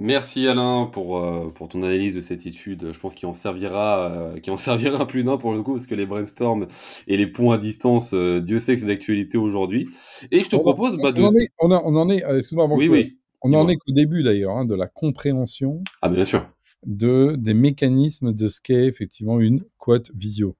Merci 0.00 0.46
Alain 0.46 0.86
pour, 0.86 1.18
euh, 1.18 1.50
pour 1.52 1.68
ton 1.68 1.82
analyse 1.82 2.14
de 2.14 2.20
cette 2.20 2.46
étude. 2.46 2.92
Je 2.92 3.00
pense 3.00 3.16
qu'il 3.16 3.26
en 3.26 3.34
servira, 3.34 4.12
euh, 4.12 4.38
qu'il 4.38 4.52
en 4.52 4.56
servira 4.56 5.08
plus 5.08 5.24
d'un 5.24 5.38
pour 5.38 5.52
le 5.52 5.62
coup, 5.62 5.72
parce 5.72 5.88
que 5.88 5.96
les 5.96 6.06
brainstorms 6.06 6.68
et 7.08 7.16
les 7.16 7.26
points 7.26 7.56
à 7.56 7.58
distance, 7.58 8.12
euh, 8.14 8.40
Dieu 8.40 8.60
sait 8.60 8.76
que 8.76 8.80
c'est 8.80 8.86
d'actualité 8.86 9.38
aujourd'hui. 9.38 9.88
Et 10.30 10.42
je 10.42 10.50
te 10.50 10.54
propose 10.54 10.96
bah, 10.98 11.10
de... 11.10 11.20
On 11.20 11.26
en 11.26 11.34
est, 11.34 11.50
on, 11.58 11.96
en 11.96 12.10
est 12.10 12.22
excuse-moi 12.36 12.68
Oui, 12.70 12.88
oui. 12.88 13.18
On 13.42 13.48
n'en 13.48 13.68
est 13.68 13.76
qu'au 13.76 13.92
début 13.92 14.22
d'ailleurs, 14.22 14.56
hein, 14.56 14.64
de 14.64 14.76
la 14.76 14.86
compréhension. 14.86 15.82
Ah, 16.00 16.08
bien 16.08 16.24
sûr. 16.24 16.48
De, 16.86 17.34
des 17.36 17.54
mécanismes 17.54 18.32
de 18.32 18.46
ce 18.46 18.60
qu'est 18.60 18.86
effectivement 18.86 19.40
une 19.40 19.64
quote 19.78 20.12
visio. 20.14 20.56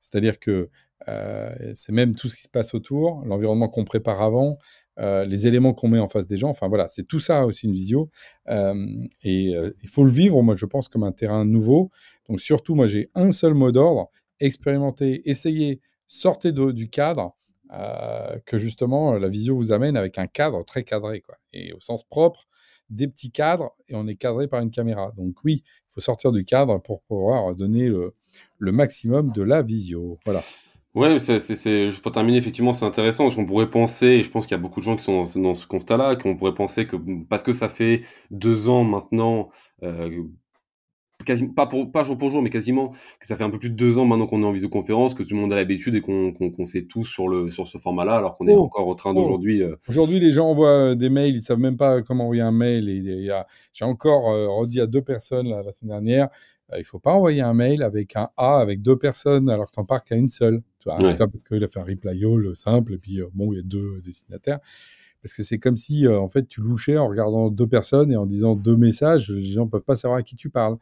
C'est-à-dire 0.00 0.38
que 0.38 0.70
c'est 1.06 1.92
même 1.92 2.14
tout 2.14 2.28
ce 2.28 2.36
qui 2.36 2.42
se 2.42 2.48
passe 2.48 2.74
autour, 2.74 3.24
l'environnement 3.24 3.68
qu'on 3.68 3.84
prépare 3.84 4.20
avant, 4.20 4.58
euh, 4.98 5.24
les 5.24 5.46
éléments 5.46 5.74
qu'on 5.74 5.88
met 5.88 5.98
en 5.98 6.08
face 6.08 6.26
des 6.26 6.36
gens. 6.36 6.48
Enfin 6.48 6.68
voilà, 6.68 6.88
c'est 6.88 7.04
tout 7.04 7.20
ça 7.20 7.46
aussi 7.46 7.66
une 7.66 7.72
visio. 7.72 8.10
Euh, 8.48 8.74
et 9.22 9.54
euh, 9.54 9.72
il 9.82 9.88
faut 9.88 10.04
le 10.04 10.10
vivre, 10.10 10.42
moi 10.42 10.56
je 10.56 10.66
pense, 10.66 10.88
comme 10.88 11.04
un 11.04 11.12
terrain 11.12 11.44
nouveau. 11.44 11.90
Donc 12.28 12.40
surtout, 12.40 12.74
moi 12.74 12.86
j'ai 12.86 13.10
un 13.14 13.30
seul 13.30 13.54
mot 13.54 13.70
d'ordre 13.70 14.10
expérimenter, 14.40 15.28
essayer, 15.28 15.80
sortez 16.06 16.52
du 16.52 16.88
cadre 16.88 17.36
euh, 17.72 18.38
que 18.44 18.58
justement 18.58 19.14
la 19.14 19.28
visio 19.28 19.56
vous 19.56 19.72
amène 19.72 19.96
avec 19.96 20.18
un 20.18 20.26
cadre 20.26 20.64
très 20.64 20.84
cadré, 20.84 21.20
quoi. 21.20 21.36
Et 21.52 21.72
au 21.72 21.80
sens 21.80 22.02
propre, 22.02 22.46
des 22.90 23.06
petits 23.06 23.30
cadres 23.30 23.76
et 23.88 23.94
on 23.94 24.06
est 24.06 24.16
cadré 24.16 24.48
par 24.48 24.60
une 24.62 24.70
caméra. 24.70 25.12
Donc 25.16 25.44
oui, 25.44 25.62
il 25.64 25.92
faut 25.92 26.00
sortir 26.00 26.32
du 26.32 26.44
cadre 26.44 26.78
pour 26.78 27.02
pouvoir 27.02 27.54
donner 27.54 27.88
le, 27.88 28.14
le 28.58 28.72
maximum 28.72 29.30
de 29.30 29.42
la 29.42 29.62
visio. 29.62 30.18
Voilà. 30.24 30.42
Ouais, 30.98 31.20
c'est, 31.20 31.38
c'est, 31.38 31.90
juste 31.90 32.02
pour 32.02 32.10
terminer, 32.10 32.38
effectivement, 32.38 32.72
c'est 32.72 32.84
intéressant 32.84 33.22
parce 33.22 33.36
qu'on 33.36 33.46
pourrait 33.46 33.70
penser, 33.70 34.06
et 34.06 34.22
je 34.24 34.30
pense 34.32 34.46
qu'il 34.46 34.56
y 34.56 34.58
a 34.58 34.62
beaucoup 34.62 34.80
de 34.80 34.84
gens 34.84 34.96
qui 34.96 35.04
sont 35.04 35.22
dans, 35.36 35.54
ce 35.54 35.66
constat-là, 35.68 36.16
qu'on 36.16 36.36
pourrait 36.36 36.54
penser 36.54 36.88
que 36.88 36.96
parce 37.28 37.44
que 37.44 37.52
ça 37.52 37.68
fait 37.68 38.02
deux 38.32 38.68
ans 38.68 38.82
maintenant, 38.82 39.48
euh, 39.84 40.24
quasiment 41.24 41.52
pas 41.52 41.68
pour 41.68 41.92
pas 41.92 42.02
jour 42.02 42.18
pour 42.18 42.30
jour, 42.30 42.42
mais 42.42 42.50
quasiment 42.50 42.90
que 43.20 43.26
ça 43.28 43.36
fait 43.36 43.44
un 43.44 43.50
peu 43.50 43.60
plus 43.60 43.70
de 43.70 43.76
deux 43.76 43.98
ans 43.98 44.06
maintenant 44.06 44.26
qu'on 44.26 44.42
est 44.42 44.46
en 44.46 44.50
visioconférence, 44.50 45.14
que 45.14 45.22
tout 45.22 45.34
le 45.34 45.40
monde 45.40 45.52
a 45.52 45.56
l'habitude 45.56 45.94
et 45.94 46.00
qu'on 46.00 46.32
qu'on 46.32 46.64
sait 46.64 46.86
tout 46.86 47.04
sur 47.04 47.28
le 47.28 47.48
sur 47.50 47.68
ce 47.68 47.78
format-là, 47.78 48.16
alors 48.16 48.36
qu'on 48.36 48.48
est 48.48 48.56
oh, 48.56 48.64
encore 48.64 48.88
au 48.88 48.94
train 48.96 49.10
oh. 49.10 49.14
d'aujourd'hui. 49.14 49.62
Euh. 49.62 49.76
Aujourd'hui, 49.88 50.18
les 50.18 50.32
gens 50.32 50.48
envoient 50.48 50.90
euh, 50.90 50.94
des 50.96 51.10
mails, 51.10 51.36
ils 51.36 51.42
savent 51.42 51.60
même 51.60 51.76
pas 51.76 52.02
comment 52.02 52.24
envoyer 52.24 52.42
un 52.42 52.50
mail. 52.50 52.88
Et, 52.88 53.30
j'ai 53.72 53.84
encore 53.84 54.30
euh, 54.30 54.48
redit 54.48 54.80
à 54.80 54.88
deux 54.88 55.02
personnes 55.02 55.48
la 55.48 55.72
semaine 55.72 55.90
dernière, 55.90 56.28
il 56.76 56.84
faut 56.84 56.98
pas 56.98 57.12
envoyer 57.12 57.40
un 57.40 57.54
mail 57.54 57.84
avec 57.84 58.16
un 58.16 58.30
A 58.36 58.58
avec 58.58 58.82
deux 58.82 58.98
personnes 58.98 59.48
alors 59.48 59.70
que 59.70 59.76
t'en 59.76 59.84
pars 59.84 60.04
qu'à 60.04 60.16
une 60.16 60.28
seule. 60.28 60.62
Tu 60.78 60.88
vois, 60.88 60.98
parce 60.98 61.42
qu'il 61.42 61.62
a 61.64 61.68
fait 61.68 61.80
un 61.80 61.84
reply 61.84 62.24
all 62.24 62.54
simple 62.54 62.94
et 62.94 62.98
puis 62.98 63.20
bon, 63.34 63.52
il 63.52 63.56
y 63.56 63.58
a 63.58 63.62
deux 63.62 64.00
destinataires 64.00 64.60
parce 65.22 65.34
que 65.34 65.42
c'est 65.42 65.58
comme 65.58 65.76
si 65.76 66.06
en 66.06 66.28
fait 66.28 66.46
tu 66.46 66.60
louchais 66.60 66.96
en 66.96 67.08
regardant 67.08 67.50
deux 67.50 67.66
personnes 67.66 68.12
et 68.12 68.16
en 68.16 68.26
disant 68.26 68.54
deux 68.54 68.76
messages, 68.76 69.30
les 69.30 69.42
gens 69.42 69.66
peuvent 69.66 69.82
pas 69.82 69.96
savoir 69.96 70.20
à 70.20 70.22
qui 70.22 70.36
tu 70.36 70.50
parles. 70.50 70.76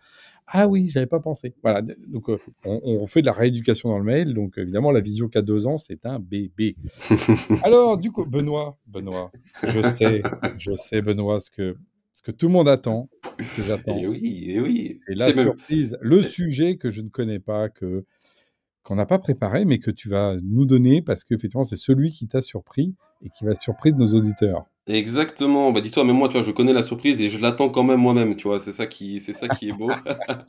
Ah 0.46 0.68
oui, 0.68 0.88
j'avais 0.92 1.06
pas 1.06 1.20
pensé. 1.20 1.54
Voilà, 1.62 1.82
donc 1.82 2.28
euh, 2.28 2.36
on, 2.64 2.80
on, 2.84 3.06
fait 3.06 3.20
de 3.20 3.26
la 3.26 3.32
rééducation 3.32 3.88
dans 3.88 3.98
le 3.98 4.04
mail. 4.04 4.34
Donc 4.34 4.58
évidemment, 4.58 4.92
la 4.92 5.00
visio 5.00 5.28
qui 5.28 5.38
a 5.38 5.42
deux 5.42 5.66
ans, 5.66 5.78
c'est 5.78 6.06
un 6.06 6.20
bébé. 6.20 6.76
Alors 7.64 7.96
du 7.96 8.12
coup, 8.12 8.26
Benoît, 8.26 8.78
Benoît, 8.86 9.32
je 9.66 9.82
sais, 9.82 10.22
je 10.58 10.74
sais, 10.74 11.02
Benoît, 11.02 11.40
ce 11.40 11.50
que 11.50 11.76
ce 12.12 12.22
que 12.22 12.30
tout 12.30 12.46
le 12.46 12.52
monde 12.52 12.68
attend, 12.68 13.08
ce 13.40 13.56
que 13.56 13.62
j'attends. 13.66 13.96
Et 13.98 14.06
oui, 14.06 14.44
et 14.48 14.60
oui. 14.60 15.00
Et 15.08 15.14
la 15.14 15.32
surprise, 15.32 15.98
le 16.00 16.22
sujet 16.22 16.76
que 16.76 16.90
je 16.90 17.02
ne 17.02 17.08
connais 17.08 17.40
pas, 17.40 17.68
que 17.68 18.04
qu'on 18.86 18.94
n'a 18.94 19.06
pas 19.06 19.18
préparé, 19.18 19.64
mais 19.64 19.78
que 19.78 19.90
tu 19.90 20.08
vas 20.08 20.36
nous 20.44 20.64
donner 20.64 21.02
parce 21.02 21.24
qu'effectivement, 21.24 21.64
c'est 21.64 21.76
celui 21.76 22.12
qui 22.12 22.28
t'a 22.28 22.40
surpris 22.40 22.94
et 23.24 23.30
qui 23.30 23.44
va 23.44 23.54
surprendre 23.56 23.96
nos 23.96 24.14
auditeurs. 24.14 24.64
Exactement. 24.86 25.72
Bah 25.72 25.80
dis-toi, 25.80 26.04
même 26.04 26.14
moi, 26.14 26.28
tu 26.28 26.34
vois, 26.34 26.42
je 26.42 26.52
connais 26.52 26.72
la 26.72 26.84
surprise 26.84 27.20
et 27.20 27.28
je 27.28 27.42
l'attends 27.42 27.68
quand 27.68 27.82
même 27.82 27.98
moi-même. 27.98 28.36
Tu 28.36 28.46
vois, 28.46 28.60
c'est 28.60 28.70
ça 28.70 28.86
qui, 28.86 29.18
c'est 29.18 29.32
ça 29.32 29.48
qui 29.48 29.70
est 29.70 29.76
beau. 29.76 29.90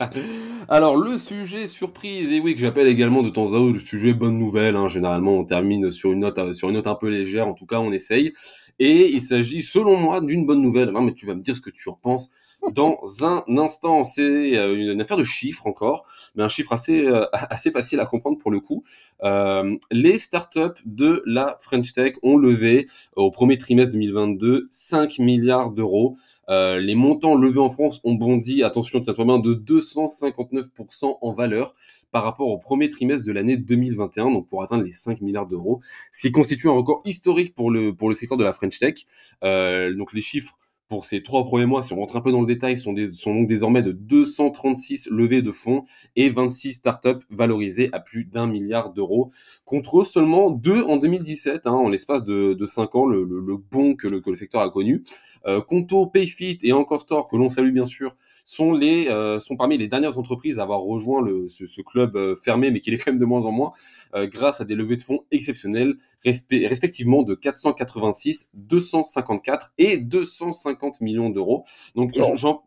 Alors 0.70 0.96
le 0.96 1.18
sujet 1.18 1.66
surprise, 1.66 2.32
et 2.32 2.40
oui 2.40 2.54
que 2.54 2.62
j'appelle 2.62 2.88
également 2.88 3.24
de 3.24 3.30
temps 3.30 3.56
à 3.56 3.58
autre 3.58 3.80
le 3.80 3.80
sujet 3.80 4.14
bonne 4.14 4.38
nouvelle. 4.38 4.76
Hein. 4.76 4.88
Généralement, 4.88 5.34
on 5.34 5.44
termine 5.44 5.90
sur 5.90 6.12
une 6.12 6.20
note, 6.20 6.54
sur 6.54 6.70
une 6.70 6.76
note 6.76 6.86
un 6.86 6.96
peu 6.96 7.10
légère. 7.10 7.48
En 7.48 7.54
tout 7.54 7.66
cas, 7.66 7.80
on 7.80 7.92
essaye. 7.92 8.34
Et 8.78 9.10
il 9.12 9.22
s'agit, 9.22 9.64
selon 9.64 9.98
moi, 9.98 10.22
d'une 10.22 10.46
bonne 10.46 10.62
nouvelle. 10.62 10.92
Non, 10.92 11.02
mais 11.02 11.16
tu 11.16 11.26
vas 11.26 11.34
me 11.34 11.42
dire 11.42 11.56
ce 11.56 11.62
que 11.62 11.72
tu 11.72 11.90
en 11.90 11.94
penses 11.94 12.30
dans 12.74 13.00
un 13.22 13.44
instant. 13.58 14.04
C'est 14.04 14.58
euh, 14.58 14.76
une, 14.76 15.02
affaire 15.02 15.18
de 15.18 15.24
chiffres 15.24 15.68
encore, 15.68 16.06
mais 16.36 16.44
un 16.44 16.50
chiffre 16.50 16.74
assez, 16.74 17.06
euh, 17.06 17.26
assez 17.32 17.72
facile 17.72 18.00
à 18.00 18.06
comprendre 18.06 18.38
pour 18.38 18.52
le 18.52 18.60
coup. 18.60 18.84
Euh, 19.24 19.76
les 19.92 20.18
startups 20.18 20.82
de 20.86 21.24
la 21.26 21.58
French 21.60 21.94
Tech 21.94 22.16
ont 22.24 22.38
levé 22.38 22.88
au 23.16 23.32
premier 23.32 23.58
trimestre 23.58 23.94
2022 23.94 24.68
5 24.70 25.20
milliards 25.20 25.72
d'euros. 25.72 26.18
Euh, 26.50 26.80
les 26.80 26.96
montants 26.96 27.36
levés 27.36 27.60
en 27.60 27.70
France 27.70 28.00
ont 28.04 28.14
bondi, 28.14 28.64
attention, 28.64 29.00
de 29.00 29.54
259% 29.54 31.18
en 31.22 31.34
valeur 31.34 31.76
par 32.12 32.24
rapport 32.24 32.48
au 32.48 32.58
premier 32.58 32.90
trimestre 32.90 33.28
de 33.28 33.34
l'année 33.34 33.58
2021, 33.58 34.32
donc 34.32 34.48
pour 34.48 34.64
atteindre 34.64 34.84
les 34.84 34.94
5 34.94 35.20
milliards 35.22 35.48
d'euros, 35.48 35.82
ce 36.14 36.28
qui 36.30 36.68
un 36.68 36.72
record 36.72 37.02
historique 37.04 37.54
pour 37.54 37.70
le, 37.70 37.94
pour 37.94 38.08
le 38.08 38.16
secteur 38.16 38.38
de 38.38 38.46
la 38.46 38.54
French 38.54 38.80
Tech. 38.80 38.96
Euh, 39.44 39.94
donc 39.94 40.14
les 40.14 40.22
chiffres 40.22 40.58
pour 40.88 41.06
ces 41.06 41.22
trois 41.22 41.44
premiers 41.44 41.66
mois, 41.66 41.84
si 41.84 41.92
on 41.92 41.98
rentre 41.98 42.16
un 42.16 42.22
peu 42.22 42.32
dans 42.32 42.40
le 42.42 42.48
détail, 42.48 42.78
sont, 42.78 42.94
des, 42.94 43.08
sont 43.08 43.34
donc 43.34 43.48
désormais 43.48 43.82
de 43.82 43.92
236 43.92 45.10
levées 45.12 45.42
de 45.42 45.52
fonds 45.52 45.84
et 46.16 46.30
26 46.30 46.74
startups 46.74 47.26
valorisées 47.30 47.90
à 47.92 48.00
plus 48.00 48.24
d'un 48.24 48.48
milliard 48.48 48.94
d'euros, 48.94 49.32
contre 49.66 50.06
seulement 50.06 50.50
deux 50.50 50.82
en 50.84 50.98
2017, 50.98 51.68
hein, 51.68 51.72
en 51.72 51.90
l'espace 51.90 52.24
de, 52.24 52.54
de 52.54 52.66
5 52.66 52.96
ans, 52.96 53.06
le, 53.06 53.24
le, 53.24 53.42
le 53.42 53.58
bon 53.58 53.96
que 53.96 54.08
le, 54.08 54.22
que 54.22 54.30
le 54.30 54.36
secteur 54.36 54.62
a 54.62 54.70
connu. 54.70 55.04
Euh, 55.46 55.62
Conto, 55.62 56.06
Payfit 56.06 56.60
et 56.64 56.72
Encore 56.72 57.02
Store, 57.02 57.28
que 57.28 57.36
l'on 57.36 57.50
salue 57.50 57.72
bien 57.72 57.86
sûr, 57.86 58.16
sont 58.46 58.72
les 58.72 59.10
euh, 59.10 59.42
sont 59.42 59.58
parmi 59.58 59.78
les 59.78 59.90
dernières 59.90 60.18
entreprises 60.18 60.58
à 60.58 60.64
avoir 60.64 60.80
rejoint 60.80 61.22
le, 61.22 61.50
ce, 61.50 61.66
ce 61.68 61.82
club 61.82 62.16
euh, 62.16 62.34
fermé, 62.34 62.72
mais 62.72 62.80
qui 62.80 62.92
est 62.92 62.98
quand 62.98 63.12
même 63.12 63.20
de 63.20 63.26
moins 63.26 63.46
en 63.46 63.52
moins, 63.52 63.74
euh, 64.16 64.26
grâce 64.26 64.62
à 64.62 64.66
des 64.66 64.76
levées 64.76 64.96
de 64.96 65.02
fonds 65.02 65.26
exceptionnelles, 65.32 65.96
respectivement 66.24 67.24
de 67.24 67.36
486, 67.36 68.52
254 68.56 69.74
et 69.78 69.98
250 69.98 70.77
millions 71.02 71.30
d'euros. 71.30 71.64
Donc 71.96 72.14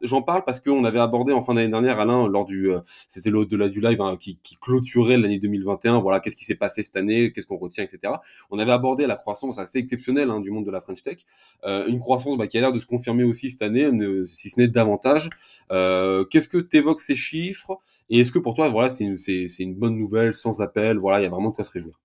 j'en 0.00 0.22
parle 0.22 0.44
parce 0.44 0.60
qu'on 0.60 0.84
avait 0.84 1.00
abordé 1.00 1.32
en 1.32 1.42
fin 1.42 1.54
d'année 1.54 1.68
dernière, 1.68 2.00
Alain, 2.00 2.26
lors 2.28 2.44
du 2.44 2.70
c'était 3.08 3.30
l'au-delà 3.30 3.68
du 3.68 3.80
live 3.80 4.00
hein, 4.00 4.16
qui, 4.18 4.38
qui 4.42 4.56
clôturait 4.56 5.16
l'année 5.16 5.38
2021. 5.38 6.00
Voilà, 6.00 6.20
qu'est-ce 6.20 6.36
qui 6.36 6.44
s'est 6.44 6.54
passé 6.54 6.82
cette 6.82 6.96
année, 6.96 7.32
qu'est-ce 7.32 7.46
qu'on 7.46 7.58
retient, 7.58 7.84
etc. 7.84 8.14
On 8.50 8.58
avait 8.58 8.72
abordé 8.72 9.06
la 9.06 9.16
croissance 9.16 9.58
assez 9.58 9.78
exceptionnelle 9.78 10.30
hein, 10.30 10.40
du 10.40 10.50
monde 10.50 10.66
de 10.66 10.70
la 10.70 10.80
French 10.80 11.02
Tech, 11.02 11.18
une 11.64 11.98
croissance 11.98 12.36
bah, 12.36 12.46
qui 12.46 12.58
a 12.58 12.60
l'air 12.60 12.72
de 12.72 12.80
se 12.80 12.86
confirmer 12.86 13.24
aussi 13.24 13.50
cette 13.50 13.62
année, 13.62 13.90
si 14.26 14.50
ce 14.50 14.60
n'est 14.60 14.68
davantage. 14.68 15.30
Euh, 15.72 16.24
qu'est-ce 16.24 16.48
que 16.48 16.58
t'évoques 16.58 17.00
ces 17.00 17.14
chiffres? 17.14 17.78
Et 18.08 18.20
est-ce 18.20 18.32
que 18.32 18.38
pour 18.38 18.54
toi, 18.54 18.68
voilà, 18.68 18.90
c'est 18.90 19.04
une, 19.04 19.16
une 19.58 19.74
bonne 19.74 19.96
nouvelle, 19.96 20.34
sans 20.34 20.60
appel 20.60 20.98
Voilà, 20.98 21.20
il 21.20 21.24
y 21.24 21.26
a 21.26 21.30
vraiment 21.30 21.50
de 21.50 21.54
quoi 21.54 21.64
se 21.64 21.70
réjouir. 21.70 22.00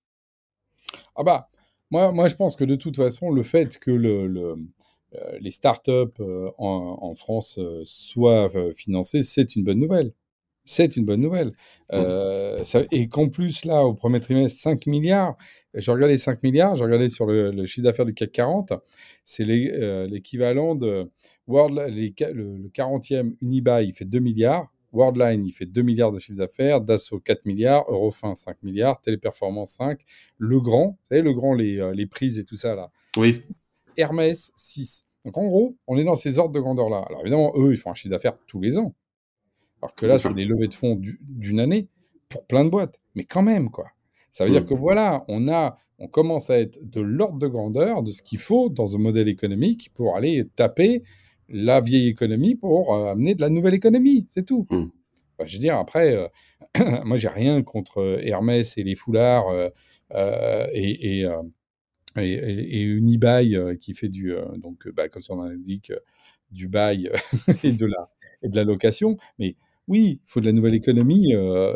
Ah 1.16 1.22
bah, 1.22 1.48
moi, 1.90 2.12
moi, 2.12 2.28
je 2.28 2.36
pense 2.36 2.56
que 2.56 2.64
de 2.64 2.76
toute 2.76 2.96
façon, 2.96 3.30
le 3.30 3.42
fait 3.42 3.78
que 3.78 3.90
le, 3.90 4.26
le 4.26 4.40
euh, 4.40 4.56
les 5.40 5.50
startups 5.50 5.90
euh, 6.20 6.50
en, 6.58 6.98
en, 7.00 7.14
France 7.14 7.58
soient 7.84 8.48
financées, 8.74 9.22
c'est 9.22 9.56
une 9.56 9.64
bonne 9.64 9.78
nouvelle. 9.78 10.12
C'est 10.64 10.96
une 10.96 11.04
bonne 11.04 11.20
nouvelle. 11.20 11.52
Euh, 11.92 12.64
ça, 12.64 12.82
et 12.90 13.08
qu'en 13.08 13.28
plus, 13.28 13.64
là, 13.64 13.84
au 13.84 13.94
premier 13.94 14.18
trimestre, 14.18 14.60
5 14.60 14.86
milliards. 14.86 15.36
J'ai 15.74 15.92
regardé 15.92 16.16
5 16.16 16.42
milliards, 16.42 16.74
j'ai 16.74 16.84
regardé 16.84 17.08
sur 17.08 17.26
le, 17.26 17.52
le, 17.52 17.66
chiffre 17.66 17.84
d'affaires 17.84 18.04
du 18.04 18.14
CAC 18.14 18.32
40. 18.32 18.72
C'est 19.22 19.44
l'équivalent 19.44 20.74
de 20.74 21.08
World, 21.46 21.78
le, 21.88 22.68
40e 22.68 23.36
Unibail, 23.40 23.88
il 23.88 23.92
fait 23.92 24.04
2 24.04 24.18
milliards. 24.18 24.72
Worldline, 24.92 25.46
il 25.46 25.52
fait 25.52 25.66
2 25.66 25.82
milliards 25.82 26.12
de 26.12 26.18
chiffre 26.18 26.38
d'affaires. 26.38 26.80
Dassault, 26.80 27.20
4 27.20 27.44
milliards. 27.44 27.84
Eurofin, 27.88 28.34
5 28.34 28.62
milliards. 28.62 29.00
Téléperformance, 29.00 29.72
5. 29.72 30.00
Le 30.38 30.60
Grand, 30.60 30.98
vous 30.98 31.06
savez, 31.08 31.22
Le 31.22 31.32
Grand, 31.32 31.54
les, 31.54 31.78
euh, 31.78 31.92
les 31.92 32.06
prises 32.06 32.38
et 32.38 32.44
tout 32.44 32.54
ça, 32.54 32.74
là. 32.74 32.90
Oui. 33.16 33.36
Hermès, 33.96 34.52
6. 34.56 35.05
Donc, 35.26 35.36
en 35.38 35.46
gros, 35.48 35.76
on 35.88 35.98
est 35.98 36.04
dans 36.04 36.14
ces 36.14 36.38
ordres 36.38 36.54
de 36.54 36.60
grandeur-là. 36.60 37.04
Alors, 37.08 37.20
évidemment, 37.22 37.52
eux, 37.56 37.72
ils 37.72 37.76
font 37.76 37.90
un 37.90 37.94
chiffre 37.94 38.10
d'affaires 38.10 38.38
tous 38.46 38.60
les 38.60 38.78
ans. 38.78 38.94
Alors 39.82 39.92
que 39.96 40.06
là, 40.06 40.20
c'est 40.20 40.32
des 40.32 40.44
levées 40.44 40.68
de 40.68 40.74
fonds 40.74 40.98
d'une 41.20 41.58
année 41.58 41.88
pour 42.28 42.46
plein 42.46 42.64
de 42.64 42.70
boîtes. 42.70 43.00
Mais 43.16 43.24
quand 43.24 43.42
même, 43.42 43.70
quoi. 43.70 43.88
Ça 44.30 44.44
veut 44.44 44.52
dire 44.52 44.62
mmh. 44.62 44.66
que 44.66 44.74
voilà, 44.74 45.24
on 45.26 45.48
a, 45.48 45.76
on 45.98 46.06
commence 46.06 46.48
à 46.48 46.58
être 46.58 46.78
de 46.82 47.00
l'ordre 47.00 47.38
de 47.38 47.48
grandeur 47.48 48.04
de 48.04 48.12
ce 48.12 48.22
qu'il 48.22 48.38
faut 48.38 48.68
dans 48.68 48.94
un 48.94 48.98
modèle 48.98 49.28
économique 49.28 49.90
pour 49.94 50.14
aller 50.14 50.44
taper 50.54 51.02
la 51.48 51.80
vieille 51.80 52.08
économie 52.08 52.54
pour 52.54 52.94
euh, 52.94 53.10
amener 53.10 53.34
de 53.34 53.40
la 53.40 53.48
nouvelle 53.48 53.74
économie, 53.74 54.26
c'est 54.30 54.46
tout. 54.46 54.64
Mmh. 54.70 54.84
je 55.44 55.54
veux 55.54 55.60
dire, 55.60 55.76
après, 55.76 56.14
euh, 56.14 57.02
moi, 57.04 57.16
j'ai 57.16 57.28
rien 57.28 57.62
contre 57.62 58.20
Hermès 58.22 58.78
et 58.78 58.84
les 58.84 58.94
foulards 58.94 59.48
euh, 59.48 60.66
et, 60.72 61.20
et, 61.20 61.28
et, 62.18 62.82
Unibail 62.82 63.76
qui 63.80 63.94
fait 63.94 64.08
du, 64.08 64.34
donc, 64.58 64.88
bah, 64.88 65.08
comme 65.08 65.22
son 65.22 65.40
indique, 65.40 65.92
du 66.50 66.68
bail 66.68 67.10
et 67.64 67.72
de 67.72 67.86
la 67.86 68.10
et 68.42 68.48
de 68.48 68.56
la 68.56 68.64
location, 68.64 69.16
mais 69.38 69.56
oui, 69.88 70.20
il 70.22 70.28
faut 70.30 70.40
de 70.40 70.46
la 70.46 70.52
nouvelle 70.52 70.74
économie, 70.74 71.32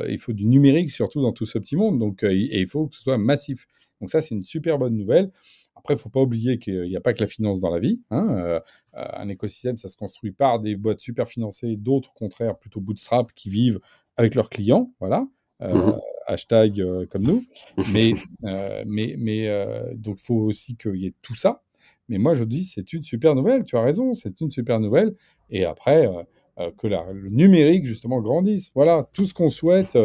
il 0.09 0.19
faut 0.19 0.33
du 0.33 0.47
numérique 0.47 0.91
surtout 0.91 1.23
dans 1.23 1.33
tout 1.33 1.47
ce 1.47 1.59
petit 1.59 1.77
monde, 1.77 1.99
donc 1.99 2.23
et 2.23 2.61
il 2.61 2.67
faut 2.67 2.87
que 2.87 2.95
ce 2.95 3.03
soit 3.03 3.19
massif. 3.19 3.67
Donc 4.01 4.11
ça, 4.11 4.23
c'est 4.23 4.35
une 4.35 4.45
super 4.45 4.79
bonne 4.79 4.97
nouvelle. 4.97 5.31
Après, 5.77 5.95
il 5.95 5.99
faut 5.99 6.09
pas 6.09 6.21
oublier 6.21 6.59
qu'il 6.59 6.83
n'y 6.83 6.97
a 6.97 7.01
pas 7.01 7.15
que 7.15 7.21
la 7.21 7.27
finance 7.27 7.61
dans 7.61 7.71
la 7.71 7.79
vie. 7.79 8.01
Hein. 8.11 8.29
Euh, 8.31 8.61
un 8.95 9.29
écosystème, 9.29 9.77
ça 9.77 9.89
se 9.89 9.97
construit 9.97 10.33
par 10.33 10.59
des 10.59 10.77
boîtes 10.77 11.01
super 11.01 11.29
financées, 11.29 11.77
d'autres, 11.77 12.11
au 12.15 12.19
contraire, 12.19 12.59
plutôt 12.59 12.81
bootstrap, 12.81 13.33
qui 13.33 13.51
vivent 13.51 13.81
avec 14.17 14.35
leurs 14.35 14.51
clients. 14.51 14.93
Voilà. 15.01 15.27
Euh, 15.63 15.93
mmh 15.93 16.01
hashtag 16.27 16.81
euh, 16.81 17.07
comme 17.07 17.23
nous. 17.23 17.43
Mais, 17.93 18.13
mais, 18.87 19.17
mais 19.19 19.49
donc, 19.97 20.17
il 20.21 20.25
faut 20.25 20.37
aussi 20.37 20.77
qu'il 20.77 20.95
y 20.95 21.07
ait 21.07 21.15
tout 21.23 21.35
ça. 21.35 21.65
Mais 22.09 22.19
moi, 22.19 22.35
je 22.35 22.45
dis, 22.45 22.63
c'est 22.63 22.93
une 22.93 23.03
super 23.03 23.35
nouvelle. 23.35 23.65
Tu 23.65 23.77
as 23.77 23.83
raison, 23.83 24.15
c'est 24.15 24.41
une 24.41 24.49
super 24.49 24.79
nouvelle. 24.79 25.17
Et 25.49 25.65
après, 25.65 26.09
que 26.79 26.87
le 26.87 27.31
numérique, 27.31 27.85
justement, 27.85 28.21
grandisse. 28.21 28.71
Voilà, 28.77 29.09
tout 29.13 29.25
ce 29.25 29.35
qu'on 29.35 29.51
souhaite 29.51 29.99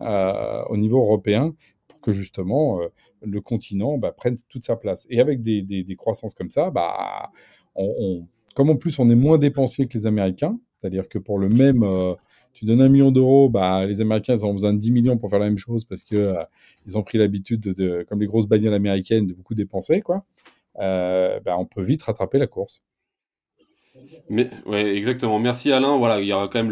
au 0.00 0.76
niveau 0.76 1.00
européen 1.00 1.54
pour 1.86 2.00
que, 2.00 2.10
justement, 2.10 2.80
le 3.22 3.40
continent 3.40 3.98
bah, 3.98 4.10
prenne 4.10 4.36
toute 4.48 4.64
sa 4.64 4.74
place. 4.74 5.06
Et 5.10 5.20
avec 5.20 5.42
des, 5.42 5.62
des, 5.62 5.96
croissances 5.96 6.34
comme 6.34 6.50
ça, 6.50 6.70
bah, 6.70 7.28
on, 7.76 8.26
comme 8.58 8.70
en 8.70 8.76
plus 8.76 8.98
on 8.98 9.08
est 9.08 9.14
moins 9.14 9.38
dépensier 9.38 9.86
que 9.86 9.96
les 9.96 10.06
Américains, 10.06 10.58
c'est-à-dire 10.76 11.08
que 11.08 11.18
pour 11.18 11.38
le 11.38 11.48
même, 11.48 11.84
euh, 11.84 12.14
tu 12.58 12.64
donnes 12.64 12.80
un 12.80 12.88
million 12.88 13.12
d'euros, 13.12 13.48
bah, 13.48 13.86
les 13.86 14.00
Américains 14.00 14.34
ils 14.34 14.44
ont 14.44 14.52
besoin 14.52 14.72
de 14.72 14.78
10 14.78 14.90
millions 14.90 15.16
pour 15.16 15.30
faire 15.30 15.38
la 15.38 15.46
même 15.46 15.58
chose 15.58 15.84
parce 15.84 16.02
que 16.02 16.16
euh, 16.16 16.42
ils 16.86 16.98
ont 16.98 17.02
pris 17.02 17.18
l'habitude 17.18 17.60
de, 17.60 18.04
comme 18.08 18.20
les 18.20 18.26
grosses 18.26 18.48
bagnoles 18.48 18.74
américaines, 18.74 19.26
de 19.26 19.34
beaucoup 19.34 19.54
dépenser, 19.54 20.00
quoi. 20.00 20.24
Euh, 20.80 21.40
bah, 21.44 21.56
on 21.58 21.66
peut 21.66 21.82
vite 21.82 22.02
rattraper 22.02 22.38
la 22.38 22.46
course. 22.46 22.82
Mais, 24.30 24.50
ouais, 24.66 24.96
exactement. 24.96 25.38
Merci 25.38 25.72
Alain. 25.72 25.96
Voilà, 25.96 26.20
il 26.20 26.26
y 26.26 26.32
aura 26.32 26.48
quand 26.48 26.62
même 26.62 26.70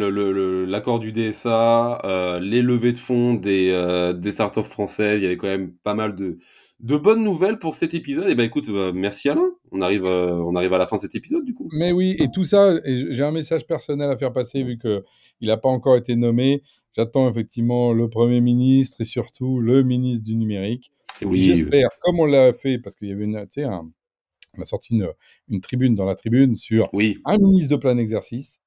l'accord 0.69 1.01
du 1.01 1.13
DSA, 1.13 2.01
euh, 2.05 2.41
les 2.41 2.63
levées 2.63 2.93
de 2.93 2.99
fonds 2.99 3.35
des, 3.35 3.71
euh, 3.71 4.13
des 4.13 4.31
startups 4.31 4.63
françaises. 4.63 5.21
Il 5.21 5.25
y 5.25 5.27
avait 5.27 5.37
quand 5.37 5.49
même 5.49 5.73
pas 5.83 5.95
mal 5.95 6.15
de, 6.17 6.39
de 6.81 6.97
bonnes 6.97 7.25
nouvelles 7.25 7.59
pour 7.59 7.75
cet 7.75 7.95
épisode. 7.95 8.29
Et 8.29 8.33
eh 8.33 8.35
ben 8.35 8.45
écoute, 8.45 8.69
euh, 8.69 8.93
merci 8.95 9.29
Alain. 9.29 9.51
On 9.73 9.81
arrive, 9.81 10.05
on 10.05 10.55
arrive 10.55 10.73
à 10.73 10.79
la 10.79 10.87
fin 10.87 10.97
de 10.97 11.03
cet 11.03 11.15
épisode 11.15 11.45
du 11.45 11.55
coup. 11.55 11.69
Mais 11.73 11.93
oui, 11.93 12.17
et 12.19 12.31
tout 12.31 12.45
ça, 12.45 12.75
j'ai 12.85 13.23
un 13.23 13.33
message 13.33 13.67
personnel 13.67 14.11
à 14.11 14.17
faire 14.17 14.33
passer 14.33 14.63
vu 14.63 14.79
que 14.79 15.05
il 15.41 15.49
n'a 15.49 15.57
pas 15.57 15.69
encore 15.69 15.97
été 15.97 16.17
nommé. 16.17 16.63
J'attends 16.95 17.29
effectivement 17.29 17.93
le 17.93 18.09
Premier 18.09 18.41
ministre 18.41 19.01
et 19.01 19.05
surtout 19.05 19.61
le 19.61 19.83
ministre 19.83 20.27
du 20.27 20.37
numérique. 20.37 20.93
oui. 21.23 21.43
J'espère, 21.43 21.89
comme 22.01 22.21
on 22.21 22.27
l'a 22.27 22.53
fait, 22.53 22.79
parce 22.79 22.97
qu'il 22.97 23.09
y 23.09 23.13
avait 23.13 23.25
une, 23.25 23.39
tu 23.43 23.61
sais, 23.61 23.65
un, 23.65 23.91
on 24.57 24.63
a 24.63 24.65
sorti 24.65 24.95
une, 24.95 25.09
une, 25.49 25.61
tribune 25.61 25.95
dans 25.95 26.07
la 26.07 26.15
tribune 26.15 26.55
sur 26.55 26.89
un 27.25 27.39
ministre 27.39 27.77
de 27.77 27.81
plein 27.81 27.99
exercice. 27.99 28.61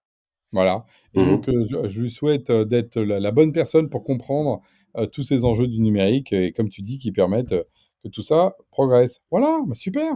Voilà. 0.52 0.86
Et 1.14 1.22
mmh 1.22 1.26
donc, 1.26 1.50
euh, 1.50 1.88
je, 1.88 2.00
lui 2.00 2.10
souhaite 2.10 2.50
euh, 2.50 2.66
d'être 2.66 3.00
la, 3.00 3.32
bonne 3.32 3.52
personne 3.52 3.90
pour 3.90 4.04
comprendre 4.04 4.62
euh, 4.98 5.06
tous 5.06 5.24
ces 5.24 5.46
enjeux 5.46 5.68
du 5.68 5.80
numérique 5.80 6.34
et, 6.34 6.52
comme 6.52 6.70
tu 6.70 6.82
dis, 6.82 6.98
qui 6.98 7.12
permettent 7.12 7.56
que 8.04 8.10
tout 8.10 8.24
ça 8.24 8.56
progresse. 8.72 9.22
Voilà, 9.32 9.60
bah, 9.66 9.74
super. 9.74 10.14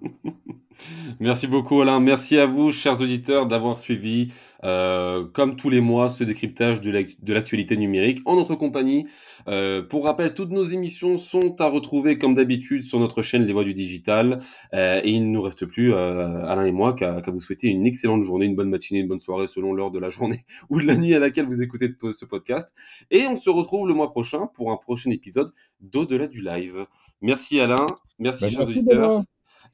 Merci 1.20 1.46
beaucoup 1.46 1.80
Alain. 1.80 2.00
Merci 2.00 2.38
à 2.38 2.46
vous, 2.46 2.72
chers 2.72 3.00
auditeurs, 3.00 3.46
d'avoir 3.46 3.78
suivi 3.78 4.32
euh, 4.64 5.24
comme 5.32 5.56
tous 5.56 5.70
les 5.70 5.80
mois, 5.80 6.10
ce 6.10 6.24
décryptage 6.24 6.80
de 6.80 7.32
l'actualité 7.32 7.76
numérique 7.76 8.20
en 8.24 8.36
notre 8.36 8.54
compagnie. 8.54 9.06
Euh, 9.48 9.82
pour 9.82 10.04
rappel, 10.04 10.34
toutes 10.34 10.50
nos 10.50 10.64
émissions 10.64 11.18
sont 11.18 11.60
à 11.60 11.66
retrouver 11.66 12.18
comme 12.18 12.34
d'habitude 12.34 12.82
sur 12.82 12.98
notre 12.98 13.22
chaîne 13.22 13.44
Les 13.46 13.52
Voix 13.52 13.64
du 13.64 13.74
Digital. 13.74 14.40
Euh, 14.74 15.00
et 15.02 15.10
il 15.10 15.26
ne 15.26 15.32
nous 15.32 15.42
reste 15.42 15.66
plus, 15.66 15.94
Alain 15.94 16.64
et 16.64 16.72
moi, 16.72 16.92
qu'à 16.94 17.22
vous 17.28 17.40
souhaiter 17.40 17.68
une 17.68 17.86
excellente 17.86 18.22
journée, 18.22 18.46
une 18.46 18.56
bonne 18.56 18.70
matinée, 18.70 19.00
une 19.00 19.08
bonne 19.08 19.20
soirée 19.20 19.46
selon 19.46 19.72
l'heure 19.72 19.90
de 19.90 19.98
la 19.98 20.10
journée 20.10 20.44
ou 20.70 20.80
de 20.80 20.86
la 20.86 20.96
nuit 20.96 21.14
à 21.14 21.18
laquelle 21.18 21.46
vous 21.46 21.62
écoutez 21.62 21.88
ce 22.12 22.24
podcast. 22.24 22.74
Et 23.10 23.26
on 23.26 23.36
se 23.36 23.50
retrouve 23.50 23.88
le 23.88 23.94
mois 23.94 24.10
prochain 24.10 24.48
pour 24.54 24.70
un 24.70 24.76
prochain 24.76 25.10
épisode 25.10 25.52
d'Au-delà 25.80 26.26
du 26.26 26.42
live. 26.42 26.86
Merci 27.22 27.60
Alain, 27.60 27.86
merci 28.18 28.44
bah, 28.44 28.50
chers 28.50 28.68
auditeurs, 28.68 29.24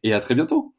et 0.02 0.12
à 0.12 0.20
très 0.20 0.34
bientôt. 0.34 0.75